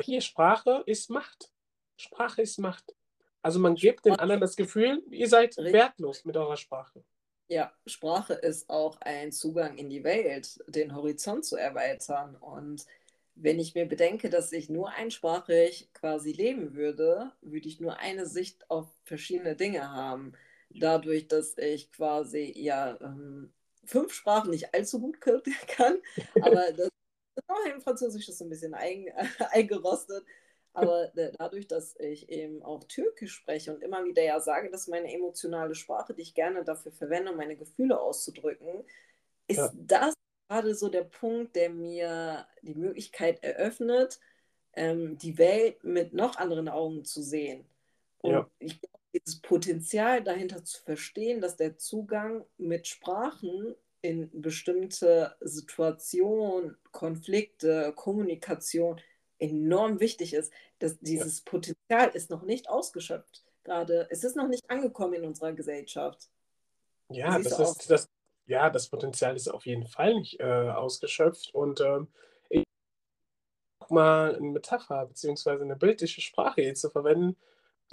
hier 0.00 0.22
Sprache 0.22 0.82
ist 0.86 1.10
Macht. 1.10 1.50
Sprache 1.98 2.40
ist 2.40 2.58
Macht. 2.58 2.96
Also 3.42 3.58
man 3.60 3.74
gibt 3.74 4.06
den 4.06 4.18
anderen 4.18 4.40
das 4.40 4.56
Gefühl, 4.56 5.02
ihr 5.10 5.28
seid 5.28 5.54
wertlos 5.58 6.24
mit 6.24 6.34
eurer 6.34 6.56
Sprache. 6.56 7.04
Ja, 7.48 7.74
Sprache 7.84 8.32
ist 8.32 8.70
auch 8.70 8.98
ein 9.02 9.30
Zugang 9.30 9.76
in 9.76 9.90
die 9.90 10.02
Welt, 10.02 10.64
den 10.66 10.94
Horizont 10.94 11.44
zu 11.44 11.56
erweitern. 11.56 12.36
Und 12.36 12.86
wenn 13.34 13.58
ich 13.58 13.74
mir 13.74 13.84
bedenke, 13.84 14.30
dass 14.30 14.50
ich 14.50 14.70
nur 14.70 14.88
einsprachig 14.92 15.90
quasi 15.92 16.32
leben 16.32 16.72
würde, 16.72 17.32
würde 17.42 17.68
ich 17.68 17.80
nur 17.80 17.98
eine 17.98 18.24
Sicht 18.24 18.70
auf 18.70 18.88
verschiedene 19.04 19.56
Dinge 19.56 19.90
haben. 19.90 20.32
Dadurch, 20.74 21.28
dass 21.28 21.56
ich 21.58 21.92
quasi 21.92 22.52
ja 22.56 22.98
ähm, 23.00 23.52
fünf 23.84 24.12
Sprachen 24.12 24.50
nicht 24.50 24.74
allzu 24.74 25.00
gut 25.00 25.20
kann, 25.68 25.98
aber 26.40 26.72
das 26.76 26.90
oh, 27.48 27.70
im 27.70 27.80
Französisch 27.80 28.28
ist 28.28 28.38
so 28.38 28.44
ein 28.44 28.50
bisschen 28.50 28.74
ein, 28.74 29.06
eingerostet. 29.50 30.24
Aber 30.76 31.12
dadurch, 31.38 31.68
dass 31.68 31.94
ich 32.00 32.28
eben 32.28 32.60
auch 32.64 32.82
Türkisch 32.84 33.32
spreche 33.32 33.72
und 33.72 33.80
immer 33.80 34.04
wieder 34.04 34.24
ja 34.24 34.40
sage, 34.40 34.72
dass 34.72 34.88
meine 34.88 35.12
emotionale 35.12 35.76
Sprache, 35.76 36.14
die 36.14 36.22
ich 36.22 36.34
gerne 36.34 36.64
dafür 36.64 36.90
verwende, 36.90 37.30
um 37.30 37.36
meine 37.36 37.56
Gefühle 37.56 38.00
auszudrücken, 38.00 38.84
ist 39.46 39.58
ja. 39.58 39.70
das 39.72 40.14
gerade 40.48 40.74
so 40.74 40.88
der 40.88 41.04
Punkt, 41.04 41.54
der 41.54 41.70
mir 41.70 42.46
die 42.62 42.74
Möglichkeit 42.74 43.44
eröffnet, 43.44 44.18
ähm, 44.72 45.16
die 45.18 45.38
Welt 45.38 45.84
mit 45.84 46.12
noch 46.12 46.36
anderen 46.36 46.68
Augen 46.68 47.04
zu 47.04 47.22
sehen. 47.22 47.64
Und 48.18 48.32
ja. 48.32 48.50
ich 48.58 48.80
dieses 49.14 49.40
Potenzial 49.40 50.22
dahinter 50.22 50.64
zu 50.64 50.82
verstehen, 50.82 51.40
dass 51.40 51.56
der 51.56 51.78
Zugang 51.78 52.44
mit 52.58 52.86
Sprachen 52.86 53.74
in 54.02 54.28
bestimmte 54.42 55.34
Situationen, 55.40 56.76
Konflikte, 56.90 57.92
Kommunikation 57.96 59.00
enorm 59.38 60.00
wichtig 60.00 60.34
ist, 60.34 60.52
dass 60.78 60.98
dieses 60.98 61.38
ja. 61.38 61.42
Potenzial 61.46 62.10
ist 62.12 62.30
noch 62.30 62.42
nicht 62.42 62.68
ausgeschöpft. 62.68 63.44
Gerade, 63.62 64.06
es 64.10 64.24
ist 64.24 64.36
noch 64.36 64.48
nicht 64.48 64.68
angekommen 64.68 65.14
in 65.14 65.24
unserer 65.24 65.52
Gesellschaft. 65.52 66.28
Ja, 67.08 67.38
das 67.38 67.58
ist 67.58 67.90
das, 67.90 68.08
ja, 68.46 68.68
das 68.68 68.88
Potenzial 68.88 69.36
ist 69.36 69.48
auf 69.48 69.64
jeden 69.64 69.86
Fall 69.86 70.14
nicht 70.14 70.38
äh, 70.38 70.44
ausgeschöpft. 70.44 71.54
Und 71.54 71.80
ähm, 71.80 72.08
ich 72.50 72.64
mal 73.88 74.36
eine 74.36 74.48
Metapher 74.48 75.06
bzw. 75.06 75.62
eine 75.62 75.76
bildliche 75.76 76.20
Sprache 76.20 76.60
hier 76.60 76.74
zu 76.74 76.90
verwenden. 76.90 77.36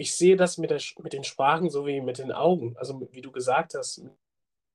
Ich 0.02 0.16
sehe 0.16 0.36
das 0.36 0.58
mit, 0.58 0.72
der, 0.72 0.82
mit 1.04 1.14
den 1.14 1.24
Sprachen 1.24 1.70
so 1.70 1.86
wie 1.86 2.02
mit 2.02 2.18
den 2.18 2.32
Augen. 2.32 2.76
Also 2.78 3.08
wie 3.12 3.22
du 3.22 3.32
gesagt 3.32 3.76
hast, 3.76 4.02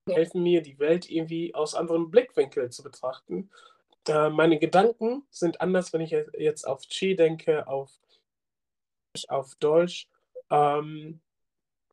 helfen 0.08 0.40
mir, 0.40 0.62
die 0.62 0.78
Welt 0.78 1.10
irgendwie 1.10 1.52
aus 1.52 1.74
anderen 1.74 2.12
Blickwinkeln 2.12 2.70
zu 2.70 2.84
betrachten. 2.84 3.50
Äh, 4.06 4.30
meine 4.30 4.60
Gedanken 4.60 5.24
sind 5.30 5.60
anders, 5.60 5.92
wenn 5.92 6.00
ich 6.00 6.12
jetzt 6.38 6.64
auf 6.64 6.82
Chi 6.82 7.16
denke, 7.16 7.66
auf, 7.66 7.90
auf 9.26 9.56
Deutsch. 9.56 10.08
Ähm, 10.48 11.18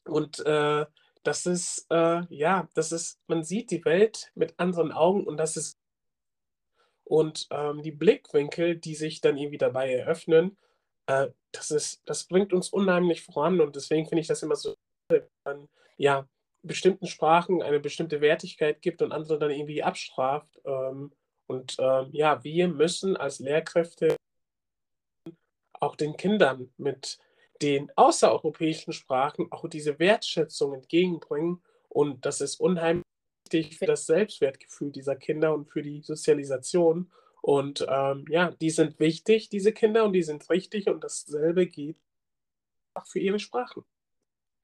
und 0.06 0.46
äh, 0.46 0.86
das 1.24 1.48
ist, 1.48 1.88
äh, 1.90 2.22
ja, 2.30 2.70
das 2.76 2.92
ist, 2.92 3.20
man 3.26 3.44
sieht 3.44 3.72
die 3.72 3.84
Welt 3.84 4.32
mit 4.36 4.54
anderen 4.60 4.92
Augen 4.92 5.26
und 5.26 5.38
das 5.38 5.58
ist, 5.58 5.80
und 7.04 7.48
ähm, 7.50 7.82
die 7.82 7.92
Blickwinkel, 7.92 8.76
die 8.76 8.94
sich 8.94 9.22
dann 9.22 9.38
irgendwie 9.38 9.58
dabei 9.58 9.92
eröffnen, 9.92 10.56
äh, 11.08 11.28
das 11.52 11.72
ist, 11.72 12.02
das 12.06 12.26
bringt 12.26 12.54
uns 12.54 12.70
unheimlich 12.70 13.24
voran 13.24 13.62
und 13.62 13.76
deswegen 13.76 14.08
finde 14.08 14.22
ich 14.22 14.28
das 14.28 14.44
immer 14.44 14.56
so, 14.56 14.76
wenn 15.10 15.24
man, 15.46 15.70
ja, 15.98 16.28
bestimmten 16.64 17.08
Sprachen 17.08 17.62
eine 17.62 17.80
bestimmte 17.80 18.22
Wertigkeit 18.22 18.82
gibt 18.82 19.02
und 19.02 19.12
andere 19.12 19.38
dann 19.38 19.52
irgendwie 19.52 19.84
abstraft. 19.84 20.60
Ähm, 20.66 21.12
und 21.46 21.76
ähm, 21.80 22.10
ja, 22.14 22.44
wir 22.44 22.70
müssen 22.70 23.18
als 23.18 23.40
Lehrkräfte 23.40 24.16
auch 25.74 25.96
den 25.96 26.16
Kindern 26.16 26.74
mit 26.78 27.20
den 27.62 27.92
außereuropäischen 27.96 28.94
Sprachen 28.94 29.52
auch 29.52 29.68
diese 29.68 30.00
Wertschätzung 30.00 30.74
entgegenbringen. 30.74 31.62
Und 31.90 32.26
das 32.26 32.42
ist 32.42 32.60
unheimlich 32.60 33.04
wichtig 33.46 33.78
für 33.78 33.86
das 33.86 34.06
Selbstwertgefühl 34.06 34.92
dieser 34.92 35.16
Kinder 35.16 35.54
und 35.54 35.70
für 35.70 35.82
die 35.82 36.02
Sozialisation. 36.02 37.12
Und 37.44 37.86
ähm, 37.90 38.24
ja, 38.30 38.52
die 38.52 38.70
sind 38.70 39.02
wichtig, 39.02 39.50
diese 39.50 39.74
Kinder, 39.74 40.06
und 40.06 40.14
die 40.14 40.24
sind 40.24 40.50
richtig. 40.50 40.88
Und 40.88 41.04
dasselbe 41.04 41.68
geht 41.68 42.00
auch 42.94 43.06
für 43.06 43.20
ihre 43.20 43.38
Sprachen. 43.38 43.84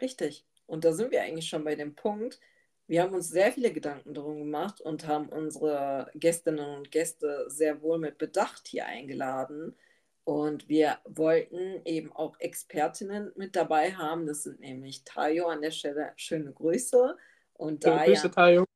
Richtig. 0.01 0.45
Und 0.65 0.85
da 0.85 0.93
sind 0.93 1.11
wir 1.11 1.21
eigentlich 1.21 1.49
schon 1.49 1.65
bei 1.65 1.75
dem 1.75 1.93
Punkt, 1.93 2.39
wir 2.87 3.03
haben 3.03 3.13
uns 3.13 3.27
sehr 3.27 3.51
viele 3.51 3.73
Gedanken 3.73 4.13
darum 4.13 4.39
gemacht 4.39 4.81
und 4.81 5.05
haben 5.05 5.27
unsere 5.29 6.09
Gästinnen 6.15 6.77
und 6.77 6.89
Gäste 6.89 7.45
sehr 7.47 7.81
wohl 7.81 7.99
mit 7.99 8.17
Bedacht 8.17 8.67
hier 8.67 8.85
eingeladen. 8.85 9.75
Und 10.23 10.69
wir 10.69 10.97
wollten 11.03 11.81
eben 11.85 12.11
auch 12.13 12.39
Expertinnen 12.39 13.31
mit 13.35 13.55
dabei 13.55 13.91
haben. 13.91 14.25
Das 14.25 14.43
sind 14.43 14.61
nämlich 14.61 15.03
Tayo 15.03 15.47
an 15.47 15.61
der 15.61 15.71
Stelle. 15.71 16.13
Schöne 16.15 16.51
Grüße. 16.53 17.15
Und 17.53 17.83
Schöne 17.83 18.05
Grüße, 18.05 18.31
Tayo. 18.31 18.68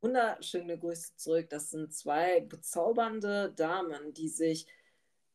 Wunderschöne 0.00 0.78
Grüße 0.78 1.16
zurück. 1.16 1.48
Das 1.50 1.70
sind 1.70 1.92
zwei 1.92 2.40
bezaubernde 2.40 3.52
Damen, 3.56 4.14
die 4.14 4.28
sich 4.28 4.66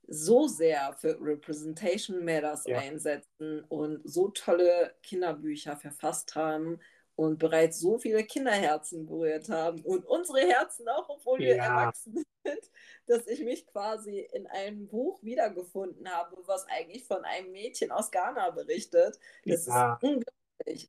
so 0.08 0.48
sehr 0.48 0.94
für 0.94 1.18
Representation 1.20 2.24
Matters 2.26 2.66
ja. 2.66 2.78
einsetzen 2.78 3.64
und 3.70 4.02
so 4.04 4.30
tolle 4.30 4.96
Kinderbücher 5.02 5.78
verfasst 5.78 6.36
haben 6.36 6.80
und 7.16 7.38
bereits 7.38 7.80
so 7.80 7.98
viele 8.00 8.24
Kinderherzen 8.24 9.06
berührt 9.06 9.50
haben 9.50 9.82
und 9.84 10.06
unsere 10.06 10.40
Herzen 10.42 10.88
auch, 10.90 11.08
obwohl 11.10 11.42
ja. 11.42 11.48
wir 11.48 11.56
erwachsen 11.62 12.24
sind, 12.44 12.72
dass 13.06 13.28
ich 13.28 13.42
mich 13.44 13.68
quasi 13.68 14.28
in 14.34 14.48
einem 14.48 14.88
Buch 14.88 15.22
wiedergefunden 15.24 16.10
habe, 16.10 16.38
was 16.46 16.66
eigentlich 16.68 17.06
von 17.06 17.24
einem 17.24 17.52
Mädchen 17.52 17.92
aus 17.92 18.12
Ghana 18.12 18.50
berichtet. 18.50 19.20
Das 19.46 19.68
ja. 19.68 19.94
ist 19.94 20.04
unglaublich. 20.04 20.43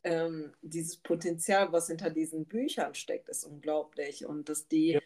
Ähm, 0.05 0.53
dieses 0.63 0.99
Potenzial, 0.99 1.73
was 1.73 1.89
hinter 1.89 2.11
diesen 2.11 2.47
Büchern 2.47 2.95
steckt, 2.95 3.29
ist 3.29 3.45
unglaublich 3.45 4.25
und 4.25 4.49
dass 4.49 4.69
die 4.69 4.93
ja. 4.93 5.01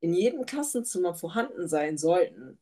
in 0.00 0.14
jedem 0.14 0.46
Klassenzimmer 0.46 1.14
vorhanden 1.14 1.68
sein 1.68 1.98
sollten. 1.98 2.58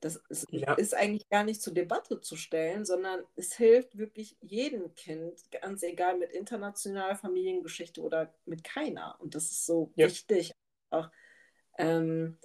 Das 0.00 0.16
ist, 0.28 0.46
ja. 0.50 0.74
ist, 0.74 0.94
eigentlich 0.94 1.28
gar 1.28 1.44
nicht 1.44 1.60
zur 1.60 1.74
Debatte 1.74 2.20
zu 2.20 2.36
stellen, 2.36 2.86
sondern 2.86 3.22
es 3.36 3.54
hilft 3.54 3.98
wirklich 3.98 4.36
jedem 4.40 4.94
Kind, 4.94 5.38
ganz 5.50 5.82
egal 5.82 6.16
mit 6.16 6.32
internationaler 6.32 7.16
Familiengeschichte 7.16 8.00
oder 8.00 8.32
mit 8.46 8.64
keiner. 8.64 9.16
Und 9.18 9.34
das 9.34 9.50
ist 9.50 9.66
so 9.66 9.92
ja. 9.96 10.06
wichtig. 10.06 10.54
Auch, 10.88 11.10
ähm, 11.76 12.38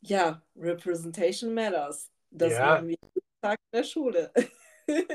ja, 0.00 0.42
Representation 0.56 1.54
matters. 1.54 2.10
Das 2.30 2.52
ja. 2.52 2.66
machen 2.66 2.88
wir 2.88 2.96
jeden 3.14 3.40
Tag 3.40 3.58
in 3.70 3.78
der 3.78 3.84
Schule. 3.84 4.32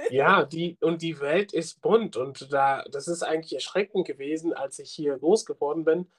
ja, 0.10 0.44
die, 0.46 0.78
und 0.82 1.02
die 1.02 1.20
Welt 1.20 1.54
ist 1.54 1.82
bunt. 1.82 2.18
Und 2.18 2.52
da, 2.52 2.84
das 2.92 3.08
ist 3.08 3.24
eigentlich 3.24 3.54
erschreckend 3.54 4.08
gewesen, 4.08 4.54
als 4.54 4.80
ich 4.80 4.92
hier 4.92 5.18
groß 5.18 5.46
geworden 5.46 5.86
bin. 5.86 6.12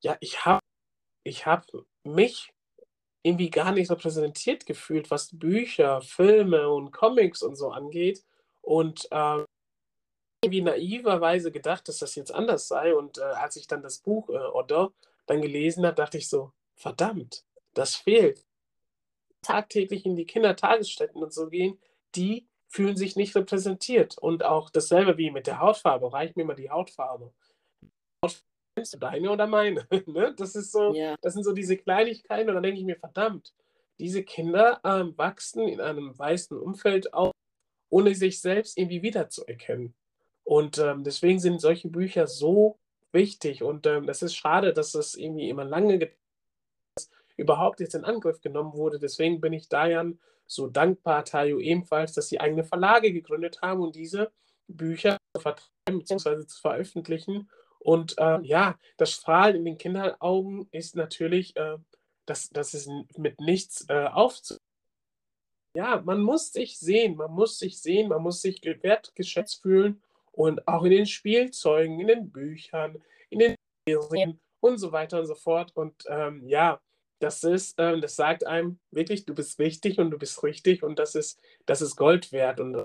Ja, 0.00 0.16
ich 0.20 0.44
habe 0.44 0.60
ich 1.24 1.46
hab 1.46 1.66
mich 2.04 2.52
irgendwie 3.22 3.50
gar 3.50 3.72
nicht 3.72 3.90
repräsentiert 3.90 4.66
gefühlt, 4.66 5.10
was 5.10 5.36
Bücher, 5.38 6.02
Filme 6.02 6.68
und 6.68 6.90
Comics 6.90 7.42
und 7.42 7.56
so 7.56 7.70
angeht. 7.70 8.24
Und 8.60 9.06
äh, 9.10 9.44
irgendwie 10.44 10.62
naiverweise 10.62 11.52
gedacht, 11.52 11.88
dass 11.88 11.98
das 11.98 12.14
jetzt 12.16 12.34
anders 12.34 12.68
sei. 12.68 12.94
Und 12.94 13.18
äh, 13.18 13.22
als 13.22 13.56
ich 13.56 13.66
dann 13.66 13.82
das 13.82 13.98
Buch 13.98 14.28
äh, 14.28 14.38
Odor 14.38 14.92
dann 15.26 15.40
gelesen 15.40 15.86
habe, 15.86 15.94
dachte 15.94 16.18
ich 16.18 16.28
so, 16.28 16.52
verdammt, 16.74 17.44
das 17.74 17.94
fehlt. 17.94 18.44
Tagtäglich 19.42 20.04
in 20.04 20.16
die 20.16 20.26
Kindertagesstätten 20.26 21.22
und 21.22 21.32
so 21.32 21.48
gehen, 21.48 21.78
die 22.14 22.48
fühlen 22.72 22.96
sich 22.96 23.16
nicht 23.16 23.36
repräsentiert. 23.36 24.16
Und 24.18 24.44
auch 24.44 24.70
dasselbe 24.70 25.18
wie 25.18 25.30
mit 25.30 25.46
der 25.46 25.60
Hautfarbe, 25.60 26.12
reicht 26.12 26.36
mir 26.36 26.44
mal 26.44 26.56
die 26.56 26.70
Hautfarbe. 26.70 27.32
Hautfarbe 28.24 28.98
deine 28.98 29.30
oder 29.30 29.46
meine? 29.46 29.86
ne? 30.06 30.34
Das 30.36 30.54
ist 30.54 30.72
so, 30.72 30.94
ja. 30.94 31.14
das 31.20 31.34
sind 31.34 31.44
so 31.44 31.52
diese 31.52 31.76
Kleinigkeiten 31.76 32.48
und 32.48 32.54
dann 32.54 32.62
denke 32.62 32.80
ich 32.80 32.86
mir, 32.86 32.96
verdammt, 32.96 33.52
diese 34.00 34.24
Kinder 34.24 34.80
ähm, 34.84 35.16
wachsen 35.18 35.68
in 35.68 35.80
einem 35.80 36.18
weißen 36.18 36.58
Umfeld 36.58 37.12
auf, 37.12 37.32
ohne 37.90 38.14
sich 38.14 38.40
selbst 38.40 38.78
irgendwie 38.78 39.02
wiederzuerkennen. 39.02 39.94
Und 40.44 40.78
ähm, 40.78 41.04
deswegen 41.04 41.38
sind 41.38 41.60
solche 41.60 41.88
Bücher 41.88 42.26
so 42.26 42.78
wichtig 43.12 43.62
und 43.62 43.86
ähm, 43.86 44.06
das 44.06 44.22
ist 44.22 44.34
schade, 44.34 44.72
dass 44.72 44.92
das 44.92 45.14
irgendwie 45.14 45.50
immer 45.50 45.64
lange 45.64 46.10
überhaupt 47.36 47.80
jetzt 47.80 47.94
in 47.94 48.04
Angriff 48.04 48.40
genommen 48.40 48.72
wurde. 48.72 48.98
Deswegen 48.98 49.42
bin 49.42 49.52
ich 49.52 49.68
Dayan 49.68 50.18
so 50.46 50.66
dankbar, 50.66 51.24
Tayo 51.24 51.58
ebenfalls, 51.58 52.12
dass 52.12 52.28
sie 52.28 52.40
eigene 52.40 52.64
Verlage 52.64 53.12
gegründet 53.12 53.62
haben 53.62 53.80
und 53.80 53.96
diese 53.96 54.30
Bücher 54.68 55.16
zu 55.34 55.42
vertreiben 55.42 55.98
bzw. 55.98 56.46
zu 56.46 56.60
veröffentlichen 56.60 57.48
und 57.82 58.16
äh, 58.18 58.40
ja, 58.42 58.78
das 58.96 59.10
Strahlen 59.10 59.56
in 59.56 59.64
den 59.64 59.78
Kinderaugen 59.78 60.68
ist 60.70 60.94
natürlich, 60.94 61.56
äh, 61.56 61.78
das, 62.26 62.48
das 62.50 62.74
ist 62.74 62.88
mit 63.16 63.40
nichts 63.40 63.84
äh, 63.88 64.06
aufzu. 64.06 64.56
Ja, 65.74 66.00
man 66.04 66.20
muss 66.20 66.52
sich 66.52 66.78
sehen, 66.78 67.16
man 67.16 67.32
muss 67.32 67.58
sich 67.58 67.80
sehen, 67.80 68.08
man 68.08 68.22
muss 68.22 68.40
sich 68.40 68.62
wertgeschätzt 68.62 69.62
fühlen 69.62 70.00
und 70.30 70.68
auch 70.68 70.84
in 70.84 70.92
den 70.92 71.06
Spielzeugen, 71.06 71.98
in 71.98 72.06
den 72.06 72.30
Büchern, 72.30 73.02
in 73.30 73.40
den 73.40 73.54
Serien 73.88 74.40
und 74.60 74.78
so 74.78 74.92
weiter 74.92 75.18
und 75.18 75.26
so 75.26 75.34
fort. 75.34 75.72
Und 75.74 76.04
ähm, 76.08 76.46
ja, 76.46 76.80
das 77.22 77.44
ist, 77.44 77.76
ähm, 77.78 78.00
das 78.00 78.16
sagt 78.16 78.46
einem 78.46 78.78
wirklich, 78.90 79.24
du 79.24 79.34
bist 79.34 79.58
wichtig 79.58 79.98
und 79.98 80.10
du 80.10 80.18
bist 80.18 80.42
richtig 80.42 80.82
und 80.82 80.98
das 80.98 81.14
ist, 81.14 81.40
das 81.66 81.80
ist 81.80 81.96
Gold 81.96 82.32
wert. 82.32 82.58
Und 82.58 82.74
äh, 82.74 82.84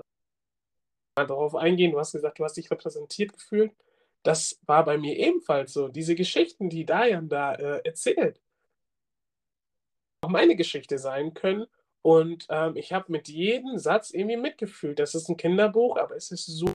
mal 1.16 1.26
darauf 1.26 1.56
eingehen, 1.56 1.90
du 1.90 1.98
hast 1.98 2.12
gesagt, 2.12 2.38
du 2.38 2.44
hast 2.44 2.56
dich 2.56 2.70
repräsentiert 2.70 3.32
gefühlt. 3.32 3.72
Das 4.22 4.60
war 4.66 4.84
bei 4.84 4.96
mir 4.96 5.16
ebenfalls 5.16 5.72
so. 5.72 5.88
Diese 5.88 6.14
Geschichten, 6.14 6.70
die 6.70 6.86
Dayan 6.86 7.28
da 7.28 7.54
äh, 7.54 7.80
erzählt, 7.84 8.40
auch 10.22 10.30
meine 10.30 10.54
Geschichte 10.54 10.98
sein 10.98 11.34
können. 11.34 11.66
Und 12.02 12.46
ähm, 12.48 12.76
ich 12.76 12.92
habe 12.92 13.10
mit 13.10 13.28
jedem 13.28 13.76
Satz 13.78 14.10
irgendwie 14.10 14.36
mitgefühlt. 14.36 15.00
Das 15.00 15.16
ist 15.16 15.28
ein 15.28 15.36
Kinderbuch, 15.36 15.96
aber 15.96 16.14
es 16.14 16.30
ist 16.30 16.46
so 16.46 16.72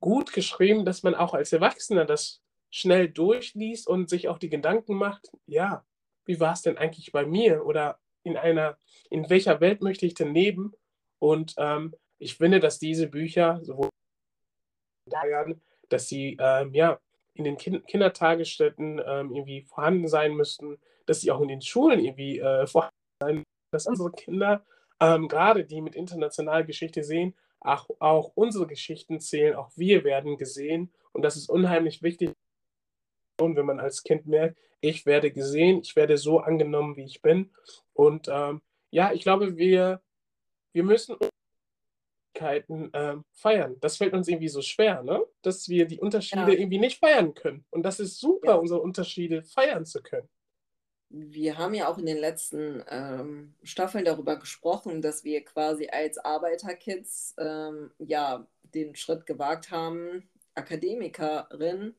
gut 0.00 0.32
geschrieben, 0.32 0.84
dass 0.84 1.04
man 1.04 1.14
auch 1.14 1.32
als 1.32 1.52
Erwachsener 1.52 2.04
das 2.04 2.40
schnell 2.70 3.08
durchliest 3.08 3.86
und 3.86 4.10
sich 4.10 4.28
auch 4.28 4.38
die 4.38 4.48
Gedanken 4.48 4.94
macht, 4.94 5.30
ja, 5.46 5.84
wie 6.24 6.40
war 6.40 6.52
es 6.52 6.62
denn 6.62 6.78
eigentlich 6.78 7.12
bei 7.12 7.26
mir 7.26 7.64
oder 7.64 7.98
in 8.24 8.36
einer, 8.36 8.78
in 9.10 9.28
welcher 9.28 9.60
Welt 9.60 9.82
möchte 9.82 10.06
ich 10.06 10.14
denn 10.14 10.34
leben? 10.34 10.72
Und 11.18 11.54
ähm, 11.58 11.94
ich 12.18 12.36
finde, 12.36 12.60
dass 12.60 12.78
diese 12.78 13.08
Bücher, 13.08 13.60
sowohl 13.62 13.88
dass 15.88 16.08
sie 16.08 16.36
ähm, 16.40 16.72
ja 16.72 16.98
in 17.34 17.44
den 17.44 17.56
kind 17.56 17.86
Kindertagesstätten 17.86 19.00
ähm, 19.04 19.34
irgendwie 19.34 19.62
vorhanden 19.62 20.08
sein 20.08 20.34
müssten, 20.34 20.78
dass 21.06 21.20
sie 21.20 21.30
auch 21.30 21.40
in 21.40 21.48
den 21.48 21.62
Schulen 21.62 22.00
irgendwie 22.00 22.38
äh, 22.38 22.66
vorhanden 22.66 22.94
sein, 23.20 23.44
dass 23.72 23.86
unsere 23.86 24.12
Kinder, 24.12 24.64
ähm, 25.00 25.28
gerade 25.28 25.64
die 25.64 25.80
mit 25.80 25.94
internationaler 25.94 26.64
Geschichte 26.64 27.02
sehen, 27.02 27.34
auch, 27.60 27.88
auch 28.00 28.32
unsere 28.34 28.66
Geschichten 28.66 29.20
zählen, 29.20 29.54
auch 29.54 29.70
wir 29.76 30.04
werden 30.04 30.36
gesehen. 30.36 30.92
Und 31.12 31.22
das 31.22 31.36
ist 31.36 31.48
unheimlich 31.48 32.02
wichtig, 32.02 32.32
wenn 33.38 33.66
man 33.66 33.80
als 33.80 34.02
Kind 34.02 34.26
merkt, 34.26 34.58
ich 34.80 35.06
werde 35.06 35.30
gesehen, 35.30 35.80
ich 35.82 35.94
werde 35.96 36.16
so 36.18 36.40
angenommen, 36.40 36.96
wie 36.96 37.04
ich 37.04 37.22
bin. 37.22 37.50
Und 37.92 38.28
ähm, 38.28 38.62
ja, 38.90 39.12
ich 39.12 39.22
glaube, 39.22 39.56
wir, 39.56 40.02
wir 40.72 40.84
müssen 40.84 41.16
ähm, 42.40 43.24
feiern. 43.32 43.76
Das 43.80 43.98
fällt 43.98 44.14
uns 44.14 44.26
irgendwie 44.26 44.48
so 44.48 44.62
schwer, 44.62 45.02
ne? 45.02 45.24
dass 45.42 45.68
wir 45.68 45.86
die 45.86 46.00
Unterschiede 46.00 46.52
ja. 46.52 46.58
irgendwie 46.58 46.78
nicht 46.78 46.98
feiern 46.98 47.34
können. 47.34 47.64
Und 47.70 47.84
das 47.84 48.00
ist 48.00 48.18
super, 48.18 48.52
ja. 48.52 48.54
unsere 48.54 48.80
Unterschiede 48.80 49.42
feiern 49.42 49.84
zu 49.84 50.02
können 50.02 50.28
wir 51.12 51.58
haben 51.58 51.74
ja 51.74 51.88
auch 51.88 51.98
in 51.98 52.06
den 52.06 52.16
letzten 52.16 52.82
ähm, 52.88 53.54
Staffeln 53.62 54.04
darüber 54.04 54.36
gesprochen, 54.36 55.02
dass 55.02 55.24
wir 55.24 55.44
quasi 55.44 55.88
als 55.88 56.16
Arbeiterkids 56.16 57.34
ähm, 57.38 57.90
ja 57.98 58.46
den 58.62 58.96
Schritt 58.96 59.26
gewagt 59.26 59.70
haben, 59.70 60.28
Akademikerin 60.54 61.94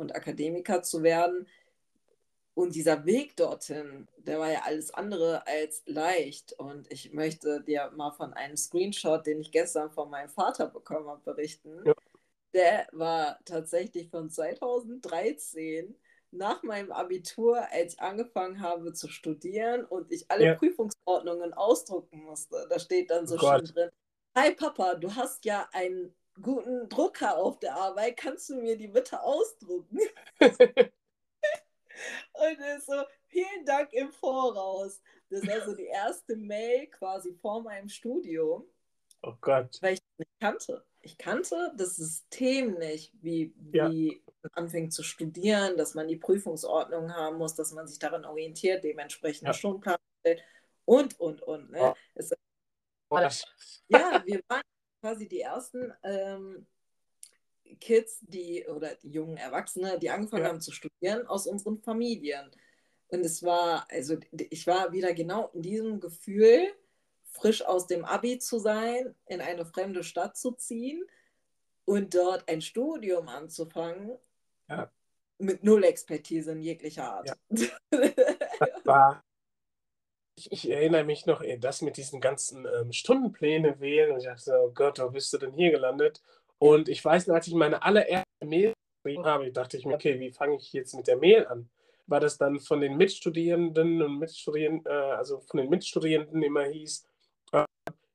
und 0.00 0.14
Akademiker 0.14 0.82
zu 0.82 1.02
werden. 1.02 1.46
Und 2.54 2.74
dieser 2.74 3.04
Weg 3.04 3.36
dorthin, 3.36 4.08
der 4.18 4.38
war 4.40 4.50
ja 4.50 4.62
alles 4.64 4.92
andere 4.92 5.46
als 5.46 5.82
leicht. 5.86 6.52
Und 6.54 6.90
ich 6.90 7.12
möchte 7.12 7.62
dir 7.62 7.90
mal 7.94 8.10
von 8.10 8.32
einem 8.34 8.56
Screenshot, 8.56 9.26
den 9.26 9.40
ich 9.40 9.52
gestern 9.52 9.90
von 9.90 10.10
meinem 10.10 10.28
Vater 10.28 10.66
bekommen 10.66 11.08
habe, 11.08 11.22
berichten. 11.22 11.82
Ja. 11.84 11.94
Der 12.52 12.88
war 12.92 13.38
tatsächlich 13.44 14.10
von 14.10 14.28
2013 14.28 15.94
nach 16.32 16.62
meinem 16.62 16.92
Abitur, 16.92 17.60
als 17.70 17.94
ich 17.94 18.00
angefangen 18.00 18.60
habe 18.60 18.92
zu 18.92 19.08
studieren 19.08 19.84
und 19.84 20.10
ich 20.10 20.30
alle 20.30 20.46
ja. 20.46 20.54
Prüfungsordnungen 20.54 21.54
ausdrucken 21.54 22.22
musste. 22.24 22.66
Da 22.68 22.78
steht 22.78 23.10
dann 23.10 23.26
so 23.26 23.36
oh 23.36 23.38
schön 23.38 23.64
drin, 23.64 23.90
Hi 24.36 24.54
Papa, 24.54 24.94
du 24.94 25.14
hast 25.14 25.44
ja 25.44 25.68
einen 25.72 26.14
guten 26.40 26.88
Drucker 26.88 27.36
auf 27.36 27.58
der 27.58 27.74
Arbeit, 27.76 28.16
kannst 28.16 28.48
du 28.50 28.56
mir 28.56 28.76
die 28.76 28.88
bitte 28.88 29.20
ausdrucken? 29.22 29.98
und 30.40 30.92
ist 32.76 32.86
so, 32.86 33.02
vielen 33.28 33.64
Dank 33.64 33.92
im 33.92 34.10
Voraus. 34.10 35.00
Das 35.28 35.42
ist 35.42 35.50
also 35.50 35.74
die 35.74 35.86
erste 35.86 36.36
Mail 36.36 36.88
quasi 36.88 37.34
vor 37.34 37.62
meinem 37.62 37.88
Studium. 37.88 38.64
Oh 39.22 39.34
Gott. 39.40 39.78
Weil 39.80 39.94
ich 39.94 40.00
nicht 40.18 40.30
kannte. 40.40 40.84
Ich 41.02 41.16
kannte 41.16 41.72
das 41.76 41.96
System 41.96 42.74
nicht, 42.74 43.12
wie, 43.22 43.54
ja. 43.72 43.90
wie 43.90 44.22
anfängt 44.52 44.92
zu 44.92 45.02
studieren, 45.02 45.76
dass 45.76 45.94
man 45.94 46.08
die 46.08 46.16
Prüfungsordnung 46.16 47.14
haben 47.14 47.38
muss, 47.38 47.54
dass 47.54 47.72
man 47.72 47.86
sich 47.88 47.98
daran 47.98 48.24
orientiert, 48.24 48.84
dementsprechend 48.84 49.46
ja. 49.46 49.54
Stundenplan 49.54 49.96
stellt 50.20 50.42
und, 50.84 51.18
und, 51.18 51.42
und. 51.42 51.70
Ne? 51.70 51.78
Ja. 51.78 51.94
Es, 52.14 52.30
ja, 53.88 54.22
wir 54.24 54.40
waren 54.48 54.62
quasi 55.00 55.28
die 55.28 55.40
ersten 55.40 55.92
ähm, 56.02 56.66
Kids, 57.80 58.18
die 58.22 58.66
oder 58.66 58.94
die 58.96 59.10
jungen 59.10 59.36
Erwachsene, 59.36 59.98
die 59.98 60.10
angefangen 60.10 60.44
ja. 60.44 60.48
haben 60.50 60.60
zu 60.60 60.72
studieren 60.72 61.26
aus 61.26 61.46
unseren 61.46 61.78
Familien. 61.78 62.50
Und 63.08 63.24
es 63.24 63.42
war, 63.42 63.86
also 63.90 64.16
ich 64.32 64.66
war 64.66 64.92
wieder 64.92 65.14
genau 65.14 65.50
in 65.52 65.62
diesem 65.62 66.00
Gefühl, 66.00 66.72
frisch 67.24 67.64
aus 67.64 67.86
dem 67.86 68.04
Abi 68.04 68.38
zu 68.38 68.58
sein, 68.58 69.14
in 69.26 69.40
eine 69.40 69.64
fremde 69.64 70.04
Stadt 70.04 70.36
zu 70.36 70.52
ziehen 70.52 71.04
und 71.84 72.14
dort 72.14 72.48
ein 72.48 72.60
Studium 72.60 73.28
anzufangen 73.28 74.16
ja. 74.68 74.90
mit 75.38 75.64
null 75.64 75.84
Expertise 75.84 76.52
in 76.52 76.60
jeglicher 76.60 77.12
Art. 77.12 77.28
Ja. 77.28 77.34
Das 77.48 77.70
war, 78.84 79.24
ich, 80.40 80.52
ich, 80.52 80.70
erinnere 80.70 81.04
mich 81.04 81.26
noch, 81.26 81.42
das 81.58 81.82
mit 81.82 81.96
diesen 81.96 82.20
ganzen 82.20 82.66
ähm, 82.66 82.92
Stundenpläne 82.92 83.80
wählen 83.80 84.12
und 84.12 84.18
ich 84.18 84.24
dachte, 84.24 84.52
oh 84.62 84.70
Gott, 84.72 84.98
wo 84.98 85.10
bist 85.10 85.32
du 85.32 85.38
denn 85.38 85.52
hier 85.52 85.70
gelandet? 85.70 86.22
Und 86.58 86.88
ich 86.88 87.04
weiß 87.04 87.26
noch, 87.26 87.34
als 87.34 87.46
ich 87.46 87.54
meine 87.54 87.82
allererste 87.82 88.24
Mail 88.44 88.72
geschrieben 89.02 89.24
habe, 89.26 89.50
dachte 89.52 89.76
ich 89.76 89.86
mir, 89.86 89.94
okay, 89.94 90.18
wie 90.20 90.30
fange 90.30 90.56
ich 90.56 90.72
jetzt 90.72 90.94
mit 90.94 91.06
der 91.06 91.16
Mail 91.16 91.46
an? 91.46 91.70
War 92.06 92.20
das 92.20 92.38
dann 92.38 92.60
von 92.60 92.80
den 92.80 92.96
Mitstudierenden 92.96 94.02
und 94.02 94.18
Mitstudierenden, 94.18 94.90
äh, 94.90 94.94
also 94.94 95.40
von 95.40 95.58
den 95.58 95.70
Mitstudierenden 95.70 96.42
immer 96.42 96.64
hieß, 96.64 97.06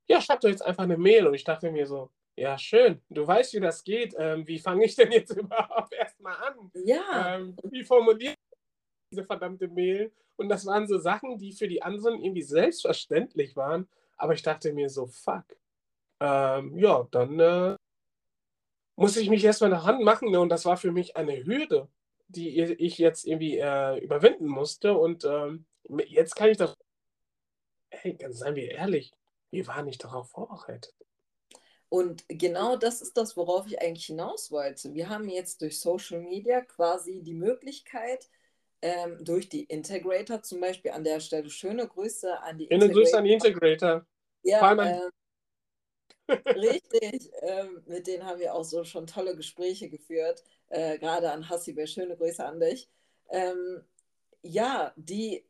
ja, 0.07 0.21
schreib 0.21 0.41
doch 0.41 0.49
jetzt 0.49 0.65
einfach 0.65 0.83
eine 0.83 0.97
Mail. 0.97 1.27
Und 1.27 1.33
ich 1.33 1.43
dachte 1.43 1.71
mir 1.71 1.85
so, 1.85 2.11
ja, 2.35 2.57
schön. 2.57 3.01
Du 3.09 3.25
weißt, 3.25 3.53
wie 3.53 3.59
das 3.59 3.83
geht. 3.83 4.13
Ähm, 4.17 4.47
wie 4.47 4.59
fange 4.59 4.85
ich 4.85 4.95
denn 4.95 5.11
jetzt 5.11 5.31
überhaupt 5.38 5.93
erstmal 5.93 6.35
an? 6.35 6.71
Ja. 6.73 7.35
Ähm, 7.35 7.55
wie 7.63 7.83
formuliere 7.83 8.33
ich 8.33 8.57
diese 9.11 9.23
verdammte 9.23 9.67
Mail? 9.67 10.11
Und 10.38 10.50
das 10.50 10.65
waren 10.65 10.88
so 10.88 10.98
Sachen, 10.98 11.38
die 11.38 11.54
für 11.54 11.67
die 11.67 11.82
anderen 11.82 12.21
irgendwie 12.21 12.41
selbstverständlich 12.41 13.56
waren. 13.56 13.88
Aber 14.17 14.34
ich 14.34 14.41
dachte 14.41 14.74
mir 14.74 14.89
so, 14.89 15.08
fuck. 15.08 15.45
Ähm, 16.19 16.78
ja, 16.78 17.08
dann 17.12 17.39
äh, 17.39 17.76
muss 18.95 19.17
ich 19.17 19.30
mich 19.30 19.43
erstmal 19.43 19.69
daran 19.69 20.04
machen. 20.04 20.32
Ne? 20.32 20.39
Und 20.39 20.50
das 20.50 20.65
war 20.65 20.78
für 20.78 20.91
mich 20.91 21.15
eine 21.15 21.45
Hürde, 21.45 21.88
die 22.28 22.60
ich 22.60 22.98
jetzt 22.98 23.26
irgendwie 23.26 23.58
äh, 23.58 23.98
überwinden 24.04 24.48
musste. 24.48 24.93
Und 24.98 25.26
ähm, 25.26 25.65
jetzt 26.08 26.36
kann 26.36 26.50
ich 26.50 26.58
das. 26.58 26.76
Hey, 27.89 28.13
ganz 28.15 28.39
seien 28.39 28.56
wir 28.56 28.71
ehrlich, 28.71 29.13
wir 29.52 29.67
waren 29.67 29.86
nicht 29.86 30.04
darauf 30.04 30.30
vorbereitet. 30.30 30.93
Und 31.88 32.26
genau 32.28 32.76
das 32.76 33.02
ist 33.02 33.15
das, 33.15 33.38
worauf 33.38 33.67
ich 33.67 33.82
eigentlich 33.82 34.08
hinaus 34.08 34.52
wollte. 34.52 34.93
Wir 34.93 35.08
haben 35.08 35.30
jetzt 35.30 35.62
durch 35.62 35.80
Social 35.80 36.19
Media 36.19 36.62
quasi 36.62 37.21
die 37.21 37.34
Möglichkeit, 37.34 38.28
ähm, 38.81 39.23
durch 39.23 39.49
die 39.49 39.63
Integrator 39.63 40.41
zum 40.41 40.59
Beispiel 40.61 40.91
an 40.91 41.03
der 41.03 41.19
Stelle 41.19 41.49
schöne 41.49 41.88
Grüße 41.88 42.39
an 42.41 42.57
die 42.57 42.67
Schöne 42.67 42.89
Grüße 42.89 43.17
an 43.17 43.23
die 43.23 43.33
Integrator. 43.33 44.05
Ja, 44.43 44.71
ähm, 44.71 45.09
richtig. 46.55 47.31
Ähm, 47.41 47.83
mit 47.88 48.07
denen 48.07 48.25
haben 48.25 48.39
wir 48.39 48.53
auch 48.53 48.63
so 48.63 48.83
schon 48.83 49.07
tolle 49.07 49.35
Gespräche 49.35 49.89
geführt. 49.89 50.43
Äh, 50.69 50.97
gerade 50.99 51.31
an 51.31 51.49
Hassibe, 51.49 51.88
schöne 51.88 52.15
Grüße 52.15 52.43
an 52.43 52.59
dich. 52.59 52.89
Ähm, 53.29 53.83
ja, 54.41 54.93
die 54.95 55.43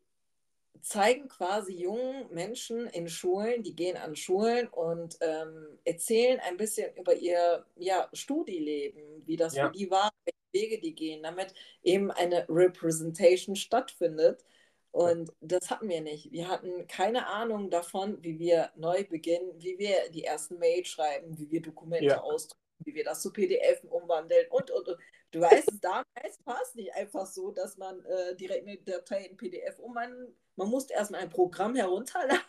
zeigen 0.81 1.27
quasi 1.27 1.73
jungen 1.73 2.31
Menschen 2.31 2.87
in 2.87 3.09
Schulen, 3.09 3.63
die 3.63 3.75
gehen 3.75 3.97
an 3.97 4.15
Schulen 4.15 4.67
und 4.67 5.17
ähm, 5.21 5.79
erzählen 5.83 6.39
ein 6.41 6.57
bisschen 6.57 6.95
über 6.95 7.15
ihr 7.15 7.65
ja, 7.75 8.07
Studieleben, 8.13 9.25
wie 9.25 9.35
das 9.35 9.55
ja. 9.55 9.67
für 9.67 9.73
die 9.73 9.89
war, 9.89 10.11
Wege 10.55 10.79
die 10.79 10.95
gehen, 10.95 11.21
damit 11.21 11.53
eben 11.83 12.09
eine 12.09 12.47
Representation 12.49 13.55
stattfindet. 13.55 14.43
Und 14.91 15.31
das 15.41 15.69
hatten 15.69 15.89
wir 15.89 16.01
nicht. 16.01 16.31
Wir 16.31 16.47
hatten 16.47 16.87
keine 16.87 17.27
Ahnung 17.27 17.69
davon, 17.69 18.23
wie 18.23 18.39
wir 18.39 18.71
neu 18.75 19.03
beginnen, 19.03 19.51
wie 19.57 19.77
wir 19.77 20.09
die 20.09 20.23
ersten 20.23 20.57
Mails 20.57 20.87
schreiben, 20.87 21.37
wie 21.37 21.51
wir 21.51 21.61
Dokumente 21.61 22.05
ja. 22.05 22.21
ausdrucken, 22.21 22.63
wie 22.79 22.95
wir 22.95 23.03
das 23.03 23.21
zu 23.21 23.31
PDF 23.31 23.83
umwandeln 23.83 24.47
und, 24.49 24.71
und, 24.71 24.87
und. 24.87 24.97
Du 25.31 25.41
weißt, 25.41 25.69
damals 25.81 26.39
war 26.45 26.59
es 26.63 26.73
nicht 26.75 26.93
einfach 26.95 27.25
so, 27.25 27.51
dass 27.51 27.77
man 27.77 28.03
äh, 28.05 28.35
direkt 28.37 28.67
eine 28.67 28.77
Datei 28.77 29.25
in 29.25 29.35
PDF 29.37 29.77
umwandeln 29.79 30.33
man 30.55 30.69
musste 30.69 30.93
erstmal 30.93 31.21
ein 31.21 31.29
Programm 31.29 31.75
herunterladen 31.75 32.43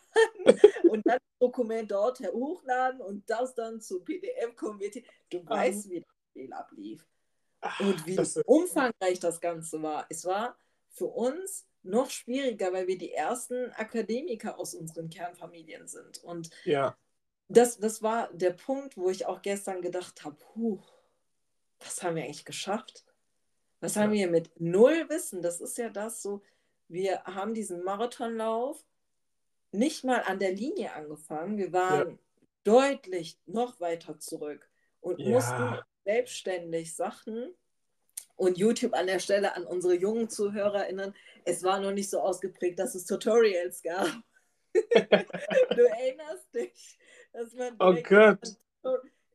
und 0.90 1.06
dann 1.06 1.18
das 1.18 1.38
Dokument 1.38 1.90
dort 1.90 2.20
hochladen 2.20 3.00
und 3.00 3.28
das 3.28 3.54
dann 3.54 3.80
zu 3.80 4.00
PDF 4.00 4.54
konvertieren. 4.56 5.08
Du 5.30 5.38
um. 5.38 5.48
weißt, 5.48 5.90
wie 5.90 6.00
das 6.00 6.14
Spiel 6.30 6.52
ablief. 6.52 7.06
Und 7.80 8.06
wie 8.06 8.18
umfangreich 8.44 9.20
das 9.20 9.40
Ganze 9.40 9.82
war. 9.82 10.06
Es 10.08 10.24
war 10.24 10.56
für 10.90 11.06
uns 11.06 11.66
noch 11.82 12.10
schwieriger, 12.10 12.72
weil 12.72 12.86
wir 12.86 12.98
die 12.98 13.12
ersten 13.12 13.70
Akademiker 13.72 14.58
aus 14.58 14.74
unseren 14.74 15.08
Kernfamilien 15.08 15.86
sind. 15.86 16.22
Und 16.24 16.50
ja. 16.64 16.96
das, 17.48 17.78
das 17.78 18.02
war 18.02 18.32
der 18.32 18.50
Punkt, 18.50 18.96
wo 18.96 19.08
ich 19.08 19.26
auch 19.26 19.42
gestern 19.42 19.82
gedacht 19.82 20.24
habe, 20.24 20.36
puh, 20.36 20.80
was 21.78 22.02
haben 22.02 22.16
wir 22.16 22.24
eigentlich 22.24 22.44
geschafft? 22.44 23.04
Was 23.80 23.96
haben 23.96 24.12
wir 24.12 24.28
mit 24.28 24.50
null 24.58 25.08
Wissen? 25.08 25.42
Das 25.42 25.60
ist 25.60 25.78
ja 25.78 25.90
das 25.90 26.22
so, 26.22 26.42
wir 26.88 27.22
haben 27.24 27.54
diesen 27.54 27.84
Marathonlauf 27.84 28.84
nicht 29.72 30.04
mal 30.04 30.22
an 30.22 30.38
der 30.38 30.52
Linie 30.52 30.92
angefangen. 30.94 31.58
Wir 31.58 31.72
waren 31.72 32.10
ja. 32.10 32.18
deutlich 32.64 33.38
noch 33.46 33.80
weiter 33.80 34.18
zurück 34.18 34.68
und 35.00 35.20
ja. 35.20 35.30
mussten 35.30 35.78
selbstständig 36.06 36.94
Sachen 36.94 37.52
und 38.36 38.56
YouTube 38.58 38.94
an 38.94 39.08
der 39.08 39.18
Stelle 39.18 39.54
an 39.56 39.66
unsere 39.66 39.94
jungen 39.94 40.30
ZuhörerInnen, 40.30 41.14
es 41.44 41.62
war 41.64 41.80
noch 41.80 41.92
nicht 41.92 42.08
so 42.08 42.20
ausgeprägt, 42.20 42.78
dass 42.78 42.94
es 42.94 43.06
Tutorials 43.06 43.82
gab. 43.82 44.08
du 44.74 45.82
erinnerst 45.88 46.54
dich, 46.54 46.98
dass 47.32 47.52
man. 47.54 47.76
Oh 47.80 47.94
Gott. 48.02 48.56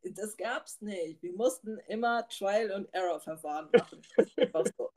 Das 0.04 0.36
gab 0.36 0.66
es 0.66 0.82
nicht. 0.82 1.22
Wir 1.22 1.34
mussten 1.34 1.78
immer 1.88 2.28
Trial- 2.28 2.72
und 2.72 2.92
Error-Verfahren 2.94 3.70
machen. 3.74 4.02
so. 4.78 4.92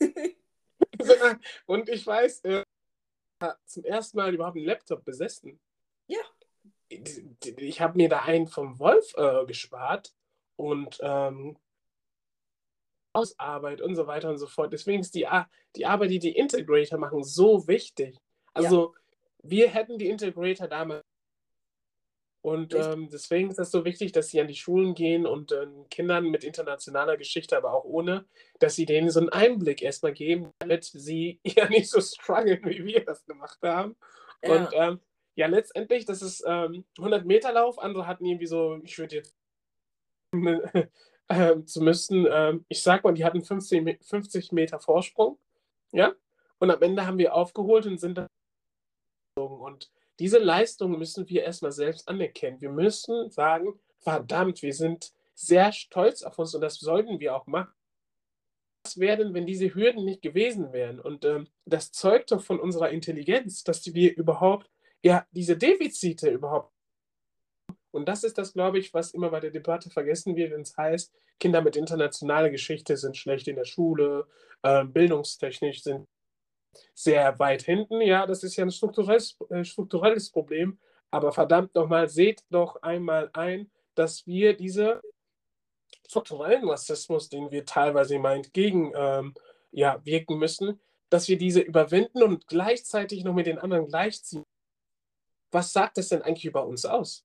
und 1.66 1.88
ich 1.88 2.06
weiß, 2.06 2.40
äh, 2.44 2.64
zum 3.64 3.84
ersten 3.84 4.18
Mal 4.18 4.34
überhaupt 4.34 4.56
einen 4.56 4.66
Laptop 4.66 5.04
besessen. 5.04 5.58
Ja. 6.08 6.20
Ich 6.88 7.80
habe 7.80 7.96
mir 7.96 8.08
da 8.08 8.22
einen 8.22 8.48
vom 8.48 8.78
Wolf 8.78 9.14
äh, 9.16 9.46
gespart 9.46 10.12
und 10.58 10.98
ähm, 11.02 11.56
Ausarbeit 13.12 13.80
und 13.80 13.94
so 13.96 14.06
weiter 14.06 14.28
und 14.28 14.38
so 14.38 14.46
fort. 14.46 14.72
Deswegen 14.72 15.00
ist 15.00 15.14
die, 15.14 15.26
die 15.76 15.86
Arbeit, 15.86 16.10
die 16.10 16.18
die 16.18 16.36
Integrator 16.36 16.98
machen, 16.98 17.24
so 17.24 17.66
wichtig. 17.66 18.18
Also 18.52 18.92
ja. 18.92 19.00
wir 19.42 19.68
hätten 19.68 19.98
die 19.98 20.08
Integrator 20.08 20.68
damals 20.68 21.04
und 22.40 22.74
ähm, 22.74 23.08
deswegen 23.10 23.50
ist 23.50 23.58
es 23.58 23.70
so 23.70 23.84
wichtig, 23.84 24.12
dass 24.12 24.28
sie 24.28 24.40
an 24.40 24.46
die 24.46 24.54
Schulen 24.54 24.94
gehen 24.94 25.26
und 25.26 25.50
äh, 25.52 25.66
Kindern 25.90 26.30
mit 26.30 26.44
internationaler 26.44 27.16
Geschichte, 27.16 27.56
aber 27.56 27.74
auch 27.74 27.84
ohne, 27.84 28.26
dass 28.60 28.76
sie 28.76 28.86
denen 28.86 29.10
so 29.10 29.20
einen 29.20 29.28
Einblick 29.28 29.82
erstmal 29.82 30.12
geben, 30.12 30.52
damit 30.60 30.84
sie 30.84 31.40
ja 31.44 31.68
nicht 31.68 31.90
so 31.90 32.00
strugglen, 32.00 32.64
wie 32.64 32.84
wir 32.84 33.04
das 33.04 33.24
gemacht 33.26 33.58
haben. 33.62 33.96
Ja. 34.42 34.52
Und 34.52 34.68
ähm, 34.72 35.00
ja, 35.34 35.46
letztendlich, 35.46 36.04
das 36.04 36.22
ist 36.22 36.44
ähm, 36.46 36.84
100 36.98 37.24
Meter 37.26 37.52
Lauf. 37.52 37.78
Andere 37.78 38.06
hatten 38.06 38.24
irgendwie 38.24 38.46
so, 38.46 38.80
ich 38.82 38.98
würde 38.98 39.16
jetzt 39.16 39.36
äh, 41.28 41.62
zu 41.64 41.82
müssen, 41.82 42.26
äh, 42.26 42.54
ich 42.68 42.82
sag 42.82 43.04
mal, 43.04 43.14
die 43.14 43.24
hatten 43.24 43.42
50, 43.42 44.04
50 44.04 44.52
Meter 44.52 44.80
Vorsprung. 44.80 45.38
Ja. 45.92 46.12
Und 46.58 46.70
am 46.70 46.82
Ende 46.82 47.06
haben 47.06 47.18
wir 47.18 47.34
aufgeholt 47.34 47.86
und 47.86 47.98
sind 47.98 48.18
dann 48.18 48.26
und 49.38 49.90
diese 50.18 50.38
Leistung 50.38 50.98
müssen 50.98 51.28
wir 51.28 51.44
erstmal 51.44 51.72
selbst 51.72 52.08
anerkennen. 52.08 52.60
Wir 52.60 52.70
müssen 52.70 53.30
sagen, 53.30 53.78
verdammt, 53.98 54.62
wir 54.62 54.74
sind 54.74 55.12
sehr 55.34 55.72
stolz 55.72 56.22
auf 56.22 56.38
uns 56.38 56.54
und 56.54 56.60
das 56.60 56.74
sollten 56.74 57.20
wir 57.20 57.36
auch 57.36 57.46
machen. 57.46 57.72
Was 58.84 58.98
wäre 58.98 59.18
denn, 59.18 59.34
wenn 59.34 59.46
diese 59.46 59.72
Hürden 59.74 60.04
nicht 60.04 60.22
gewesen 60.22 60.72
wären? 60.72 60.98
Und 60.98 61.24
ähm, 61.24 61.46
das 61.66 61.92
zeugt 61.92 62.32
doch 62.32 62.42
von 62.42 62.58
unserer 62.58 62.90
Intelligenz, 62.90 63.62
dass 63.62 63.86
wir 63.94 64.16
überhaupt, 64.16 64.68
ja, 65.02 65.26
diese 65.30 65.56
Defizite 65.56 66.30
überhaupt. 66.30 66.72
Und 67.90 68.08
das 68.08 68.24
ist 68.24 68.38
das, 68.38 68.52
glaube 68.52 68.78
ich, 68.78 68.92
was 68.92 69.12
immer 69.12 69.30
bei 69.30 69.40
der 69.40 69.50
Debatte 69.50 69.90
vergessen 69.90 70.36
wird, 70.36 70.52
wenn 70.52 70.62
es 70.62 70.76
heißt, 70.76 71.12
Kinder 71.40 71.62
mit 71.62 71.76
internationaler 71.76 72.50
Geschichte 72.50 72.96
sind 72.96 73.16
schlecht 73.16 73.48
in 73.48 73.56
der 73.56 73.64
Schule, 73.64 74.26
äh, 74.62 74.84
bildungstechnisch 74.84 75.82
sind 75.82 76.06
sehr 76.94 77.38
weit 77.38 77.62
hinten. 77.62 78.00
Ja, 78.00 78.26
das 78.26 78.42
ist 78.42 78.56
ja 78.56 78.64
ein 78.64 78.70
strukturelles, 78.70 79.36
äh, 79.50 79.64
strukturelles 79.64 80.30
Problem. 80.30 80.78
Aber 81.10 81.32
verdammt 81.32 81.74
nochmal, 81.74 82.08
seht 82.08 82.42
doch 82.50 82.82
einmal 82.82 83.30
ein, 83.32 83.70
dass 83.94 84.26
wir 84.26 84.56
diese 84.56 85.00
strukturellen 86.06 86.68
Rassismus, 86.68 87.28
den 87.28 87.50
wir 87.50 87.64
teilweise 87.64 88.14
immer 88.16 88.34
entgegen 88.34 88.92
ähm, 88.94 89.34
ja, 89.70 90.04
wirken 90.04 90.38
müssen, 90.38 90.80
dass 91.10 91.28
wir 91.28 91.38
diese 91.38 91.60
überwinden 91.60 92.22
und 92.22 92.46
gleichzeitig 92.46 93.24
noch 93.24 93.34
mit 93.34 93.46
den 93.46 93.58
anderen 93.58 93.86
gleichziehen. 93.86 94.44
Was 95.50 95.72
sagt 95.72 95.96
das 95.96 96.08
denn 96.08 96.22
eigentlich 96.22 96.44
über 96.44 96.66
uns 96.66 96.84
aus? 96.84 97.24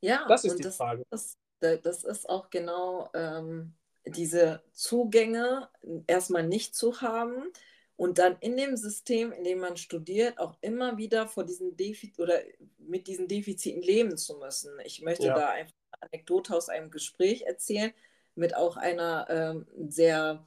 Ja, 0.00 0.26
das 0.28 0.44
ist 0.44 0.58
die 0.58 0.62
das, 0.62 0.76
Frage. 0.76 1.04
Das, 1.10 1.36
das 1.60 2.04
ist 2.04 2.28
auch 2.28 2.50
genau 2.50 3.10
ähm, 3.14 3.74
diese 4.06 4.62
Zugänge 4.72 5.68
erstmal 6.06 6.46
nicht 6.46 6.74
zu 6.74 7.00
haben, 7.00 7.52
und 8.00 8.16
dann 8.16 8.38
in 8.40 8.56
dem 8.56 8.78
System, 8.78 9.30
in 9.30 9.44
dem 9.44 9.58
man 9.58 9.76
studiert, 9.76 10.38
auch 10.38 10.56
immer 10.62 10.96
wieder 10.96 11.28
vor 11.28 11.44
diesen 11.44 11.76
Defizit 11.76 12.18
oder 12.18 12.40
mit 12.78 13.06
diesen 13.06 13.28
Defiziten 13.28 13.82
leben 13.82 14.16
zu 14.16 14.38
müssen. 14.38 14.72
Ich 14.84 15.02
möchte 15.02 15.26
ja. 15.26 15.34
da 15.34 15.50
einfach 15.50 15.74
eine 15.90 16.10
Anekdote 16.10 16.56
aus 16.56 16.70
einem 16.70 16.90
Gespräch 16.90 17.42
erzählen 17.42 17.92
mit 18.34 18.56
auch 18.56 18.78
einer 18.78 19.26
ähm, 19.28 19.66
sehr 19.90 20.46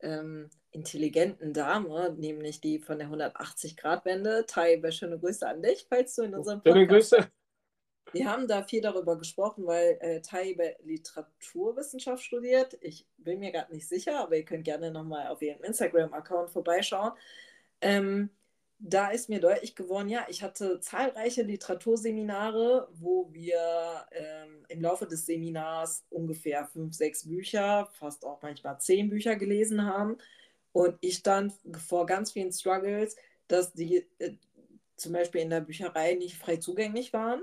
ähm, 0.00 0.48
intelligenten 0.70 1.52
Dame, 1.52 2.14
nämlich 2.16 2.62
die 2.62 2.78
von 2.78 2.98
der 2.98 3.08
180-Grad-Wende. 3.08 4.46
Tai, 4.46 4.80
schöne 4.90 5.18
Grüße 5.18 5.46
an 5.46 5.62
dich, 5.62 5.84
falls 5.86 6.14
du 6.14 6.22
in 6.22 6.34
unserem 6.34 6.62
Podcast... 6.62 6.74
Schöne 6.74 6.86
Grüße. 6.86 7.30
Wir 8.14 8.30
haben 8.30 8.46
da 8.46 8.62
viel 8.62 8.80
darüber 8.80 9.18
gesprochen, 9.18 9.66
weil 9.66 9.98
äh, 10.00 10.20
Tai 10.20 10.56
Literaturwissenschaft 10.84 12.22
studiert. 12.22 12.78
Ich 12.80 13.06
bin 13.18 13.40
mir 13.40 13.50
gerade 13.52 13.72
nicht 13.72 13.88
sicher, 13.88 14.20
aber 14.20 14.36
ihr 14.36 14.44
könnt 14.44 14.64
gerne 14.64 14.90
nochmal 14.90 15.28
auf 15.28 15.42
ihrem 15.42 15.62
Instagram-Account 15.62 16.50
vorbeischauen. 16.50 17.12
Ähm, 17.80 18.30
da 18.78 19.10
ist 19.10 19.28
mir 19.28 19.40
deutlich 19.40 19.74
geworden, 19.74 20.08
ja, 20.08 20.26
ich 20.28 20.42
hatte 20.42 20.80
zahlreiche 20.80 21.42
Literaturseminare, 21.42 22.88
wo 22.92 23.28
wir 23.32 24.06
ähm, 24.12 24.64
im 24.68 24.82
Laufe 24.82 25.06
des 25.06 25.26
Seminars 25.26 26.04
ungefähr 26.10 26.66
fünf, 26.66 26.94
sechs 26.94 27.26
Bücher, 27.26 27.88
fast 27.92 28.24
auch 28.24 28.42
manchmal 28.42 28.80
zehn 28.80 29.08
Bücher 29.08 29.36
gelesen 29.36 29.84
haben. 29.84 30.18
Und 30.72 30.96
ich 31.00 31.16
stand 31.16 31.54
vor 31.88 32.04
ganz 32.06 32.32
vielen 32.32 32.52
Struggles, 32.52 33.16
dass 33.48 33.72
die 33.72 34.06
äh, 34.18 34.34
zum 34.96 35.12
Beispiel 35.12 35.40
in 35.40 35.50
der 35.50 35.60
Bücherei 35.60 36.14
nicht 36.14 36.36
frei 36.36 36.56
zugänglich 36.56 37.12
waren. 37.12 37.42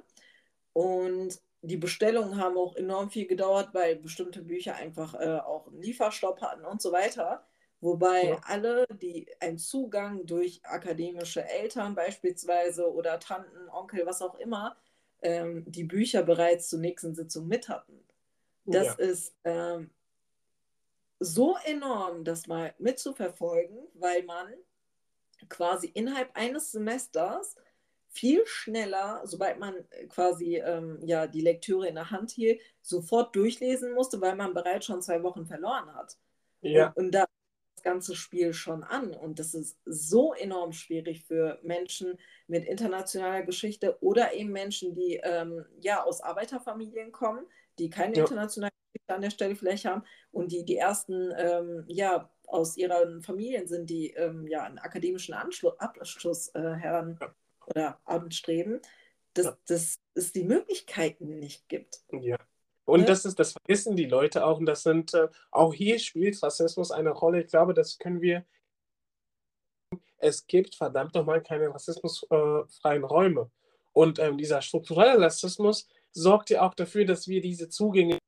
Und 0.74 1.40
die 1.62 1.78
Bestellungen 1.78 2.38
haben 2.38 2.58
auch 2.58 2.76
enorm 2.76 3.10
viel 3.10 3.28
gedauert, 3.28 3.70
weil 3.74 3.96
bestimmte 3.96 4.42
Bücher 4.42 4.76
einfach 4.76 5.14
äh, 5.14 5.40
auch 5.40 5.68
einen 5.68 5.82
Lieferstopp 5.82 6.42
hatten 6.42 6.66
und 6.66 6.82
so 6.82 6.92
weiter. 6.92 7.46
Wobei 7.82 8.30
ja. 8.30 8.42
alle, 8.44 8.86
die 9.02 9.28
einen 9.40 9.58
Zugang 9.58 10.26
durch 10.26 10.62
akademische 10.64 11.44
Eltern 11.48 11.96
beispielsweise 11.96 12.92
oder 12.92 13.20
Tanten, 13.20 13.70
Onkel, 13.70 14.06
was 14.06 14.22
auch 14.22 14.36
immer, 14.36 14.76
ähm, 15.22 15.64
die 15.68 15.84
Bücher 15.84 16.24
bereits 16.24 16.70
zur 16.70 16.80
nächsten 16.80 17.16
Sitzung 17.16 17.48
mit 17.48 17.70
hatten. 17.70 18.00
Das 18.66 18.86
ja. 18.86 18.94
ist 18.94 19.36
ähm, 19.44 19.90
so 21.20 21.58
enorm, 21.66 22.24
das 22.24 22.48
mal 22.48 22.74
mitzuverfolgen, 22.78 23.78
weil 23.94 24.24
man 24.24 24.54
quasi 25.50 25.88
innerhalb 25.88 26.36
eines 26.36 26.72
Semesters 26.72 27.56
viel 28.12 28.46
schneller, 28.46 29.22
sobald 29.24 29.58
man 29.60 29.76
äh, 29.90 30.06
quasi 30.08 30.58
ähm, 30.58 31.00
ja, 31.04 31.28
die 31.28 31.42
Lektüre 31.42 31.88
in 31.88 31.96
der 31.96 32.12
Hand 32.12 32.32
hielt, 32.32 32.62
sofort 32.82 33.36
durchlesen 33.36 33.94
musste, 33.94 34.20
weil 34.22 34.36
man 34.36 34.54
bereits 34.54 34.86
schon 34.86 35.02
zwei 35.02 35.24
Wochen 35.24 35.46
verloren 35.46 35.94
hat. 35.96 36.18
Ja. 36.62 36.88
Und, 36.90 37.06
und 37.06 37.12
da 37.12 37.26
das 37.76 37.84
ganze 37.84 38.16
Spiel 38.16 38.54
schon 38.54 38.84
an. 38.84 39.14
Und 39.14 39.40
das 39.40 39.54
ist 39.54 39.80
so 39.86 40.34
enorm 40.34 40.74
schwierig 40.74 41.24
für 41.24 41.60
Menschen 41.64 42.20
mit 42.48 42.66
internationaler 42.66 43.44
Geschichte 43.44 43.98
oder 44.02 44.34
eben 44.34 44.52
Menschen, 44.52 44.94
die 44.94 45.20
ähm, 45.24 45.66
ja 45.80 46.04
aus 46.04 46.22
Arbeiterfamilien 46.22 47.12
kommen, 47.12 47.46
die 47.80 47.90
keine 47.90 48.16
ja. 48.16 48.22
internationale 48.22 48.74
Geschichte 48.92 49.16
an 49.16 49.22
der 49.22 49.30
Stelle 49.32 49.56
vielleicht 49.56 49.86
haben 49.86 50.04
und 50.32 50.52
die 50.52 50.66
die 50.66 50.78
ersten 50.78 51.34
ähm, 51.38 51.86
ja 51.88 52.30
aus 52.46 52.76
ihren 52.76 53.22
Familien 53.22 53.68
sind, 53.68 53.90
die 53.90 54.12
ähm, 54.12 54.46
ja 54.48 54.64
einen 54.64 54.78
akademischen 54.78 55.34
Anschluss, 55.34 55.80
Abschluss 55.80 56.50
äh, 56.50 56.74
heran 56.76 57.18
ja 57.20 57.34
oder 57.72 58.00
anstreben, 58.06 58.82
dass, 59.34 59.46
ja. 59.46 59.58
dass 59.68 60.00
es 60.14 60.32
die 60.32 60.44
Möglichkeiten 60.44 61.40
nicht 61.40 61.68
gibt. 61.68 62.02
Ja. 62.12 62.38
Und 62.86 63.02
ne? 63.02 63.06
das 63.06 63.26
ist, 63.26 63.40
das 63.40 63.54
vergessen 63.54 63.96
die 63.96 64.06
Leute 64.06 64.46
auch. 64.46 64.60
Und 64.60 64.66
das 64.66 64.84
sind, 64.84 65.14
äh, 65.14 65.28
auch 65.52 65.74
hier 65.74 66.00
spielt 66.00 66.42
Rassismus 66.42 66.92
eine 66.92 67.12
Rolle. 67.12 67.42
Ich 67.42 67.48
glaube, 67.48 67.74
das 67.74 67.98
können 67.98 68.22
wir. 68.22 68.46
Es 70.18 70.46
gibt 70.46 70.76
verdammt 70.76 71.16
nochmal 71.16 71.42
keine 71.42 71.74
rassismusfreien 71.74 73.04
äh, 73.04 73.06
Räume. 73.06 73.50
Und 73.94 74.20
ähm, 74.20 74.38
dieser 74.38 74.62
strukturelle 74.62 75.20
Rassismus 75.20 75.88
sorgt 76.12 76.50
ja 76.50 76.62
auch 76.62 76.74
dafür, 76.74 77.06
dass 77.06 77.28
wir 77.28 77.42
diese 77.42 77.70
Zugänge, 77.70 78.20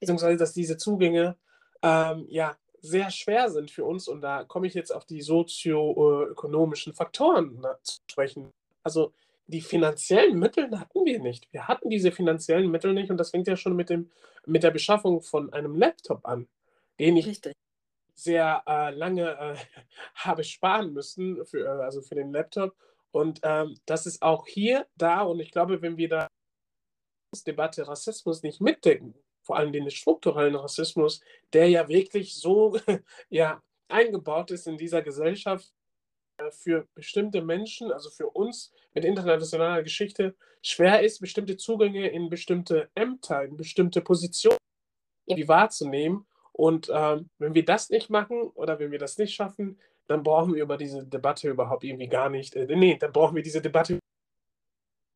beziehungsweise 0.00 0.36
dass 0.36 0.52
diese 0.52 0.76
Zugänge 0.76 1.36
ähm, 1.82 2.26
ja, 2.28 2.56
sehr 2.86 3.10
schwer 3.10 3.50
sind 3.50 3.70
für 3.70 3.84
uns. 3.84 4.08
Und 4.08 4.20
da 4.20 4.44
komme 4.44 4.66
ich 4.66 4.74
jetzt 4.74 4.90
auf 4.90 5.04
die 5.04 5.22
sozioökonomischen 5.22 6.94
Faktoren 6.94 7.62
zu 7.82 7.98
sprechen. 8.10 8.50
Also 8.82 9.12
die 9.46 9.60
finanziellen 9.60 10.38
Mittel 10.38 10.78
hatten 10.78 11.04
wir 11.04 11.20
nicht. 11.20 11.52
Wir 11.52 11.68
hatten 11.68 11.90
diese 11.90 12.12
finanziellen 12.12 12.70
Mittel 12.70 12.92
nicht 12.92 13.10
und 13.10 13.16
das 13.16 13.30
fängt 13.30 13.46
ja 13.46 13.56
schon 13.56 13.76
mit, 13.76 13.90
dem, 13.90 14.10
mit 14.44 14.62
der 14.62 14.70
Beschaffung 14.70 15.20
von 15.20 15.52
einem 15.52 15.76
Laptop 15.76 16.26
an, 16.26 16.48
den 16.98 17.16
ich 17.16 17.26
Richtig. 17.26 17.54
sehr 18.14 18.62
äh, 18.66 18.90
lange 18.90 19.30
äh, 19.38 19.56
habe 20.14 20.42
sparen 20.44 20.92
müssen, 20.92 21.44
für, 21.46 21.64
äh, 21.64 21.84
also 21.84 22.02
für 22.02 22.16
den 22.16 22.32
Laptop. 22.32 22.74
Und 23.12 23.40
ähm, 23.44 23.78
das 23.86 24.06
ist 24.06 24.22
auch 24.22 24.46
hier 24.46 24.86
da 24.96 25.22
und 25.22 25.40
ich 25.40 25.50
glaube, 25.50 25.80
wenn 25.80 25.96
wir 25.96 26.08
da 26.08 26.28
Debatte 27.46 27.86
Rassismus 27.86 28.42
nicht 28.42 28.60
mitdenken, 28.60 29.14
vor 29.46 29.56
allem 29.56 29.72
den 29.72 29.88
strukturellen 29.90 30.56
Rassismus, 30.56 31.20
der 31.52 31.68
ja 31.68 31.88
wirklich 31.88 32.34
so 32.34 32.76
ja, 33.30 33.62
eingebaut 33.88 34.50
ist 34.50 34.66
in 34.66 34.76
dieser 34.76 35.02
Gesellschaft, 35.02 35.72
äh, 36.38 36.50
für 36.50 36.88
bestimmte 36.94 37.42
Menschen, 37.42 37.92
also 37.92 38.10
für 38.10 38.28
uns 38.28 38.72
mit 38.92 39.04
internationaler 39.04 39.84
Geschichte, 39.84 40.34
schwer 40.62 41.00
ist, 41.02 41.20
bestimmte 41.20 41.56
Zugänge 41.56 42.08
in 42.08 42.28
bestimmte 42.28 42.90
Ämter, 42.96 43.44
in 43.44 43.56
bestimmte 43.56 44.00
Positionen 44.00 44.58
ja. 45.26 45.48
wahrzunehmen. 45.48 46.26
Und 46.52 46.90
ähm, 46.92 47.30
wenn 47.38 47.54
wir 47.54 47.64
das 47.64 47.90
nicht 47.90 48.10
machen 48.10 48.42
oder 48.54 48.78
wenn 48.80 48.90
wir 48.90 48.98
das 48.98 49.16
nicht 49.16 49.34
schaffen, 49.34 49.78
dann 50.08 50.22
brauchen 50.24 50.54
wir 50.54 50.62
über 50.62 50.76
diese 50.76 51.04
Debatte 51.04 51.48
überhaupt 51.48 51.84
irgendwie 51.84 52.08
gar 52.08 52.30
nicht, 52.30 52.56
äh, 52.56 52.66
nee, 52.74 52.96
dann 52.96 53.12
brauchen 53.12 53.36
wir 53.36 53.42
diese 53.42 53.62
Debatte 53.62 54.00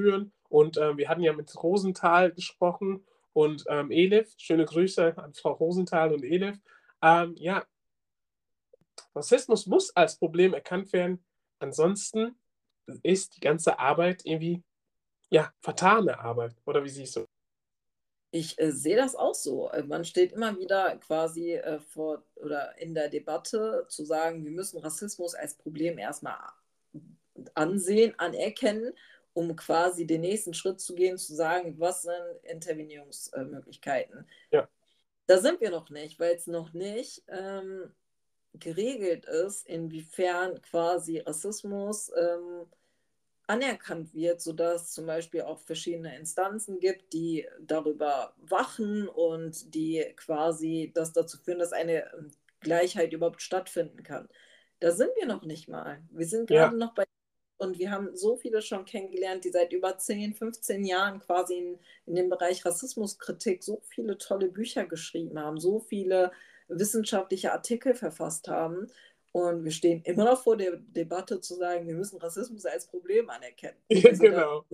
führen. 0.00 0.32
Und 0.48 0.76
äh, 0.76 0.96
wir 0.96 1.08
hatten 1.08 1.22
ja 1.22 1.32
mit 1.32 1.52
Rosenthal 1.60 2.32
gesprochen 2.32 3.04
und 3.32 3.64
ähm, 3.68 3.90
Elif, 3.90 4.34
schöne 4.36 4.64
Grüße 4.64 5.16
an 5.16 5.34
Frau 5.34 5.52
Rosenthal 5.52 6.12
und 6.12 6.24
Elif. 6.24 6.58
Ähm, 7.02 7.34
ja, 7.36 7.64
Rassismus 9.14 9.66
muss 9.66 9.94
als 9.96 10.18
Problem 10.18 10.54
erkannt 10.54 10.92
werden. 10.92 11.24
Ansonsten 11.58 12.36
ist 13.02 13.36
die 13.36 13.40
ganze 13.40 13.78
Arbeit 13.78 14.22
irgendwie, 14.24 14.62
ja, 15.30 15.52
vertane 15.60 16.18
Arbeit. 16.18 16.54
Oder 16.66 16.82
wie 16.84 16.88
siehst 16.88 17.16
du? 17.16 17.26
Ich 18.32 18.58
äh, 18.60 18.70
sehe 18.70 18.96
das 18.96 19.16
auch 19.16 19.34
so. 19.34 19.70
Äh, 19.70 19.82
man 19.82 20.04
steht 20.04 20.32
immer 20.32 20.56
wieder 20.58 20.96
quasi 20.98 21.54
äh, 21.54 21.80
vor 21.80 22.22
oder 22.36 22.78
in 22.78 22.94
der 22.94 23.08
Debatte 23.08 23.86
zu 23.88 24.04
sagen, 24.04 24.44
wir 24.44 24.52
müssen 24.52 24.78
Rassismus 24.78 25.34
als 25.34 25.54
Problem 25.54 25.98
erstmal 25.98 26.38
ansehen, 27.54 28.14
anerkennen, 28.18 28.92
um 29.40 29.56
quasi 29.56 30.06
den 30.06 30.20
nächsten 30.20 30.52
Schritt 30.52 30.80
zu 30.80 30.94
gehen, 30.94 31.16
zu 31.16 31.34
sagen, 31.34 31.76
was 31.78 32.02
sind 32.02 32.12
Intervenierungsmöglichkeiten. 32.42 34.26
Ja. 34.50 34.68
Da 35.26 35.38
sind 35.38 35.60
wir 35.62 35.70
noch 35.70 35.88
nicht, 35.88 36.20
weil 36.20 36.34
es 36.34 36.46
noch 36.46 36.74
nicht 36.74 37.22
ähm, 37.28 37.90
geregelt 38.52 39.24
ist, 39.24 39.66
inwiefern 39.66 40.60
quasi 40.60 41.20
Rassismus 41.20 42.12
ähm, 42.14 42.66
anerkannt 43.46 44.12
wird, 44.12 44.42
sodass 44.42 44.92
zum 44.92 45.06
Beispiel 45.06 45.42
auch 45.42 45.60
verschiedene 45.60 46.14
Instanzen 46.16 46.80
gibt, 46.80 47.14
die 47.14 47.48
darüber 47.60 48.34
wachen 48.36 49.08
und 49.08 49.74
die 49.74 50.04
quasi 50.16 50.92
das 50.94 51.14
dazu 51.14 51.38
führen, 51.38 51.60
dass 51.60 51.72
eine 51.72 52.12
ähm, 52.12 52.30
Gleichheit 52.60 53.14
überhaupt 53.14 53.40
stattfinden 53.40 54.02
kann. 54.02 54.28
Da 54.80 54.92
sind 54.92 55.10
wir 55.16 55.26
noch 55.26 55.44
nicht 55.44 55.68
mal. 55.68 56.02
Wir 56.10 56.26
sind 56.26 56.46
gerade 56.46 56.76
ja. 56.76 56.84
noch 56.86 56.94
bei 56.94 57.04
und 57.60 57.78
wir 57.78 57.90
haben 57.90 58.16
so 58.16 58.36
viele 58.36 58.62
schon 58.62 58.86
kennengelernt, 58.86 59.44
die 59.44 59.50
seit 59.50 59.74
über 59.74 59.98
10, 59.98 60.32
15 60.32 60.82
Jahren 60.82 61.20
quasi 61.20 61.58
in, 61.58 61.78
in 62.06 62.14
dem 62.14 62.30
Bereich 62.30 62.64
Rassismuskritik 62.64 63.62
so 63.62 63.82
viele 63.84 64.16
tolle 64.16 64.48
Bücher 64.48 64.86
geschrieben 64.86 65.38
haben, 65.38 65.60
so 65.60 65.78
viele 65.78 66.32
wissenschaftliche 66.68 67.52
Artikel 67.52 67.94
verfasst 67.94 68.48
haben. 68.48 68.90
Und 69.32 69.62
wir 69.62 69.72
stehen 69.72 70.02
immer 70.04 70.24
noch 70.24 70.42
vor 70.42 70.56
der 70.56 70.76
Debatte 70.76 71.40
zu 71.42 71.54
sagen, 71.56 71.86
wir 71.86 71.94
müssen 71.94 72.18
Rassismus 72.18 72.64
als 72.64 72.86
Problem 72.86 73.28
anerkennen. 73.28 73.76
Ja, 73.90 74.10
genau. 74.12 74.64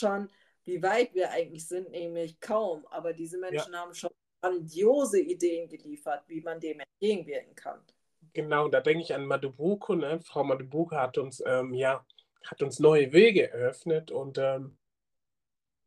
Schon, 0.00 0.28
wie 0.64 0.82
weit 0.82 1.14
wir 1.14 1.30
eigentlich 1.30 1.68
sind, 1.68 1.92
nämlich 1.92 2.40
kaum. 2.40 2.84
Aber 2.90 3.12
diese 3.12 3.38
Menschen 3.38 3.74
ja. 3.74 3.78
haben 3.78 3.94
schon 3.94 4.10
grandiose 4.42 5.20
Ideen 5.20 5.68
geliefert, 5.68 6.24
wie 6.26 6.40
man 6.40 6.58
dem 6.58 6.80
entgegenwirken 6.80 7.54
kann. 7.54 7.80
Genau, 8.32 8.66
da 8.66 8.80
denke 8.80 9.04
ich 9.04 9.14
an 9.14 9.24
Madubuko. 9.24 9.94
Ne? 9.94 10.18
Frau 10.20 10.42
Madubuko 10.42 10.96
hat 10.96 11.16
uns, 11.18 11.40
ähm, 11.46 11.72
ja, 11.74 12.04
hat 12.44 12.62
uns 12.62 12.78
neue 12.78 13.12
Wege 13.12 13.50
eröffnet 13.50 14.10
und 14.10 14.38
ähm, 14.38 14.76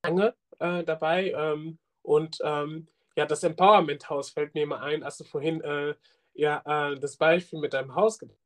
lange 0.04 0.36
äh, 0.60 0.84
dabei. 0.84 1.32
Ähm, 1.32 1.78
und 2.02 2.40
ähm, 2.44 2.88
ja, 3.16 3.26
das 3.26 3.44
Empowerment 3.44 4.10
Haus 4.10 4.30
fällt 4.30 4.54
mir 4.54 4.64
immer 4.64 4.82
ein, 4.82 5.04
als 5.04 5.18
du 5.18 5.24
vorhin 5.24 5.62
äh, 5.62 5.96
ja, 6.34 6.62
äh, 6.66 7.00
das 7.00 7.18
Beispiel 7.18 7.60
mit 7.60 7.74
deinem 7.74 7.96
Haus 7.96 8.20
gedacht 8.20 8.38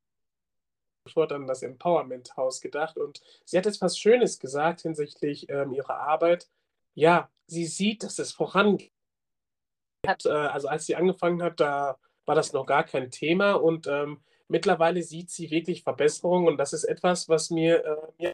sofort 1.05 1.31
an 1.31 1.47
das 1.47 1.63
Empowerment 1.63 2.35
Haus 2.37 2.61
gedacht 2.61 2.97
und 2.97 3.21
sie 3.45 3.57
hat 3.57 3.65
etwas 3.65 3.97
Schönes 3.97 4.39
gesagt 4.39 4.81
hinsichtlich 4.81 5.49
ähm, 5.49 5.73
ihrer 5.73 5.97
Arbeit. 5.97 6.47
Ja, 6.93 7.29
sie 7.47 7.65
sieht, 7.65 8.03
dass 8.03 8.19
es 8.19 8.31
vorangeht. 8.33 8.91
Hat, 10.05 10.25
äh, 10.25 10.29
also 10.29 10.67
als 10.67 10.85
sie 10.85 10.95
angefangen 10.95 11.41
hat, 11.41 11.59
da 11.59 11.97
war 12.25 12.35
das 12.35 12.53
noch 12.53 12.65
gar 12.65 12.83
kein 12.83 13.11
Thema 13.11 13.53
und 13.53 13.87
ähm, 13.87 14.21
mittlerweile 14.51 15.01
sieht 15.01 15.31
sie 15.31 15.49
wirklich 15.49 15.83
Verbesserungen 15.83 16.47
und 16.47 16.57
das 16.57 16.73
ist 16.73 16.83
etwas, 16.83 17.29
was 17.29 17.49
mir 17.49 17.83
äh, 18.19 18.33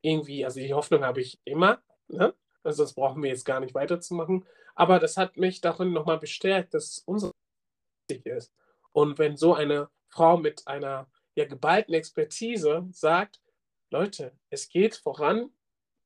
irgendwie, 0.00 0.44
also 0.44 0.58
die 0.58 0.74
Hoffnung 0.74 1.04
habe 1.04 1.20
ich 1.20 1.38
immer, 1.44 1.82
ne? 2.08 2.34
also 2.62 2.78
sonst 2.78 2.94
brauchen 2.94 3.22
wir 3.22 3.30
jetzt 3.30 3.44
gar 3.44 3.60
nicht 3.60 3.74
weiterzumachen. 3.74 4.46
Aber 4.74 4.98
das 4.98 5.16
hat 5.16 5.36
mich 5.36 5.60
darin 5.60 5.92
nochmal 5.92 6.18
bestärkt, 6.18 6.74
dass 6.74 6.84
es 6.84 6.98
unsere 7.06 7.32
ist. 8.08 8.52
Und 8.92 9.18
wenn 9.18 9.36
so 9.36 9.54
eine 9.54 9.88
Frau 10.08 10.36
mit 10.36 10.66
einer 10.66 11.08
ja, 11.36 11.44
geballten 11.44 11.94
Expertise 11.94 12.86
sagt, 12.90 13.40
Leute, 13.90 14.32
es 14.50 14.68
geht 14.68 14.96
voran, 14.96 15.50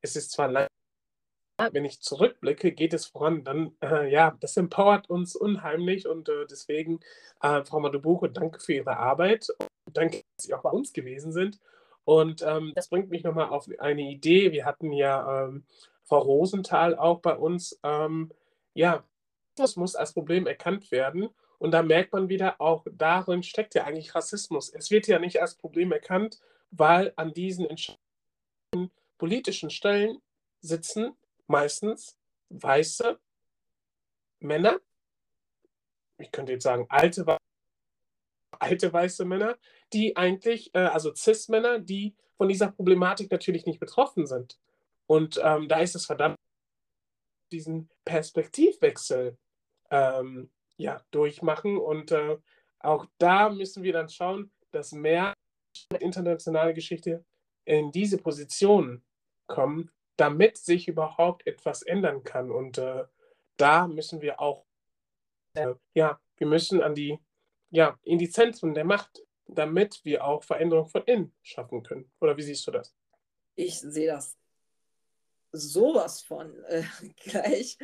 es 0.00 0.16
ist 0.16 0.32
zwar 0.32 0.48
lang, 0.48 0.68
wenn 1.72 1.84
ich 1.84 2.00
zurückblicke, 2.00 2.72
geht 2.72 2.94
es 2.94 3.06
voran, 3.06 3.44
dann 3.44 3.72
äh, 3.82 4.10
ja, 4.10 4.36
das 4.40 4.56
empowert 4.56 5.10
uns 5.10 5.34
unheimlich 5.34 6.06
und 6.06 6.28
äh, 6.28 6.46
deswegen, 6.48 7.00
äh, 7.42 7.64
Frau 7.64 7.80
Madubuko, 7.80 8.28
danke 8.28 8.60
für 8.60 8.74
Ihre 8.74 8.96
Arbeit 8.96 9.48
und 9.86 9.96
danke, 9.96 10.22
dass 10.36 10.46
Sie 10.46 10.54
auch 10.54 10.62
bei 10.62 10.70
uns 10.70 10.92
gewesen 10.92 11.32
sind. 11.32 11.58
Und 12.04 12.42
ähm, 12.42 12.72
das 12.74 12.88
bringt 12.88 13.10
mich 13.10 13.24
nochmal 13.24 13.50
auf 13.50 13.68
eine 13.80 14.02
Idee. 14.02 14.52
Wir 14.52 14.64
hatten 14.64 14.92
ja 14.92 15.44
ähm, 15.44 15.64
Frau 16.04 16.20
Rosenthal 16.20 16.96
auch 16.96 17.20
bei 17.20 17.36
uns. 17.36 17.78
Ähm, 17.82 18.32
ja, 18.72 19.04
das 19.56 19.76
muss 19.76 19.94
als 19.94 20.14
Problem 20.14 20.46
erkannt 20.46 20.90
werden. 20.90 21.28
Und 21.58 21.72
da 21.72 21.82
merkt 21.82 22.12
man 22.12 22.28
wieder, 22.28 22.60
auch 22.60 22.86
darin 22.90 23.42
steckt 23.42 23.74
ja 23.74 23.84
eigentlich 23.84 24.14
Rassismus. 24.14 24.72
Es 24.72 24.90
wird 24.90 25.06
ja 25.06 25.18
nicht 25.18 25.42
als 25.42 25.56
Problem 25.56 25.92
erkannt, 25.92 26.38
weil 26.70 27.12
an 27.16 27.34
diesen 27.34 27.66
politischen 29.18 29.70
Stellen 29.70 30.22
sitzen 30.60 31.14
meistens 31.48 32.16
weiße 32.50 33.18
Männer. 34.40 34.80
Ich 36.18 36.30
könnte 36.30 36.52
jetzt 36.52 36.64
sagen, 36.64 36.86
alte, 36.88 37.38
alte 38.58 38.92
weiße 38.92 39.24
Männer, 39.24 39.58
die 39.92 40.16
eigentlich, 40.16 40.74
äh, 40.74 40.78
also 40.78 41.14
Cis-Männer, 41.14 41.78
die 41.80 42.16
von 42.36 42.48
dieser 42.48 42.70
Problematik 42.70 43.30
natürlich 43.30 43.66
nicht 43.66 43.80
betroffen 43.80 44.26
sind. 44.26 44.58
Und 45.06 45.40
ähm, 45.42 45.68
da 45.68 45.80
ist 45.80 45.94
es 45.94 46.06
verdammt, 46.06 46.36
diesen 47.50 47.88
Perspektivwechsel 48.04 49.38
ähm, 49.90 50.50
ja, 50.76 51.02
durchmachen. 51.10 51.78
Und 51.78 52.12
äh, 52.12 52.38
auch 52.80 53.06
da 53.18 53.48
müssen 53.48 53.82
wir 53.82 53.92
dann 53.92 54.08
schauen, 54.08 54.52
dass 54.70 54.92
mehr 54.92 55.34
internationale 55.98 56.74
Geschichte 56.74 57.24
in 57.64 57.90
diese 57.90 58.18
Position 58.18 59.02
kommen, 59.46 59.90
damit 60.18 60.58
sich 60.58 60.88
überhaupt 60.88 61.46
etwas 61.46 61.82
ändern 61.82 62.24
kann. 62.24 62.50
Und 62.50 62.76
äh, 62.76 63.04
da 63.56 63.86
müssen 63.86 64.20
wir 64.20 64.40
auch, 64.40 64.66
äh, 65.54 65.74
ja, 65.94 66.20
wir 66.36 66.46
müssen 66.46 66.82
an 66.82 66.94
die, 66.94 67.18
ja, 67.70 67.98
in 68.02 68.18
die 68.18 68.28
Zentren 68.28 68.74
der 68.74 68.84
Macht, 68.84 69.22
damit 69.46 70.04
wir 70.04 70.24
auch 70.24 70.42
Veränderung 70.42 70.88
von 70.88 71.04
innen 71.04 71.32
schaffen 71.42 71.82
können. 71.82 72.10
Oder 72.20 72.36
wie 72.36 72.42
siehst 72.42 72.66
du 72.66 72.72
das? 72.72 72.94
Ich 73.54 73.78
sehe 73.80 74.08
das 74.08 74.36
sowas 75.52 76.20
von 76.20 76.62
äh, 76.64 76.82
gleich. 77.16 77.78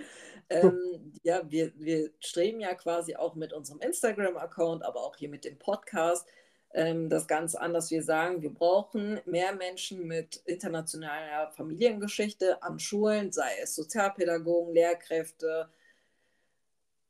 Ähm, 0.50 1.12
ja, 1.22 1.48
wir, 1.48 1.72
wir 1.76 2.10
streben 2.18 2.60
ja 2.60 2.74
quasi 2.74 3.14
auch 3.14 3.36
mit 3.36 3.52
unserem 3.52 3.80
Instagram-Account, 3.80 4.82
aber 4.82 5.00
auch 5.00 5.16
hier 5.16 5.28
mit 5.28 5.44
dem 5.44 5.58
Podcast 5.58 6.28
das 6.74 7.28
Ganze 7.28 7.60
an, 7.60 7.72
dass 7.72 7.92
wir 7.92 8.02
sagen, 8.02 8.42
wir 8.42 8.52
brauchen 8.52 9.20
mehr 9.26 9.54
Menschen 9.54 10.08
mit 10.08 10.42
internationaler 10.44 11.52
Familiengeschichte 11.52 12.60
an 12.64 12.80
Schulen, 12.80 13.30
sei 13.30 13.48
es 13.62 13.76
Sozialpädagogen, 13.76 14.74
Lehrkräfte, 14.74 15.68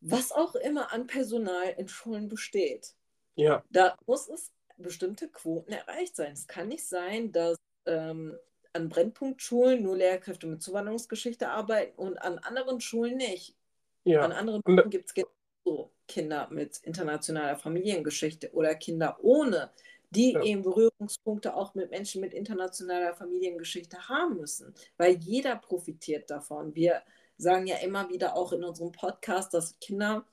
was 0.02 0.32
auch 0.32 0.54
immer 0.54 0.92
an 0.92 1.06
Personal 1.06 1.74
in 1.78 1.88
Schulen 1.88 2.28
besteht. 2.28 2.94
Ja. 3.36 3.64
Da 3.70 3.96
muss 4.06 4.28
es 4.28 4.52
bestimmte 4.76 5.28
Quoten 5.28 5.72
erreicht 5.72 6.14
sein. 6.14 6.34
Es 6.34 6.46
kann 6.46 6.68
nicht 6.68 6.86
sein, 6.86 7.32
dass 7.32 7.56
ähm, 7.86 8.36
an 8.74 8.90
Brennpunktschulen 8.90 9.82
nur 9.82 9.96
Lehrkräfte 9.96 10.46
mit 10.46 10.62
Zuwanderungsgeschichte 10.62 11.48
arbeiten 11.48 11.98
und 11.98 12.18
an 12.18 12.38
anderen 12.38 12.82
Schulen 12.82 13.16
nicht. 13.16 13.56
Ja. 14.04 14.20
An 14.20 14.32
anderen 14.32 14.60
Schulen 14.66 14.90
gibt 14.90 15.06
es 15.06 15.14
genauso 15.14 15.93
Kinder 16.06 16.48
mit 16.50 16.78
internationaler 16.78 17.56
Familiengeschichte 17.56 18.52
oder 18.52 18.74
Kinder 18.74 19.18
ohne, 19.22 19.70
die 20.10 20.32
ja. 20.32 20.42
eben 20.42 20.62
Berührungspunkte 20.62 21.54
auch 21.54 21.74
mit 21.74 21.90
Menschen 21.90 22.20
mit 22.20 22.34
internationaler 22.34 23.14
Familiengeschichte 23.14 24.08
haben 24.08 24.36
müssen, 24.36 24.74
weil 24.96 25.16
jeder 25.16 25.56
profitiert 25.56 26.30
davon. 26.30 26.74
Wir 26.74 27.02
sagen 27.36 27.66
ja 27.66 27.76
immer 27.76 28.08
wieder 28.10 28.36
auch 28.36 28.52
in 28.52 28.62
unserem 28.62 28.92
Podcast, 28.92 29.54
dass 29.54 29.78
Kinder 29.80 30.24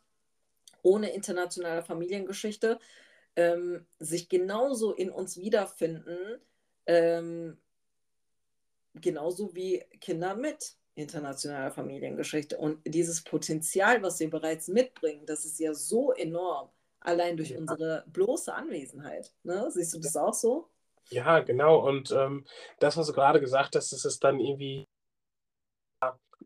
ohne 0.83 1.11
internationale 1.11 1.83
Familiengeschichte 1.83 2.79
ähm, 3.35 3.85
sich 3.99 4.29
genauso 4.29 4.93
in 4.93 5.09
uns 5.09 5.37
wiederfinden, 5.37 6.39
ähm, 6.85 7.57
genauso 8.95 9.55
wie 9.55 9.83
Kinder 9.99 10.35
mit 10.35 10.75
internationaler 10.95 11.71
Familiengeschichte. 11.71 12.57
Und 12.57 12.79
dieses 12.85 13.23
Potenzial, 13.23 14.01
was 14.03 14.19
wir 14.19 14.29
bereits 14.29 14.67
mitbringen, 14.67 15.25
das 15.25 15.45
ist 15.45 15.59
ja 15.59 15.73
so 15.73 16.11
enorm, 16.11 16.69
allein 16.99 17.37
durch 17.37 17.51
ja. 17.51 17.59
unsere 17.59 18.03
bloße 18.07 18.53
Anwesenheit. 18.53 19.33
Ne? 19.43 19.69
Siehst 19.71 19.93
du 19.93 19.99
das 19.99 20.15
auch 20.17 20.33
so? 20.33 20.67
Ja, 21.09 21.39
genau. 21.39 21.85
Und 21.87 22.11
ähm, 22.11 22.45
das, 22.79 22.97
was 22.97 23.07
du 23.07 23.13
gerade 23.13 23.39
gesagt 23.39 23.75
hast, 23.75 23.91
das 23.91 24.05
ist 24.05 24.23
dann 24.23 24.39
irgendwie, 24.39 24.87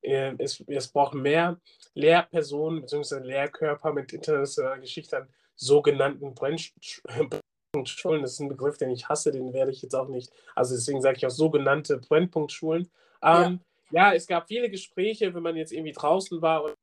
äh, 0.01 0.33
es, 0.37 0.63
es 0.67 0.87
braucht 0.87 1.13
mehr 1.13 1.59
Lehrpersonen 1.93 2.81
bzw. 2.81 3.19
Lehrkörper 3.19 3.93
mit 3.93 4.13
internationaler 4.13 4.79
Geschichte 4.79 5.17
an 5.17 5.29
sogenannten 5.55 6.33
Brennpunktschulen. 6.35 8.21
Das 8.21 8.33
ist 8.33 8.39
ein 8.39 8.49
Begriff, 8.49 8.77
den 8.77 8.91
ich 8.91 9.07
hasse, 9.07 9.31
den 9.31 9.53
werde 9.53 9.71
ich 9.71 9.81
jetzt 9.81 9.95
auch 9.95 10.07
nicht. 10.07 10.31
Also 10.55 10.75
deswegen 10.75 11.01
sage 11.01 11.17
ich 11.17 11.25
auch 11.25 11.31
sogenannte 11.31 11.97
Brennpunktschulen. 11.97 12.89
Ähm, 13.21 13.59
ja. 13.59 13.59
Ja. 13.91 14.13
es 14.13 14.27
gab 14.27 14.47
viele 14.47 14.69
Gespräche, 14.69 15.33
wenn 15.33 15.43
man 15.43 15.55
jetzt 15.55 15.71
irgendwie 15.71 15.93
draußen 15.93 16.41
war 16.41 16.63
und 16.63 16.75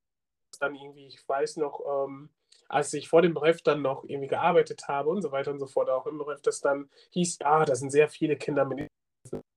dann 0.61 0.75
irgendwie, 0.75 1.07
ich 1.07 1.27
weiß 1.27 1.57
noch, 1.57 1.81
ähm, 1.87 2.31
als 2.69 2.93
ich 2.95 3.09
vor 3.09 3.23
dem 3.23 3.35
Bref 3.35 3.63
dann 3.63 3.83
noch 3.83 4.05
irgendwie 4.05 4.29
gearbeitet 4.29 4.89
habe 4.89 5.11
und 5.11 5.23
so 5.23 5.31
weiter 5.31 5.51
und 5.51 5.59
so 5.59 5.67
fort, 5.67 5.91
auch 5.91 6.07
im 6.07 6.19
Bref, 6.19 6.41
das 6.43 6.61
dann 6.61 6.89
hieß, 7.11 7.39
ja, 7.41 7.65
da 7.65 7.75
sind 7.75 7.91
sehr 7.91 8.09
viele 8.09 8.37
Kinder 8.37 8.65
mit 8.65 8.89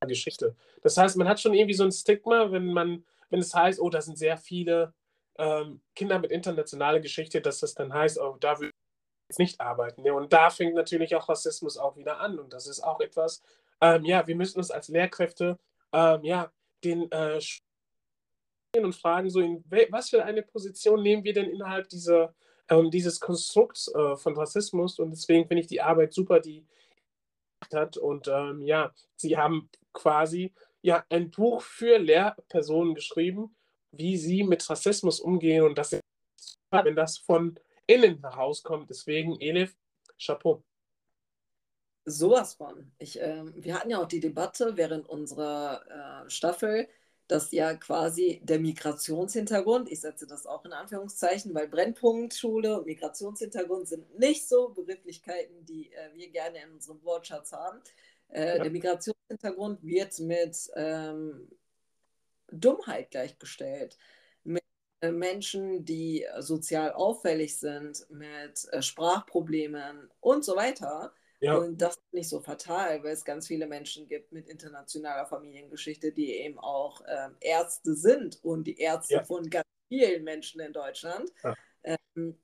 Geschichte. 0.05 0.55
Das 0.83 0.97
heißt, 0.97 1.17
man 1.17 1.27
hat 1.27 1.39
schon 1.39 1.53
irgendwie 1.53 1.73
so 1.73 1.83
ein 1.83 1.91
Stigma, 1.91 2.51
wenn 2.51 2.71
man, 2.71 3.05
wenn 3.29 3.39
es 3.39 3.53
heißt, 3.53 3.79
oh, 3.79 3.89
da 3.89 4.01
sind 4.01 4.17
sehr 4.17 4.37
viele 4.37 4.93
ähm, 5.37 5.81
Kinder 5.95 6.19
mit 6.19 6.31
internationaler 6.31 6.99
Geschichte, 6.99 7.41
dass 7.41 7.59
das 7.59 7.73
dann 7.73 7.93
heißt, 7.93 8.19
oh, 8.19 8.37
da 8.39 8.59
will 8.59 8.67
ich 8.69 9.29
jetzt 9.29 9.39
nicht 9.39 9.61
arbeiten. 9.61 10.05
Ja, 10.05 10.13
und 10.13 10.31
da 10.31 10.49
fängt 10.49 10.75
natürlich 10.75 11.15
auch 11.15 11.29
Rassismus 11.29 11.77
auch 11.77 11.97
wieder 11.97 12.19
an. 12.19 12.39
Und 12.39 12.53
das 12.53 12.67
ist 12.67 12.81
auch 12.81 12.99
etwas, 12.99 13.41
ähm, 13.81 14.05
ja, 14.05 14.27
wir 14.27 14.35
müssen 14.35 14.59
uns 14.59 14.71
als 14.71 14.87
Lehrkräfte, 14.87 15.57
ähm, 15.91 16.23
ja, 16.23 16.51
den 16.85 17.11
äh, 17.11 17.39
und 18.77 18.93
fragen, 18.93 19.29
so 19.29 19.39
in 19.39 19.63
was 19.89 20.09
für 20.09 20.23
eine 20.25 20.43
Position 20.43 21.01
nehmen 21.01 21.23
wir 21.23 21.33
denn 21.33 21.49
innerhalb 21.49 21.87
dieser 21.89 22.35
ähm, 22.69 22.91
dieses 22.91 23.19
Konstrukts 23.19 23.87
äh, 23.93 24.17
von 24.17 24.35
Rassismus 24.35 24.99
und 24.99 25.11
deswegen 25.11 25.47
finde 25.47 25.61
ich 25.61 25.67
die 25.67 25.81
Arbeit 25.81 26.13
super, 26.13 26.39
die 26.39 26.65
hat 27.73 27.97
und 27.97 28.27
ähm, 28.27 28.61
ja, 28.61 28.93
sie 29.15 29.37
haben 29.37 29.69
quasi 29.93 30.53
ja 30.81 31.05
ein 31.09 31.31
Buch 31.31 31.61
für 31.61 31.97
Lehrpersonen 31.97 32.95
geschrieben, 32.95 33.55
wie 33.91 34.17
sie 34.17 34.43
mit 34.43 34.69
Rassismus 34.69 35.19
umgehen 35.19 35.63
und 35.63 35.77
das 35.77 35.97
wenn 36.83 36.95
das 36.95 37.17
von 37.17 37.57
innen 37.87 38.19
herauskommt. 38.19 38.89
Deswegen 38.89 39.39
Elif, 39.39 39.75
Chapeau. 40.19 40.63
Sowas 42.05 42.53
von. 42.53 42.91
Ich, 42.99 43.19
äh, 43.19 43.43
wir 43.55 43.75
hatten 43.75 43.89
ja 43.89 44.01
auch 44.01 44.07
die 44.07 44.19
Debatte 44.19 44.77
während 44.77 45.09
unserer 45.09 46.25
äh, 46.25 46.29
Staffel, 46.29 46.87
dass 47.27 47.51
ja 47.51 47.73
quasi 47.73 48.41
der 48.43 48.59
Migrationshintergrund, 48.59 49.91
ich 49.91 50.01
setze 50.01 50.27
das 50.27 50.45
auch 50.45 50.63
in 50.65 50.73
Anführungszeichen, 50.73 51.55
weil 51.55 51.67
Brennpunktschule 51.67 52.77
und 52.77 52.85
Migrationshintergrund 52.85 53.87
sind 53.87 54.19
nicht 54.19 54.47
so 54.47 54.69
Begrifflichkeiten, 54.69 55.65
die 55.65 55.91
äh, 55.93 56.13
wir 56.13 56.29
gerne 56.29 56.61
in 56.63 56.73
unserem 56.73 57.03
Wortschatz 57.03 57.51
haben. 57.51 57.79
Äh, 58.29 58.57
ja. 58.57 58.63
Der 58.63 58.71
Migrationshintergrund 58.71 59.83
wird 59.83 60.19
mit 60.19 60.69
ähm, 60.75 61.49
Dummheit 62.51 63.09
gleichgestellt. 63.09 63.97
Mit 64.43 64.63
äh, 65.01 65.11
Menschen, 65.11 65.85
die 65.85 66.25
sozial 66.39 66.93
auffällig 66.93 67.57
sind, 67.57 68.05
mit 68.11 68.67
äh, 68.71 68.83
Sprachproblemen 68.83 70.11
und 70.19 70.45
so 70.45 70.55
weiter. 70.55 71.11
Ja. 71.45 71.57
Und 71.57 71.81
das 71.81 71.95
ist 71.95 72.13
nicht 72.13 72.29
so 72.29 72.39
fatal, 72.39 73.03
weil 73.03 73.13
es 73.13 73.23
ganz 73.23 73.47
viele 73.47 73.67
Menschen 73.67 74.07
gibt 74.07 74.31
mit 74.31 74.47
internationaler 74.47 75.25
Familiengeschichte, 75.27 76.11
die 76.11 76.33
eben 76.33 76.57
auch 76.59 77.01
ähm, 77.07 77.35
Ärzte 77.39 77.95
sind 77.95 78.43
und 78.43 78.65
die 78.65 78.79
Ärzte 78.79 79.15
ja. 79.15 79.23
von 79.23 79.49
ganz 79.49 79.67
vielen 79.87 80.23
Menschen 80.23 80.61
in 80.61 80.73
Deutschland. 80.73 81.31
Ja. 81.43 81.55
Ähm, 81.83 82.37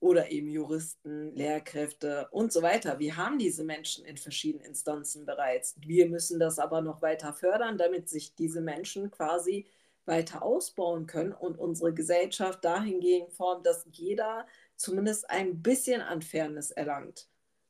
oder 0.00 0.30
eben 0.30 0.48
Juristen, 0.48 1.34
Lehrkräfte 1.34 2.28
und 2.30 2.52
so 2.52 2.62
weiter. 2.62 2.98
Wir 2.98 3.16
haben 3.16 3.38
diese 3.38 3.64
Menschen 3.64 4.04
in 4.04 4.16
verschiedenen 4.16 4.64
Instanzen 4.64 5.26
bereits. 5.26 5.74
Wir 5.80 6.08
müssen 6.08 6.38
das 6.38 6.58
aber 6.58 6.80
noch 6.82 7.02
weiter 7.02 7.32
fördern, 7.32 7.78
damit 7.78 8.08
sich 8.08 8.34
diese 8.34 8.60
Menschen 8.60 9.10
quasi 9.10 9.66
weiter 10.04 10.42
ausbauen 10.42 11.06
können 11.06 11.32
und 11.32 11.58
unsere 11.58 11.92
Gesellschaft 11.92 12.64
dahingehend 12.64 13.32
formt, 13.32 13.66
dass 13.66 13.86
jeder 13.90 14.46
zumindest 14.76 15.28
ein 15.30 15.62
bisschen 15.62 16.00
an 16.00 16.22
Fairness 16.22 16.70
erlangt. 16.70 17.28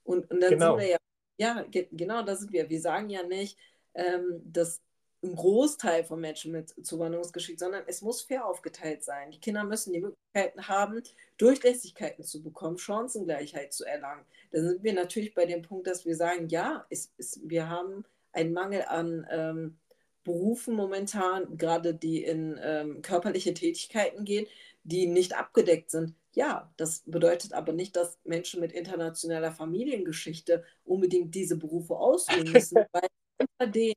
Und, 0.08 0.30
und 0.30 0.40
dann 0.40 0.50
genau. 0.50 0.78
sind 0.78 0.86
wir 0.86 0.90
ja, 0.90 0.98
ja, 1.36 1.62
ge 1.64 1.86
genau, 1.92 2.22
da 2.22 2.34
sind 2.34 2.50
wir. 2.52 2.68
Wir 2.70 2.80
sagen 2.80 3.10
ja 3.10 3.22
nicht, 3.22 3.58
ähm, 3.94 4.40
dass 4.42 4.80
ein 5.22 5.34
Großteil 5.34 6.04
von 6.04 6.20
Menschen 6.20 6.52
mit 6.52 6.74
Zuwanderungsgeschichte, 6.86 7.62
sondern 7.62 7.82
es 7.86 8.00
muss 8.00 8.22
fair 8.22 8.46
aufgeteilt 8.46 9.04
sein. 9.04 9.30
Die 9.30 9.40
Kinder 9.40 9.64
müssen 9.64 9.92
die 9.92 10.00
Möglichkeiten 10.00 10.66
haben, 10.68 11.02
Durchlässigkeiten 11.36 12.24
zu 12.24 12.42
bekommen, 12.42 12.78
Chancengleichheit 12.78 13.72
zu 13.72 13.84
erlangen. 13.84 14.24
Da 14.50 14.60
sind 14.62 14.82
wir 14.82 14.94
natürlich 14.94 15.34
bei 15.34 15.44
dem 15.44 15.60
Punkt, 15.62 15.86
dass 15.86 16.06
wir 16.06 16.16
sagen, 16.16 16.48
ja, 16.48 16.86
es, 16.88 17.12
es, 17.18 17.40
wir 17.44 17.68
haben 17.68 18.04
einen 18.32 18.52
Mangel 18.54 18.84
an 18.88 19.26
ähm, 19.30 19.78
Berufen 20.24 20.74
momentan, 20.74 21.58
gerade 21.58 21.94
die 21.94 22.22
in 22.22 22.58
ähm, 22.62 23.02
körperliche 23.02 23.52
Tätigkeiten 23.52 24.24
gehen, 24.24 24.46
die 24.84 25.06
nicht 25.06 25.36
abgedeckt 25.36 25.90
sind. 25.90 26.14
Ja, 26.34 26.72
das 26.76 27.02
bedeutet 27.06 27.52
aber 27.52 27.72
nicht, 27.72 27.96
dass 27.96 28.18
Menschen 28.24 28.60
mit 28.60 28.72
internationaler 28.72 29.52
Familiengeschichte 29.52 30.64
unbedingt 30.84 31.34
diese 31.34 31.56
Berufe 31.56 31.96
ausüben 31.96 32.52
müssen, 32.52 32.84
weil 32.92 33.08
unter 33.40 33.72
denen 33.72 33.94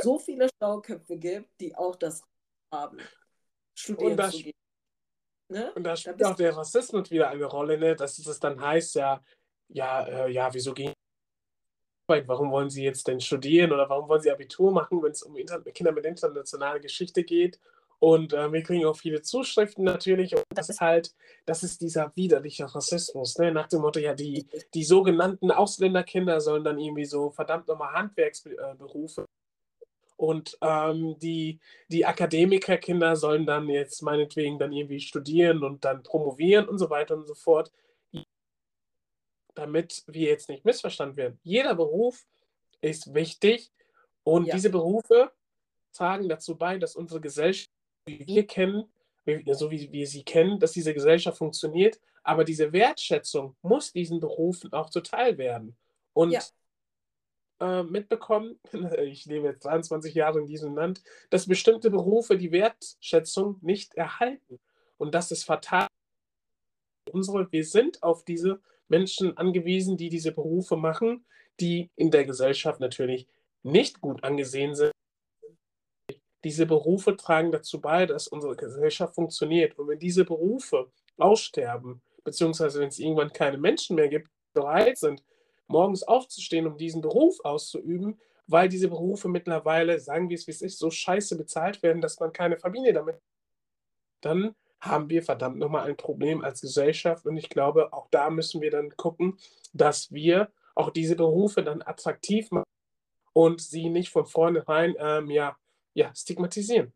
so 0.00 0.18
viele 0.18 0.48
Stauköpfe 0.48 1.16
gibt, 1.16 1.48
die 1.60 1.74
auch 1.74 1.96
das 1.96 2.22
haben, 2.72 2.98
studieren 3.74 4.18
und 4.18 4.32
zu 4.32 4.42
gehen. 4.42 4.52
Ne? 5.48 5.72
Und 5.74 5.84
da 5.84 5.96
spielt 5.96 6.20
da 6.20 6.30
auch 6.30 6.36
der 6.36 6.56
Rassismus 6.56 7.10
wieder 7.10 7.28
eine 7.28 7.44
Rolle, 7.44 7.76
ne? 7.78 7.96
dass 7.96 8.18
es 8.18 8.40
dann 8.40 8.60
heißt, 8.60 8.94
ja, 8.94 9.22
ja, 9.68 10.06
äh, 10.06 10.30
ja, 10.30 10.52
wieso 10.52 10.72
gehen 10.72 10.92
Warum 12.26 12.50
wollen 12.50 12.70
Sie 12.70 12.82
jetzt 12.82 13.06
denn 13.06 13.20
studieren 13.20 13.72
oder 13.72 13.88
warum 13.88 14.08
wollen 14.08 14.20
Sie 14.20 14.32
Abitur 14.32 14.72
machen, 14.72 15.00
wenn 15.02 15.12
es 15.12 15.22
um 15.22 15.36
Inter 15.36 15.60
Kinder 15.60 15.92
mit 15.92 16.04
internationaler 16.04 16.80
Geschichte 16.80 17.22
geht? 17.22 17.60
Und 18.00 18.32
äh, 18.32 18.50
wir 18.50 18.62
kriegen 18.62 18.86
auch 18.86 18.96
viele 18.96 19.20
Zuschriften 19.20 19.84
natürlich. 19.84 20.34
Und 20.34 20.44
das 20.54 20.70
ist 20.70 20.80
halt, 20.80 21.14
das 21.44 21.62
ist 21.62 21.82
dieser 21.82 22.10
widerliche 22.16 22.74
Rassismus, 22.74 23.38
ne? 23.38 23.52
nach 23.52 23.68
dem 23.68 23.82
Motto, 23.82 24.00
ja, 24.00 24.14
die, 24.14 24.46
die 24.74 24.84
sogenannten 24.84 25.50
Ausländerkinder 25.50 26.40
sollen 26.40 26.64
dann 26.64 26.78
irgendwie 26.78 27.04
so 27.04 27.30
verdammt 27.30 27.68
nochmal 27.68 27.92
Handwerksberufe. 27.92 29.26
Und 30.16 30.56
ähm, 30.62 31.18
die, 31.18 31.60
die 31.88 32.06
Akademikerkinder 32.06 33.16
sollen 33.16 33.44
dann 33.46 33.68
jetzt 33.68 34.02
meinetwegen 34.02 34.58
dann 34.58 34.72
irgendwie 34.72 35.00
studieren 35.00 35.62
und 35.62 35.84
dann 35.84 36.02
promovieren 36.02 36.68
und 36.68 36.78
so 36.78 36.88
weiter 36.88 37.16
und 37.16 37.26
so 37.26 37.34
fort. 37.34 37.70
Damit 39.54 40.04
wir 40.06 40.28
jetzt 40.28 40.48
nicht 40.48 40.64
missverstanden 40.64 41.16
werden. 41.16 41.38
Jeder 41.42 41.74
Beruf 41.74 42.26
ist 42.80 43.12
wichtig 43.12 43.70
und 44.22 44.46
ja. 44.46 44.54
diese 44.54 44.70
Berufe 44.70 45.32
tragen 45.92 46.28
dazu 46.28 46.56
bei, 46.56 46.78
dass 46.78 46.96
unsere 46.96 47.20
Gesellschaft 47.20 47.70
wie 48.06 48.26
wir 48.26 48.46
kennen, 48.46 48.84
so 49.52 49.70
wie 49.70 49.90
wir 49.92 50.06
sie 50.06 50.24
kennen, 50.24 50.58
dass 50.58 50.72
diese 50.72 50.94
Gesellschaft 50.94 51.38
funktioniert. 51.38 52.00
Aber 52.22 52.44
diese 52.44 52.72
Wertschätzung 52.72 53.56
muss 53.62 53.92
diesen 53.92 54.20
Berufen 54.20 54.72
auch 54.72 54.90
zuteil 54.90 55.38
werden. 55.38 55.76
Und 56.12 56.32
ja. 56.32 56.40
äh, 57.60 57.82
mitbekommen, 57.82 58.58
ich 58.98 59.24
lebe 59.26 59.48
jetzt 59.48 59.64
23 59.64 60.14
Jahre 60.14 60.40
in 60.40 60.46
diesem 60.46 60.74
Land, 60.74 61.02
dass 61.30 61.46
bestimmte 61.46 61.90
Berufe 61.90 62.36
die 62.36 62.52
Wertschätzung 62.52 63.58
nicht 63.62 63.94
erhalten. 63.94 64.60
Und 64.98 65.14
das 65.14 65.30
ist 65.30 65.44
fatal. 65.44 65.86
Unsere, 67.10 67.50
wir 67.50 67.64
sind 67.64 68.02
auf 68.02 68.24
diese 68.24 68.60
Menschen 68.88 69.36
angewiesen, 69.36 69.96
die 69.96 70.10
diese 70.10 70.32
Berufe 70.32 70.76
machen, 70.76 71.24
die 71.58 71.90
in 71.96 72.10
der 72.10 72.24
Gesellschaft 72.24 72.80
natürlich 72.80 73.26
nicht 73.62 74.00
gut 74.00 74.22
angesehen 74.24 74.74
sind 74.74 74.92
diese 76.44 76.66
Berufe 76.66 77.16
tragen 77.16 77.52
dazu 77.52 77.80
bei, 77.80 78.06
dass 78.06 78.28
unsere 78.28 78.56
Gesellschaft 78.56 79.14
funktioniert. 79.14 79.78
Und 79.78 79.88
wenn 79.88 79.98
diese 79.98 80.24
Berufe 80.24 80.90
aussterben, 81.18 82.00
beziehungsweise 82.24 82.80
wenn 82.80 82.88
es 82.88 82.98
irgendwann 82.98 83.32
keine 83.32 83.58
Menschen 83.58 83.96
mehr 83.96 84.08
gibt, 84.08 84.28
die 84.28 84.60
bereit 84.60 84.98
sind, 84.98 85.22
morgens 85.66 86.02
aufzustehen, 86.02 86.66
um 86.66 86.76
diesen 86.76 87.00
Beruf 87.00 87.38
auszuüben, 87.44 88.18
weil 88.46 88.68
diese 88.68 88.88
Berufe 88.88 89.28
mittlerweile, 89.28 90.00
sagen 90.00 90.28
wir 90.28 90.34
es 90.34 90.46
wie 90.46 90.50
es 90.50 90.62
ist, 90.62 90.78
so 90.78 90.90
scheiße 90.90 91.36
bezahlt 91.36 91.82
werden, 91.82 92.02
dass 92.02 92.18
man 92.18 92.32
keine 92.32 92.58
Familie 92.58 92.92
damit 92.92 93.16
hat, 93.16 93.22
dann 94.22 94.54
haben 94.80 95.10
wir 95.10 95.22
verdammt 95.22 95.58
nochmal 95.58 95.88
ein 95.88 95.96
Problem 95.96 96.42
als 96.42 96.62
Gesellschaft. 96.62 97.26
Und 97.26 97.36
ich 97.36 97.48
glaube, 97.50 97.92
auch 97.92 98.08
da 98.10 98.30
müssen 98.30 98.60
wir 98.60 98.70
dann 98.70 98.96
gucken, 98.96 99.38
dass 99.72 100.10
wir 100.10 100.50
auch 100.74 100.90
diese 100.90 101.16
Berufe 101.16 101.62
dann 101.62 101.82
attraktiv 101.82 102.50
machen 102.50 102.64
und 103.32 103.60
sie 103.60 103.90
nicht 103.90 104.10
von 104.10 104.26
vornherein 104.26 104.94
ähm, 104.98 105.30
ja, 105.30 105.56
ja, 105.94 106.14
stigmatisieren. 106.14 106.92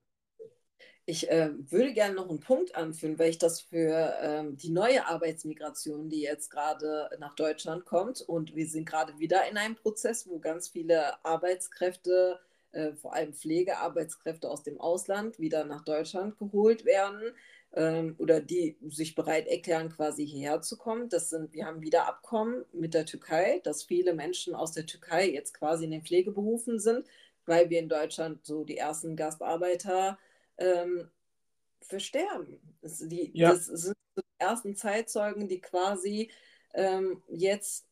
Ich 1.07 1.28
äh, 1.30 1.51
würde 1.70 1.92
gerne 1.92 2.14
noch 2.14 2.30
einen 2.30 2.40
Punkt 2.40 2.74
anführen, 2.74 3.18
weil 3.18 3.28
ich 3.28 3.38
das 3.38 3.61
für 3.61 4.14
ähm, 4.22 4.57
die 4.57 4.70
neue 4.70 5.07
Arbeitsmigration, 5.07 6.09
die 6.09 6.22
jetzt 6.22 6.51
gerade 6.51 7.11
nach 7.18 7.34
Deutschland 7.34 7.84
kommt, 7.84 8.22
und 8.22 8.55
wir 8.55 8.66
sind 8.66 8.88
gerade 8.88 9.18
wieder 9.18 9.47
in 9.51 9.59
einem 9.59 9.74
Prozess, 9.74 10.26
wo 10.26 10.38
ganz 10.38 10.68
viele 10.68 11.22
Arbeitskräfte 11.22 12.40
äh, 12.74 12.95
vor 12.95 13.14
allem 13.14 13.34
Pflegearbeitskräfte 13.34 14.51
aus 14.51 14.62
dem 14.62 14.80
Ausland 14.80 15.38
wieder 15.38 15.64
nach 15.64 15.84
Deutschland 15.84 16.38
geholt 16.38 16.84
werden 16.84 17.34
ähm, 17.74 18.14
oder 18.18 18.40
die 18.40 18.76
sich 18.88 19.14
bereit 19.14 19.47
erklären, 19.47 19.90
quasi 19.90 20.26
hierher 20.26 20.61
zu 20.61 20.76
kommen. 20.76 21.09
Das 21.09 21.30
sind, 21.30 21.53
wir 21.53 21.66
haben 21.66 21.82
wieder 21.82 22.09
Abkommen 22.09 22.64
mit 22.72 22.95
der 22.95 23.07
Türkei, 23.07 23.61
dass 23.62 23.84
viele 23.84 24.14
Menschen 24.14 24.55
aus 24.55 24.72
der 24.72 24.86
Türkei 24.86 25.30
jetzt 25.30 25.55
quasi 25.55 25.84
in 25.84 25.90
den 25.90 26.03
Pflegeberufen 26.03 26.80
sind, 26.80 27.07
weil 27.47 27.70
wir 27.70 27.78
in 27.78 27.88
Deutschland 27.88 28.45
so 28.45 28.64
die 28.64 28.78
ersten 28.78 29.16
Gastarbeiter 29.16 30.18
ähm, 30.59 31.11
versterben. 31.80 32.61
Das, 32.82 32.99
die, 32.99 33.30
ja. 33.34 33.51
das 33.51 33.66
sind 33.66 33.97
die 34.16 34.22
ersten 34.38 34.76
Zeitzeugen, 34.76 35.49
die 35.49 35.61
quasi 35.61 36.30
ähm, 36.74 37.22
jetzt 37.28 37.86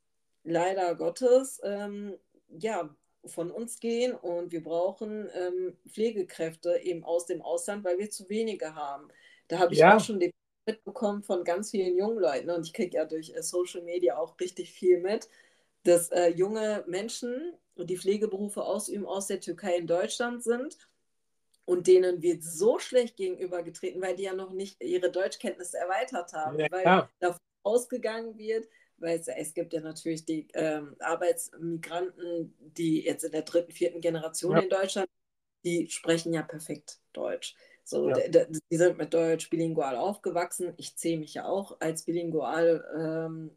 leider 0.44 0.94
Gottes 0.94 1.60
ähm, 1.64 2.18
ja, 2.48 2.94
von 3.24 3.50
uns 3.50 3.78
gehen 3.78 4.14
und 4.14 4.52
wir 4.52 4.62
brauchen 4.62 5.28
ähm, 5.34 5.76
Pflegekräfte 5.88 6.80
eben 6.82 7.04
aus 7.04 7.26
dem 7.26 7.42
Ausland, 7.42 7.84
weil 7.84 7.98
wir 7.98 8.10
zu 8.10 8.28
wenige 8.28 8.74
haben. 8.74 9.08
Da 9.48 9.58
habe 9.58 9.72
ich 9.72 9.80
ja. 9.80 9.96
auch 9.96 10.00
schon 10.00 10.20
den 10.20 10.32
mitbekommen 10.66 11.22
von 11.22 11.44
ganz 11.44 11.70
vielen 11.70 11.96
jungen 11.96 12.18
Leuten 12.18 12.50
und 12.50 12.66
ich 12.66 12.72
kriege 12.72 12.96
ja 12.96 13.04
durch 13.04 13.34
äh, 13.34 13.42
Social 13.42 13.82
Media 13.82 14.16
auch 14.16 14.38
richtig 14.38 14.72
viel 14.72 15.00
mit, 15.00 15.28
dass 15.84 16.10
äh, 16.10 16.28
junge 16.28 16.84
Menschen, 16.86 17.54
die 17.76 17.96
Pflegeberufe 17.96 18.64
ausüben, 18.64 19.06
aus 19.06 19.26
der 19.26 19.40
Türkei 19.40 19.76
in 19.76 19.86
Deutschland 19.86 20.42
sind 20.42 20.76
und 21.64 21.86
denen 21.86 22.22
wird 22.22 22.42
so 22.42 22.78
schlecht 22.78 23.16
gegenübergetreten, 23.16 24.02
weil 24.02 24.16
die 24.16 24.24
ja 24.24 24.34
noch 24.34 24.52
nicht 24.52 24.82
ihre 24.82 25.10
Deutschkenntnisse 25.10 25.78
erweitert 25.78 26.32
haben, 26.32 26.58
ja, 26.58 26.66
weil 26.70 27.08
davon 27.20 27.40
ausgegangen 27.62 28.36
wird, 28.36 28.68
weil 28.96 29.18
es, 29.18 29.28
es, 29.28 29.54
gibt 29.54 29.72
ja 29.72 29.80
natürlich 29.80 30.24
die 30.24 30.48
ähm, 30.54 30.96
Arbeitsmigranten, 30.98 32.54
die 32.58 33.04
jetzt 33.04 33.24
in 33.24 33.32
der 33.32 33.42
dritten, 33.42 33.72
vierten 33.72 34.00
Generation 34.00 34.56
ja. 34.56 34.62
in 34.62 34.68
Deutschland, 34.68 35.08
die 35.64 35.88
sprechen 35.88 36.32
ja 36.32 36.42
perfekt 36.42 36.98
Deutsch. 37.12 37.54
So, 37.84 38.08
ja. 38.08 38.16
die 38.28 38.76
sind 38.76 38.98
mit 38.98 39.12
Deutsch 39.12 39.50
bilingual 39.50 39.96
aufgewachsen. 39.96 40.72
Ich 40.76 40.96
zähle 40.96 41.18
mich 41.18 41.34
ja 41.34 41.46
auch 41.46 41.80
als 41.80 42.04
bilingual, 42.04 42.84
ähm, 42.96 43.56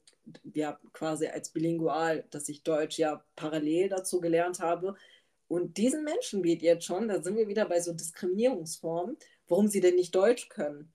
ja, 0.54 0.80
quasi 0.94 1.28
als 1.28 1.50
bilingual, 1.50 2.26
dass 2.30 2.50
ich 2.50 2.64
Deutsch 2.64 2.98
ja 2.98 3.24
parallel 3.36 3.90
dazu 3.90 4.20
gelernt 4.20 4.60
habe. 4.60 4.96
Und 5.48 5.78
diesen 5.78 6.04
Menschen 6.04 6.44
wird 6.44 6.62
jetzt 6.62 6.86
schon, 6.86 7.08
da 7.08 7.22
sind 7.22 7.38
wir 7.38 7.48
wieder 7.48 7.66
bei 7.66 7.80
so 7.80 7.94
Diskriminierungsformen, 7.94 9.18
warum 9.48 9.68
sie 9.68 9.82
denn 9.82 9.96
nicht 9.96 10.16
Deutsch 10.16 10.50
können. 10.50 10.92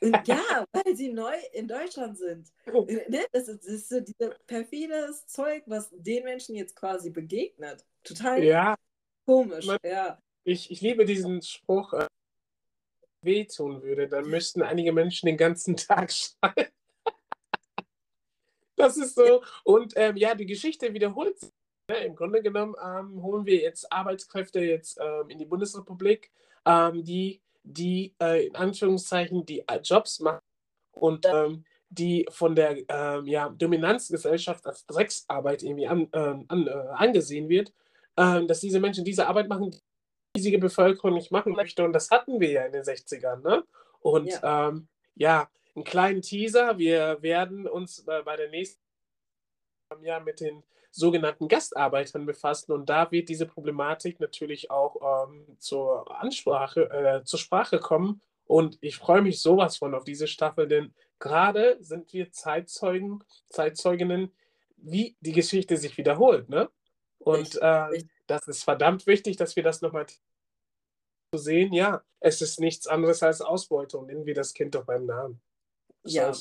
Und 0.00 0.16
ja, 0.28 0.64
weil 0.72 0.96
sie 0.96 1.12
neu 1.12 1.34
in 1.52 1.68
Deutschland 1.68 2.18
sind. 2.18 2.48
Ne? 2.66 3.26
Das, 3.32 3.48
ist, 3.48 3.64
das 3.64 3.72
ist 3.72 3.88
so 3.88 4.00
dieses 4.00 4.34
perfides 4.46 5.26
Zeug, 5.26 5.62
was 5.66 5.90
den 5.92 6.24
Menschen 6.24 6.56
jetzt 6.56 6.74
quasi 6.74 7.10
begegnet. 7.10 7.84
Total 8.02 8.42
ja. 8.42 8.74
komisch. 9.26 9.66
Man, 9.66 9.78
ja. 9.84 10.18
Ich, 10.44 10.70
ich 10.70 10.80
liebe 10.80 11.04
diesen 11.04 11.42
Spruch, 11.42 11.92
äh, 11.92 12.06
wehtun 13.22 13.82
würde, 13.82 14.08
dann 14.08 14.28
müssten 14.28 14.62
einige 14.62 14.92
Menschen 14.92 15.26
den 15.26 15.36
ganzen 15.36 15.76
Tag 15.76 16.12
schreien. 16.12 16.68
Das 18.80 18.96
ist 18.96 19.14
so. 19.14 19.42
Und 19.64 19.92
ähm, 19.96 20.16
ja, 20.16 20.34
die 20.34 20.46
Geschichte 20.46 20.92
wiederholt 20.92 21.38
sich. 21.38 21.50
Ne? 21.90 21.98
Im 22.04 22.14
Grunde 22.14 22.42
genommen 22.42 22.74
ähm, 22.82 23.22
holen 23.22 23.44
wir 23.46 23.56
jetzt 23.56 23.92
Arbeitskräfte 23.92 24.60
jetzt 24.60 24.98
ähm, 25.00 25.28
in 25.28 25.38
die 25.38 25.44
Bundesrepublik, 25.44 26.30
ähm, 26.64 27.04
die, 27.04 27.40
die 27.62 28.14
äh, 28.22 28.46
in 28.46 28.56
Anführungszeichen 28.56 29.44
die 29.44 29.60
äh, 29.66 29.80
Jobs 29.82 30.20
machen 30.20 30.42
und 30.92 31.26
ähm, 31.26 31.64
die 31.88 32.26
von 32.30 32.54
der 32.54 32.78
ähm, 32.88 33.26
ja, 33.26 33.48
Dominanzgesellschaft 33.48 34.64
als 34.66 34.86
Drecksarbeit 34.86 35.64
irgendwie 35.64 35.88
an, 35.88 36.08
an, 36.12 36.66
äh, 36.68 36.70
angesehen 36.70 37.48
wird, 37.48 37.72
dass 38.14 38.60
diese 38.60 38.80
Menschen 38.80 39.02
diese 39.02 39.26
Arbeit 39.26 39.48
machen, 39.48 39.74
riesige 40.36 40.58
Bevölkerung 40.58 41.14
nicht 41.14 41.32
machen 41.32 41.54
möchte. 41.54 41.82
Und 41.82 41.94
das 41.94 42.10
hatten 42.10 42.38
wir 42.38 42.50
ja 42.50 42.64
in 42.66 42.72
den 42.72 42.82
60ern. 42.82 43.40
Ne? 43.42 43.64
Und 44.00 44.26
ja, 44.26 44.72
ja 45.14 45.48
einen 45.80 45.84
kleinen 45.84 46.22
Teaser. 46.22 46.78
Wir 46.78 47.18
werden 47.22 47.66
uns 47.66 48.04
bei, 48.04 48.36
der 48.36 48.50
nächsten 48.50 48.80
Jahr 50.02 50.20
mit 50.20 50.40
den 50.40 50.62
sogenannten 50.90 51.48
Gastarbeitern 51.48 52.26
befassen. 52.26 52.72
Und 52.72 52.88
da 52.88 53.10
wird 53.10 53.28
diese 53.28 53.46
Problematik 53.46 54.20
natürlich 54.20 54.70
auch 54.70 55.26
ähm, 55.28 55.46
zur 55.58 56.20
Ansprache, 56.20 56.90
äh, 56.90 57.24
zur 57.24 57.38
Sprache 57.38 57.78
kommen. 57.78 58.20
Und 58.44 58.78
ich 58.80 58.96
freue 58.96 59.22
mich 59.22 59.40
sowas 59.40 59.76
von 59.78 59.94
auf 59.94 60.04
diese 60.04 60.26
Staffel, 60.26 60.66
denn 60.66 60.92
gerade 61.20 61.76
sind 61.80 62.12
wir 62.12 62.32
Zeitzeugen, 62.32 63.22
Zeitzeuginnen, 63.48 64.32
wie 64.76 65.16
die 65.20 65.32
Geschichte 65.32 65.76
sich 65.76 65.96
wiederholt. 65.96 66.48
Ne? 66.48 66.68
Und 67.18 67.56
äh, 67.62 68.04
das 68.26 68.48
ist 68.48 68.64
verdammt 68.64 69.06
wichtig, 69.06 69.36
dass 69.36 69.54
wir 69.54 69.62
das 69.62 69.82
nochmal 69.82 70.06
zu 70.06 71.38
sehen. 71.38 71.72
Ja, 71.72 72.02
es 72.18 72.42
ist 72.42 72.58
nichts 72.58 72.88
anderes 72.88 73.22
als 73.22 73.40
Ausbeutung. 73.40 74.06
Nennen 74.06 74.26
wir 74.26 74.34
das 74.34 74.52
Kind 74.52 74.74
doch 74.74 74.84
beim 74.84 75.06
Namen. 75.06 75.40
Ja, 76.04 76.32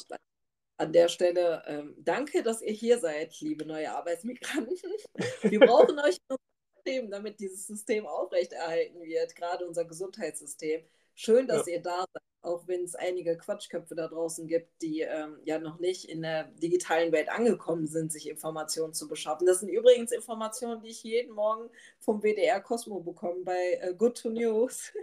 an 0.77 0.93
der 0.93 1.09
Stelle 1.09 1.61
ähm, 1.67 1.93
danke, 1.99 2.41
dass 2.41 2.61
ihr 2.61 2.71
hier 2.71 2.99
seid, 2.99 3.39
liebe 3.41 3.65
neue 3.65 3.91
Arbeitsmigranten. 3.91 4.89
Wir 5.41 5.59
brauchen 5.59 5.99
euch 5.99 6.17
im 6.29 6.37
System, 6.75 7.11
damit 7.11 7.39
dieses 7.39 7.67
System 7.67 8.07
aufrechterhalten 8.07 9.01
wird, 9.01 9.35
gerade 9.35 9.67
unser 9.67 9.83
Gesundheitssystem. 9.83 10.85
Schön, 11.15 11.47
dass 11.47 11.67
ja. 11.67 11.73
ihr 11.73 11.81
da 11.81 12.05
seid, 12.13 12.23
auch 12.41 12.65
wenn 12.67 12.85
es 12.85 12.95
einige 12.95 13.37
Quatschköpfe 13.37 13.93
da 13.93 14.07
draußen 14.07 14.47
gibt, 14.47 14.81
die 14.81 15.01
ähm, 15.01 15.39
ja 15.43 15.59
noch 15.59 15.79
nicht 15.79 16.05
in 16.05 16.21
der 16.21 16.45
digitalen 16.45 17.11
Welt 17.11 17.27
angekommen 17.27 17.87
sind, 17.87 18.13
sich 18.13 18.29
Informationen 18.29 18.93
zu 18.93 19.09
beschaffen. 19.09 19.45
Das 19.45 19.59
sind 19.59 19.67
übrigens 19.67 20.13
Informationen, 20.13 20.81
die 20.81 20.91
ich 20.91 21.03
jeden 21.03 21.33
Morgen 21.33 21.69
vom 21.99 22.21
WDR 22.21 22.61
Cosmo 22.61 23.01
bekomme 23.01 23.43
bei 23.43 23.79
äh, 23.81 23.93
Good 23.93 24.17
to 24.21 24.29
News. 24.29 24.93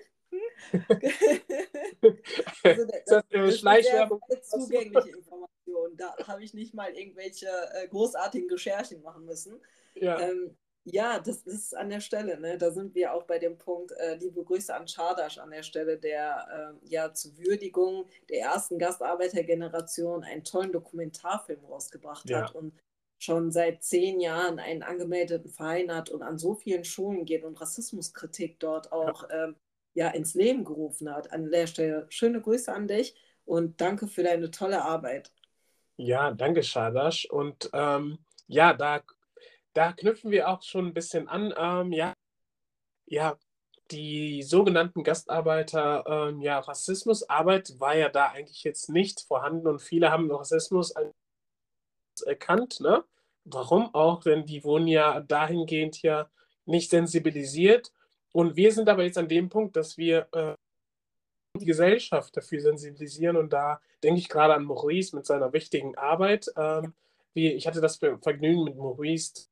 also, 2.62 2.84
das, 2.84 3.04
das, 3.06 3.24
das 3.30 3.48
ist 3.48 3.60
Schleichwerbung. 3.60 4.20
zugängliche 4.42 5.10
Informationen. 5.10 5.96
Da 5.96 6.16
habe 6.26 6.42
ich 6.44 6.54
nicht 6.54 6.74
mal 6.74 6.92
irgendwelche 6.92 7.48
äh, 7.74 7.88
großartigen 7.88 8.50
Recherchen 8.50 9.02
machen 9.02 9.24
müssen. 9.24 9.60
Ja. 9.94 10.20
Ähm, 10.20 10.56
ja, 10.88 11.18
das 11.18 11.42
ist 11.42 11.76
an 11.76 11.90
der 11.90 12.00
Stelle. 12.00 12.38
Ne? 12.38 12.58
Da 12.58 12.70
sind 12.70 12.94
wir 12.94 13.12
auch 13.12 13.24
bei 13.24 13.40
dem 13.40 13.58
Punkt, 13.58 13.90
äh, 13.92 14.14
liebe 14.14 14.44
Grüße 14.44 14.72
an 14.72 14.86
Chardasch 14.86 15.38
an 15.38 15.50
der 15.50 15.64
Stelle, 15.64 15.98
der 15.98 16.78
äh, 16.82 16.88
ja 16.88 17.12
zur 17.12 17.36
Würdigung 17.38 18.06
der 18.30 18.42
ersten 18.42 18.78
Gastarbeitergeneration 18.78 20.22
einen 20.22 20.44
tollen 20.44 20.70
Dokumentarfilm 20.70 21.64
rausgebracht 21.64 22.30
ja. 22.30 22.42
hat 22.42 22.54
und 22.54 22.72
schon 23.18 23.50
seit 23.50 23.82
zehn 23.82 24.20
Jahren 24.20 24.60
einen 24.60 24.84
angemeldeten 24.84 25.50
Verein 25.50 25.92
hat 25.92 26.10
und 26.10 26.22
an 26.22 26.38
so 26.38 26.54
vielen 26.54 26.84
Schulen 26.84 27.24
geht 27.24 27.44
und 27.44 27.60
Rassismuskritik 27.60 28.60
dort 28.60 28.92
auch 28.92 29.28
ja. 29.28 29.46
Ähm, 29.46 29.56
ja, 29.96 30.08
ins 30.10 30.34
Leben 30.34 30.64
gerufen 30.64 31.12
hat. 31.12 31.32
An 31.32 31.50
der 31.50 31.66
Stelle 31.66 32.06
schöne 32.10 32.40
Grüße 32.40 32.72
an 32.72 32.86
dich 32.86 33.16
und 33.44 33.80
danke 33.80 34.06
für 34.06 34.22
deine 34.22 34.50
tolle 34.50 34.82
Arbeit. 34.82 35.32
Ja, 35.96 36.30
danke, 36.30 36.60
Chardasch. 36.62 37.24
Und 37.30 37.70
ähm, 37.72 38.18
ja, 38.46 38.74
da 38.74 39.02
da 39.76 39.92
knüpfen 39.92 40.30
wir 40.30 40.48
auch 40.48 40.62
schon 40.62 40.86
ein 40.86 40.94
bisschen 40.94 41.28
an. 41.28 41.52
Ähm, 41.56 41.92
ja, 41.92 42.14
ja, 43.06 43.38
die 43.90 44.42
sogenannten 44.42 45.04
Gastarbeiter, 45.04 46.04
ähm, 46.06 46.40
ja, 46.40 46.58
Rassismusarbeit 46.58 47.78
war 47.78 47.96
ja 47.96 48.08
da 48.08 48.28
eigentlich 48.28 48.64
jetzt 48.64 48.88
nicht 48.88 49.20
vorhanden 49.20 49.66
und 49.66 49.82
viele 49.82 50.10
haben 50.10 50.30
Rassismus 50.30 50.94
erkannt. 52.24 52.80
Ne? 52.80 53.04
Warum 53.44 53.94
auch? 53.94 54.22
Denn 54.22 54.46
die 54.46 54.64
wurden 54.64 54.88
ja 54.88 55.20
dahingehend 55.20 56.02
ja 56.02 56.28
nicht 56.64 56.90
sensibilisiert. 56.90 57.92
Und 58.36 58.54
wir 58.54 58.70
sind 58.70 58.90
aber 58.90 59.02
jetzt 59.02 59.16
an 59.16 59.28
dem 59.28 59.48
Punkt, 59.48 59.76
dass 59.76 59.96
wir 59.96 60.28
äh, 60.32 60.54
die 61.58 61.64
Gesellschaft 61.64 62.36
dafür 62.36 62.60
sensibilisieren. 62.60 63.38
Und 63.38 63.54
da 63.54 63.80
denke 64.02 64.20
ich 64.20 64.28
gerade 64.28 64.52
an 64.52 64.64
Maurice 64.64 65.16
mit 65.16 65.24
seiner 65.24 65.54
wichtigen 65.54 65.96
Arbeit. 65.96 66.46
Ähm, 66.54 66.92
wie, 67.32 67.50
ich 67.50 67.66
hatte 67.66 67.80
das 67.80 67.96
Vergnügen 67.96 68.64
mit 68.64 68.76
Maurice 68.76 69.48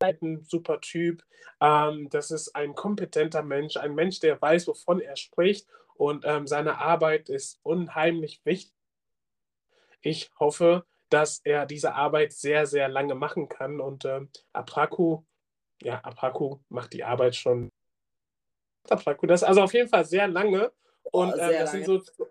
ein 0.00 0.42
super 0.42 0.80
Typ. 0.80 1.22
Ähm, 1.60 2.08
das 2.08 2.30
ist 2.30 2.56
ein 2.56 2.74
kompetenter 2.74 3.42
Mensch, 3.42 3.76
ein 3.76 3.94
Mensch, 3.94 4.20
der 4.20 4.40
weiß, 4.40 4.68
wovon 4.68 5.00
er 5.00 5.16
spricht 5.16 5.66
und 5.92 6.24
ähm, 6.26 6.46
seine 6.46 6.78
Arbeit 6.78 7.28
ist 7.28 7.60
unheimlich 7.62 8.40
wichtig. 8.44 8.72
Ich 10.00 10.30
hoffe, 10.40 10.86
dass 11.10 11.40
er 11.44 11.66
diese 11.66 11.94
Arbeit 11.94 12.32
sehr, 12.32 12.64
sehr 12.64 12.88
lange 12.88 13.14
machen 13.14 13.50
kann 13.50 13.80
und 13.80 14.06
ähm, 14.06 14.30
Apraku, 14.54 15.24
ja, 15.82 16.00
Apraku 16.00 16.60
macht 16.70 16.94
die 16.94 17.04
Arbeit 17.04 17.36
schon. 17.36 17.70
Das 18.86 19.42
ist 19.42 19.48
also 19.48 19.62
auf 19.62 19.74
jeden 19.74 19.88
Fall 19.88 20.04
sehr 20.04 20.28
lange 20.28 20.72
und 21.10 21.32
oh, 21.32 21.36
sehr 21.36 21.60
das 21.60 21.72
lange. 21.72 21.84
sind 21.84 22.04
so 22.04 22.26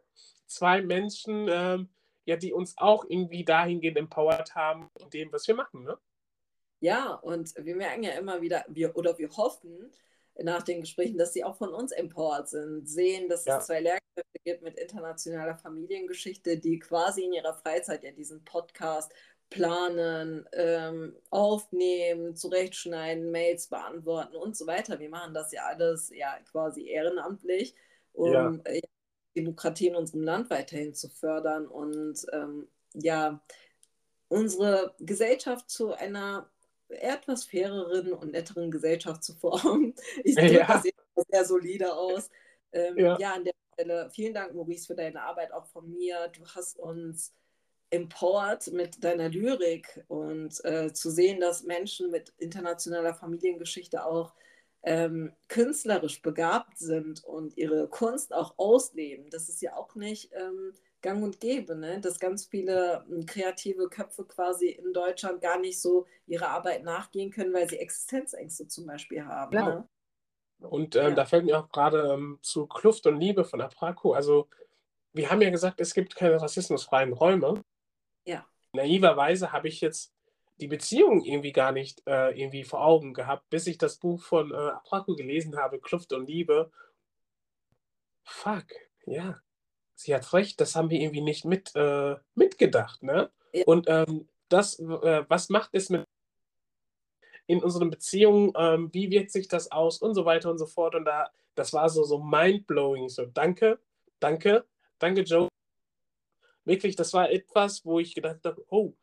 zwei 0.46 0.82
Menschen, 0.82 1.48
ähm, 1.50 1.90
ja, 2.26 2.36
die 2.36 2.54
uns 2.54 2.78
auch 2.78 3.06
irgendwie 3.08 3.44
dahingehend 3.44 3.98
empowert 3.98 4.56
haben 4.56 4.90
in 5.00 5.10
dem, 5.10 5.32
was 5.32 5.48
wir 5.48 5.56
machen, 5.56 5.84
ne? 5.84 5.98
Ja, 6.80 7.14
und 7.14 7.54
wir 7.58 7.76
merken 7.76 8.04
ja 8.04 8.12
immer 8.12 8.42
wieder, 8.42 8.66
wir, 8.68 8.96
oder 8.98 9.18
wir 9.18 9.30
hoffen 9.30 9.92
nach 10.42 10.64
den 10.64 10.82
Gesprächen, 10.82 11.18
dass 11.18 11.34
sie 11.34 11.44
auch 11.44 11.56
von 11.56 11.74
uns 11.74 11.92
empowered 11.92 12.48
sind, 12.50 12.88
sehen, 12.88 13.30
dass 13.30 13.46
ja. 13.46 13.58
es 13.58 13.68
zwei 13.68 13.80
Lehrkräfte 13.80 14.40
gibt 14.44 14.64
mit 14.64 14.78
internationaler 14.78 15.56
Familiengeschichte, 15.56 16.58
die 16.58 16.80
quasi 16.80 17.24
in 17.24 17.34
ihrer 17.34 17.54
Freizeit 17.54 18.04
ja 18.04 18.12
diesen 18.12 18.44
Podcast 18.44 19.14
planen, 19.54 20.48
ähm, 20.54 21.16
aufnehmen, 21.30 22.36
zurechtschneiden, 22.36 23.30
Mails 23.30 23.68
beantworten 23.68 24.36
und 24.36 24.58
so 24.58 24.66
weiter. 24.66 25.00
Wir 25.00 25.10
machen 25.10 25.34
das 25.34 25.52
ja 25.52 25.66
alles 25.66 26.10
ja 26.10 26.38
quasi 26.52 26.88
ehrenamtlich, 26.88 27.76
um 28.14 28.34
ja. 28.34 28.54
Äh, 28.64 28.82
Demokratie 29.36 29.88
in 29.88 29.96
unserem 29.96 30.24
Land 30.24 30.50
weiterhin 30.50 30.96
zu 30.96 31.08
fördern 31.10 31.68
und 31.68 32.26
ähm, 32.32 32.68
ja, 32.94 33.42
unsere 34.28 34.96
Gesellschaft 35.00 35.70
zu 35.70 35.94
einer 35.94 36.50
etwas 36.90 37.46
faireren 37.46 38.14
und 38.14 38.32
netteren 38.32 38.72
Gesellschaft 38.72 39.24
zu 39.24 39.34
formen. 39.36 39.94
Ich 40.24 40.36
drücke 40.36 40.60
ja. 40.60 40.82
das 41.16 41.26
sehr 41.30 41.46
solide 41.46 41.94
aus. 41.94 42.30
Ähm, 42.72 42.98
ja. 42.98 43.18
ja, 43.20 43.34
an 43.34 43.46
der 43.46 43.54
Stelle 43.74 44.10
vielen 44.10 44.34
Dank, 44.34 44.56
Maurice, 44.56 44.88
für 44.88 44.96
deine 44.96 45.22
Arbeit 45.22 45.52
auch 45.52 45.68
von 45.68 45.92
mir. 45.92 46.28
Du 46.30 46.44
hast 46.56 46.80
uns 46.80 47.34
empowered 47.94 48.74
mit 48.74 49.04
deiner 49.04 49.30
Lyrik 49.30 50.04
und 50.08 50.64
äh, 50.66 50.92
zu 50.94 51.12
sehen, 51.12 51.40
dass 51.40 51.64
Menschen 51.64 52.10
mit 52.10 52.34
internationaler 52.38 53.14
Familiengeschichte 53.14 54.04
auch 54.04 54.34
ähm, 54.82 55.32
künstlerisch 55.48 56.22
begabt 56.22 56.78
sind 56.80 57.24
und 57.24 57.56
ihre 57.56 57.88
Kunst 57.88 58.34
auch 58.34 58.56
ausleben. 58.58 59.30
Das 59.30 59.48
ist 59.48 59.62
ja 59.62 59.76
auch 59.76 59.94
nicht 59.96 60.32
ähm, 60.34 60.74
gang 61.02 61.24
und 61.24 61.40
gäbe, 61.40 61.76
ne? 61.76 62.02
dass 62.02 62.20
ganz 62.20 62.46
viele 62.46 63.06
ähm, 63.12 63.28
kreative 63.28 63.88
Köpfe 63.90 64.26
quasi 64.26 64.70
in 64.70 64.92
Deutschland 64.92 65.42
gar 65.42 65.60
nicht 65.60 65.80
so 65.80 66.08
ihrer 66.26 66.50
Arbeit 66.50 66.84
nachgehen 66.84 67.30
können, 67.30 67.54
weil 67.54 67.70
sie 67.70 67.78
Existenzängste 67.78 68.68
zum 68.68 68.88
Beispiel 68.88 69.24
haben. 69.24 69.54
Ja. 69.54 69.70
Ne? 69.70 69.88
Und 70.68 70.96
ähm, 70.96 71.10
ja. 71.10 71.12
da 71.12 71.26
fällt 71.26 71.46
mir 71.46 71.60
auch 71.60 71.70
gerade 71.70 72.14
ähm, 72.14 72.40
zu 72.42 72.66
Kluft 72.66 73.06
und 73.06 73.20
Liebe 73.20 73.46
von 73.46 73.62
Apraco. 73.62 74.14
Also, 74.14 74.48
wir 75.12 75.30
haben 75.30 75.42
ja 75.42 75.50
gesagt, 75.52 75.80
es 75.80 75.94
gibt 75.94 76.16
keine 76.16 76.42
rassismusfreien 76.42 77.14
Räume. 77.14 77.64
Naiverweise 78.74 79.52
habe 79.52 79.68
ich 79.68 79.82
jetzt 79.82 80.14
die 80.60 80.68
Beziehung 80.68 81.24
irgendwie 81.24 81.52
gar 81.52 81.72
nicht 81.72 82.04
äh, 82.08 82.38
irgendwie 82.40 82.64
vor 82.64 82.86
Augen 82.86 83.14
gehabt, 83.14 83.50
bis 83.50 83.68
ich 83.68 83.78
das 83.78 83.98
Buch 83.98 84.22
von 84.22 84.52
äh, 84.52 84.56
Apraco 84.56 85.16
gelesen 85.16 85.58
habe, 85.58 85.80
Kluft 85.80 86.14
und 86.14 86.28
Liebe. 86.28 86.72
Fuck, 88.24 88.68
ja. 89.06 89.40
Sie 89.96 90.14
hat 90.14 90.34
recht, 90.34 90.60
das 90.60 90.76
haben 90.76 90.90
wir 90.90 91.00
irgendwie 91.00 91.22
nicht 91.22 91.46
mit, 91.46 91.76
äh, 91.76 92.16
mitgedacht, 92.36 93.04
ne? 93.04 93.32
Ja. 93.54 93.64
Und 93.66 93.86
ähm, 93.88 94.28
das, 94.50 94.80
äh, 94.80 95.26
was 95.28 95.50
macht 95.50 95.70
es 95.74 95.90
mit 95.90 96.04
in 97.46 97.62
unseren 97.62 97.90
Beziehungen, 97.90 98.54
ähm, 98.56 98.90
wie 98.94 99.12
wirkt 99.12 99.32
sich 99.32 99.48
das 99.48 99.72
aus 99.72 100.02
und 100.02 100.16
so 100.16 100.26
weiter 100.26 100.50
und 100.50 100.58
so 100.58 100.66
fort. 100.66 100.96
Und 100.96 101.06
da, 101.06 101.30
das 101.56 101.74
war 101.74 101.90
so, 101.90 102.04
so 102.04 102.20
mind-blowing. 102.20 103.10
So, 103.10 103.26
danke, 103.26 103.80
danke, 104.20 104.66
danke, 105.00 105.22
Joe. 105.22 105.50
Wirklich, 106.66 106.96
das 106.96 107.14
war 107.14 107.30
etwas, 107.32 107.86
wo 107.86 108.00
ich 108.00 108.16
gedacht 108.16 108.40
habe, 108.46 108.64
oh, 108.70 108.94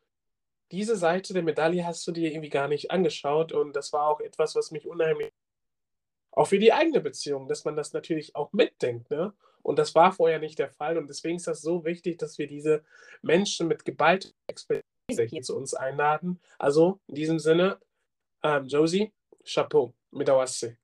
diese 0.70 0.96
Seite 0.96 1.34
der 1.34 1.42
Medaille 1.42 1.84
hast 1.84 2.06
du 2.06 2.12
dir 2.12 2.30
irgendwie 2.30 2.48
gar 2.48 2.68
nicht 2.68 2.90
angeschaut. 2.90 3.52
Und 3.52 3.74
das 3.74 3.92
war 3.92 4.08
auch 4.08 4.20
etwas, 4.20 4.54
was 4.54 4.70
mich 4.70 4.86
unheimlich, 4.86 5.32
auch 6.32 6.46
für 6.46 6.58
die 6.58 6.72
eigene 6.72 7.00
Beziehung, 7.00 7.48
dass 7.48 7.64
man 7.64 7.76
das 7.76 7.92
natürlich 7.92 8.36
auch 8.36 8.52
mitdenkt. 8.52 9.10
Ne? 9.10 9.32
Und 9.62 9.78
das 9.78 9.94
war 9.94 10.12
vorher 10.12 10.38
nicht 10.38 10.58
der 10.58 10.70
Fall. 10.70 10.96
Und 10.96 11.08
deswegen 11.08 11.36
ist 11.36 11.46
das 11.46 11.60
so 11.60 11.84
wichtig, 11.84 12.18
dass 12.18 12.38
wir 12.38 12.46
diese 12.46 12.84
Menschen 13.22 13.68
mit 13.68 13.84
geballter 13.84 14.30
Expertise 14.46 15.24
hier 15.24 15.42
zu 15.42 15.56
uns 15.56 15.74
einladen. 15.74 16.40
Also 16.58 17.00
in 17.08 17.16
diesem 17.16 17.38
Sinne, 17.38 17.80
ähm, 18.42 18.66
Josie, 18.66 19.12
Chapeau, 19.44 19.92
Midawase. 20.12 20.76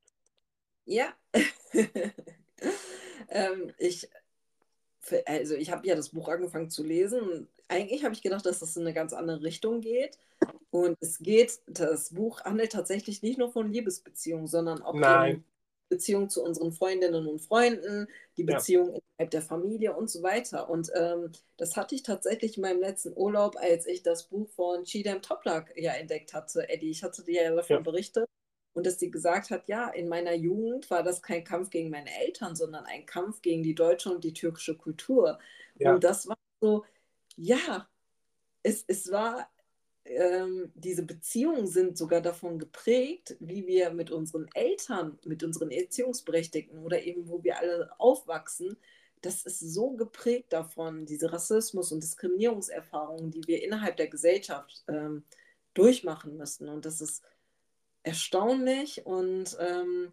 Ja. 0.84 1.14
ähm, 3.28 3.72
ich, 3.78 4.08
also 5.26 5.54
ich 5.54 5.70
habe 5.70 5.86
ja 5.86 5.94
das 5.94 6.11
Buch 6.11 6.28
angefangen 6.28 6.70
zu 6.70 6.82
lesen 6.82 7.20
und 7.20 7.48
eigentlich 7.68 8.04
habe 8.04 8.14
ich 8.14 8.22
gedacht, 8.22 8.46
dass 8.46 8.61
das 8.61 8.76
in 8.76 8.82
eine 8.82 8.94
ganz 8.94 9.12
andere 9.12 9.42
Richtung 9.42 9.80
geht. 9.80 10.18
Und 10.70 10.96
es 11.00 11.18
geht, 11.18 11.61
das 11.66 12.11
Buch 12.11 12.40
handelt 12.42 12.72
tatsächlich 12.72 13.22
nicht 13.22 13.38
nur 13.38 13.50
von 13.50 13.72
Liebesbeziehungen, 13.72 14.46
sondern 14.46 14.82
auch 14.82 14.94
Nein. 14.94 15.44
Beziehung 15.88 16.28
zu 16.28 16.42
unseren 16.42 16.72
Freundinnen 16.72 17.26
und 17.26 17.40
Freunden, 17.40 18.09
die 18.36 18.44
Beziehung 18.44 18.88
ja. 18.88 18.98
innerhalb 19.16 19.30
der 19.30 19.42
Familie 19.42 19.96
und 19.96 20.11
so 20.11 20.22
weiter. 20.22 20.68
Und 20.68 20.90
ähm, 20.94 21.32
das 21.57 21.76
hatte 21.76 21.94
ich 21.94 22.02
tatsächlich 22.02 22.57
in 22.57 22.62
meinem 22.62 22.80
letzten 22.80 23.16
Urlaub, 23.16 23.57
als 23.57 23.86
ich 23.86 24.02
das 24.02 24.24
Buch 24.24 24.48
von 24.50 24.84
Chidem 24.84 25.22
Toplak 25.22 25.72
ja 25.76 25.92
entdeckt 25.92 26.34
hatte, 26.34 26.68
Eddie. 26.68 26.90
Ich 26.90 27.02
hatte 27.02 27.22
dir 27.22 27.44
ja 27.44 27.54
davon 27.54 27.76
ja. 27.76 27.82
berichtet. 27.82 28.26
Und 28.76 28.84
dass 28.84 28.98
sie 28.98 29.10
gesagt 29.10 29.50
hat, 29.50 29.68
ja, 29.68 29.88
in 29.88 30.06
meiner 30.06 30.34
Jugend 30.34 30.90
war 30.90 31.02
das 31.02 31.22
kein 31.22 31.44
Kampf 31.44 31.70
gegen 31.70 31.88
meine 31.88 32.14
Eltern, 32.20 32.54
sondern 32.54 32.84
ein 32.84 33.06
Kampf 33.06 33.40
gegen 33.40 33.62
die 33.62 33.74
deutsche 33.74 34.10
und 34.10 34.22
die 34.22 34.34
türkische 34.34 34.76
Kultur. 34.76 35.38
Ja. 35.78 35.94
Und 35.94 36.04
das 36.04 36.28
war 36.28 36.36
so, 36.60 36.84
ja, 37.36 37.88
es, 38.62 38.84
es 38.86 39.10
war 39.10 39.48
ähm, 40.04 40.70
diese 40.74 41.04
Beziehungen 41.04 41.66
sind 41.66 41.96
sogar 41.96 42.20
davon 42.20 42.58
geprägt, 42.58 43.34
wie 43.40 43.66
wir 43.66 43.94
mit 43.94 44.10
unseren 44.10 44.46
Eltern, 44.52 45.18
mit 45.24 45.42
unseren 45.42 45.70
Erziehungsberechtigten 45.70 46.78
oder 46.84 47.02
eben 47.02 47.30
wo 47.30 47.42
wir 47.42 47.58
alle 47.58 47.90
aufwachsen. 47.98 48.76
Das 49.22 49.42
ist 49.46 49.60
so 49.60 49.92
geprägt 49.92 50.52
davon, 50.52 51.06
diese 51.06 51.32
Rassismus- 51.32 51.92
und 51.92 52.02
Diskriminierungserfahrungen, 52.02 53.30
die 53.30 53.46
wir 53.46 53.64
innerhalb 53.64 53.96
der 53.96 54.08
Gesellschaft 54.08 54.84
ähm, 54.86 55.24
durchmachen 55.72 56.36
müssen. 56.36 56.68
Und 56.68 56.84
das 56.84 57.00
ist 57.00 57.22
erstaunlich. 58.07 59.04
Und 59.04 59.57
ähm, 59.61 60.12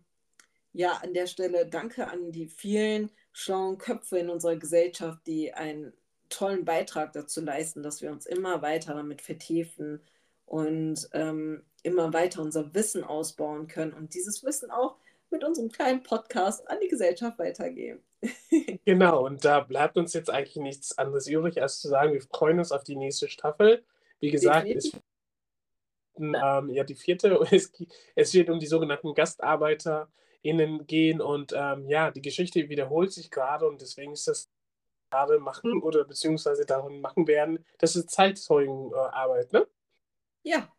ja, 0.74 0.94
an 1.04 1.14
der 1.14 1.28
Stelle 1.28 1.68
danke 1.68 2.08
an 2.08 2.32
die 2.32 2.48
vielen 2.48 3.12
schlauen 3.32 3.78
Köpfe 3.78 4.18
in 4.18 4.30
unserer 4.30 4.58
Gesellschaft, 4.58 5.20
die 5.28 5.54
ein 5.54 5.94
tollen 6.30 6.66
Beitrag 6.66 7.14
dazu 7.14 7.42
leisten, 7.42 7.84
dass 7.84 8.02
wir 8.02 8.12
uns 8.12 8.26
immer 8.26 8.62
weiter 8.62 8.96
damit 8.96 9.22
vertiefen 9.22 10.02
und 10.46 11.08
ähm, 11.14 11.64
immer 11.84 12.12
weiter 12.14 12.42
unser 12.42 12.74
Wissen 12.74 13.04
ausbauen 13.04 13.68
können 13.68 13.94
und 13.94 14.16
dieses 14.16 14.44
Wissen 14.44 14.72
auch 14.72 14.96
mit 15.30 15.44
unserem 15.44 15.70
kleinen 15.70 16.04
Podcast 16.04 16.68
an 16.70 16.80
die 16.82 16.88
Gesellschaft 16.88 17.38
weitergeben. 17.38 18.00
genau, 18.86 19.26
und 19.26 19.46
da 19.46 19.60
bleibt 19.60 19.98
uns 19.98 20.14
jetzt 20.14 20.30
eigentlich 20.30 20.56
nichts 20.56 20.98
anderes 20.98 21.28
übrig, 21.28 21.62
als 21.62 21.80
zu 21.80 21.90
sagen, 21.90 22.14
wir 22.14 22.22
freuen 22.22 22.60
uns 22.60 22.72
auf 22.72 22.84
die 22.84 22.96
nächste 22.96 23.28
Staffel. 23.28 23.84
Wie 24.20 24.32
gesagt, 24.32 24.68
ist 24.68 24.98
ähm, 26.18 26.70
ja 26.70 26.84
die 26.84 26.96
vierte. 26.96 27.40
Es, 27.52 27.72
es, 28.16 28.34
wird 28.34 28.50
um 28.50 28.60
die 28.60 28.68
sogenannten 28.68 29.14
GastarbeiterInnen 29.14 30.88
gehen 30.88 31.22
und 31.22 31.54
ähm, 31.56 31.88
ja, 31.88 32.12
die 32.12 32.22
Geschichte 32.22 32.70
wiederholt 32.70 33.12
sich 33.12 33.32
gerade 33.32 33.68
und 33.68 33.82
deswegen 33.82 34.14
ist 34.14 34.28
das 34.28 34.50
gerade 35.10 35.40
machen 35.40 35.82
oder 35.82 36.06
beziehungsweise 36.06 36.66
darin 36.66 37.00
machen 37.00 37.28
werden, 37.28 37.64
das 37.78 37.96
ist 37.96 38.10
Zeitzeugenarbeit, 38.10 39.54
ne? 39.54 39.68
Ja, 40.42 40.74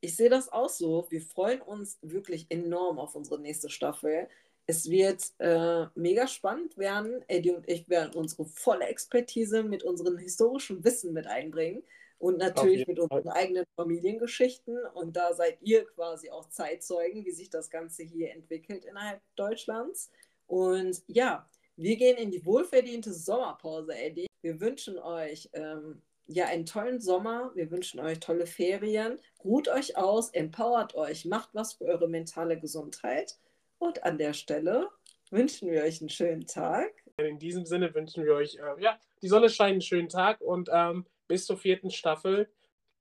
ich 0.00 0.16
sehe 0.16 0.30
das 0.30 0.50
auch 0.50 0.70
so. 0.70 1.06
Wir 1.10 1.20
freuen 1.20 1.60
uns 1.60 1.98
wirklich 2.00 2.46
enorm 2.50 2.98
auf 2.98 3.14
unsere 3.14 3.38
nächste 3.40 3.68
Staffel. 3.68 4.28
Es 4.66 4.88
wird 4.90 5.22
äh, 5.38 5.86
mega 5.94 6.26
spannend 6.26 6.78
werden. 6.78 7.24
Eddie 7.28 7.50
und 7.50 7.68
ich 7.68 7.88
werden 7.88 8.14
unsere 8.14 8.46
volle 8.46 8.86
Expertise 8.86 9.62
mit 9.62 9.82
unserem 9.82 10.18
historischen 10.18 10.82
Wissen 10.84 11.12
mit 11.12 11.26
einbringen 11.26 11.82
und 12.18 12.38
natürlich 12.38 12.86
mit 12.86 12.98
unseren 12.98 13.28
eigenen 13.28 13.64
Familiengeschichten. 13.76 14.76
Und 14.94 15.16
da 15.16 15.34
seid 15.34 15.58
ihr 15.62 15.84
quasi 15.86 16.30
auch 16.30 16.48
Zeitzeugen, 16.48 17.24
wie 17.24 17.30
sich 17.30 17.50
das 17.50 17.70
Ganze 17.70 18.02
hier 18.02 18.32
entwickelt 18.32 18.84
innerhalb 18.84 19.20
Deutschlands. 19.36 20.10
Und 20.46 21.02
ja, 21.06 21.48
wir 21.76 21.96
gehen 21.96 22.16
in 22.16 22.30
die 22.30 22.44
wohlverdiente 22.44 23.12
Sommerpause, 23.12 23.94
Eddie. 23.94 24.26
Wir 24.42 24.60
wünschen 24.60 24.98
euch 24.98 25.48
ähm, 25.52 26.02
ja 26.26 26.46
einen 26.46 26.66
tollen 26.66 27.00
Sommer. 27.00 27.52
Wir 27.54 27.70
wünschen 27.70 28.00
euch 28.00 28.18
tolle 28.18 28.46
Ferien. 28.46 29.20
Ruht 29.44 29.68
euch 29.68 29.96
aus, 29.96 30.30
empowert 30.30 30.94
euch, 30.96 31.24
macht 31.24 31.50
was 31.54 31.74
für 31.74 31.84
eure 31.84 32.08
mentale 32.08 32.58
Gesundheit. 32.58 33.38
Und 33.78 34.02
an 34.02 34.18
der 34.18 34.32
Stelle 34.32 34.88
wünschen 35.30 35.70
wir 35.70 35.82
euch 35.82 36.00
einen 36.00 36.10
schönen 36.10 36.46
Tag. 36.46 36.90
In 37.16 37.38
diesem 37.38 37.64
Sinne 37.64 37.94
wünschen 37.94 38.24
wir 38.24 38.34
euch, 38.34 38.56
äh, 38.56 38.82
ja, 38.82 38.98
die 39.22 39.28
Sonne 39.28 39.48
scheint 39.48 39.72
einen 39.72 39.80
schönen 39.82 40.08
Tag 40.08 40.40
und 40.40 40.68
ähm, 40.72 41.04
bis 41.28 41.46
zur 41.46 41.58
vierten 41.58 41.90
Staffel. 41.90 42.50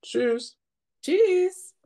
Tschüss. 0.01 0.59
Tschüss. 1.01 1.76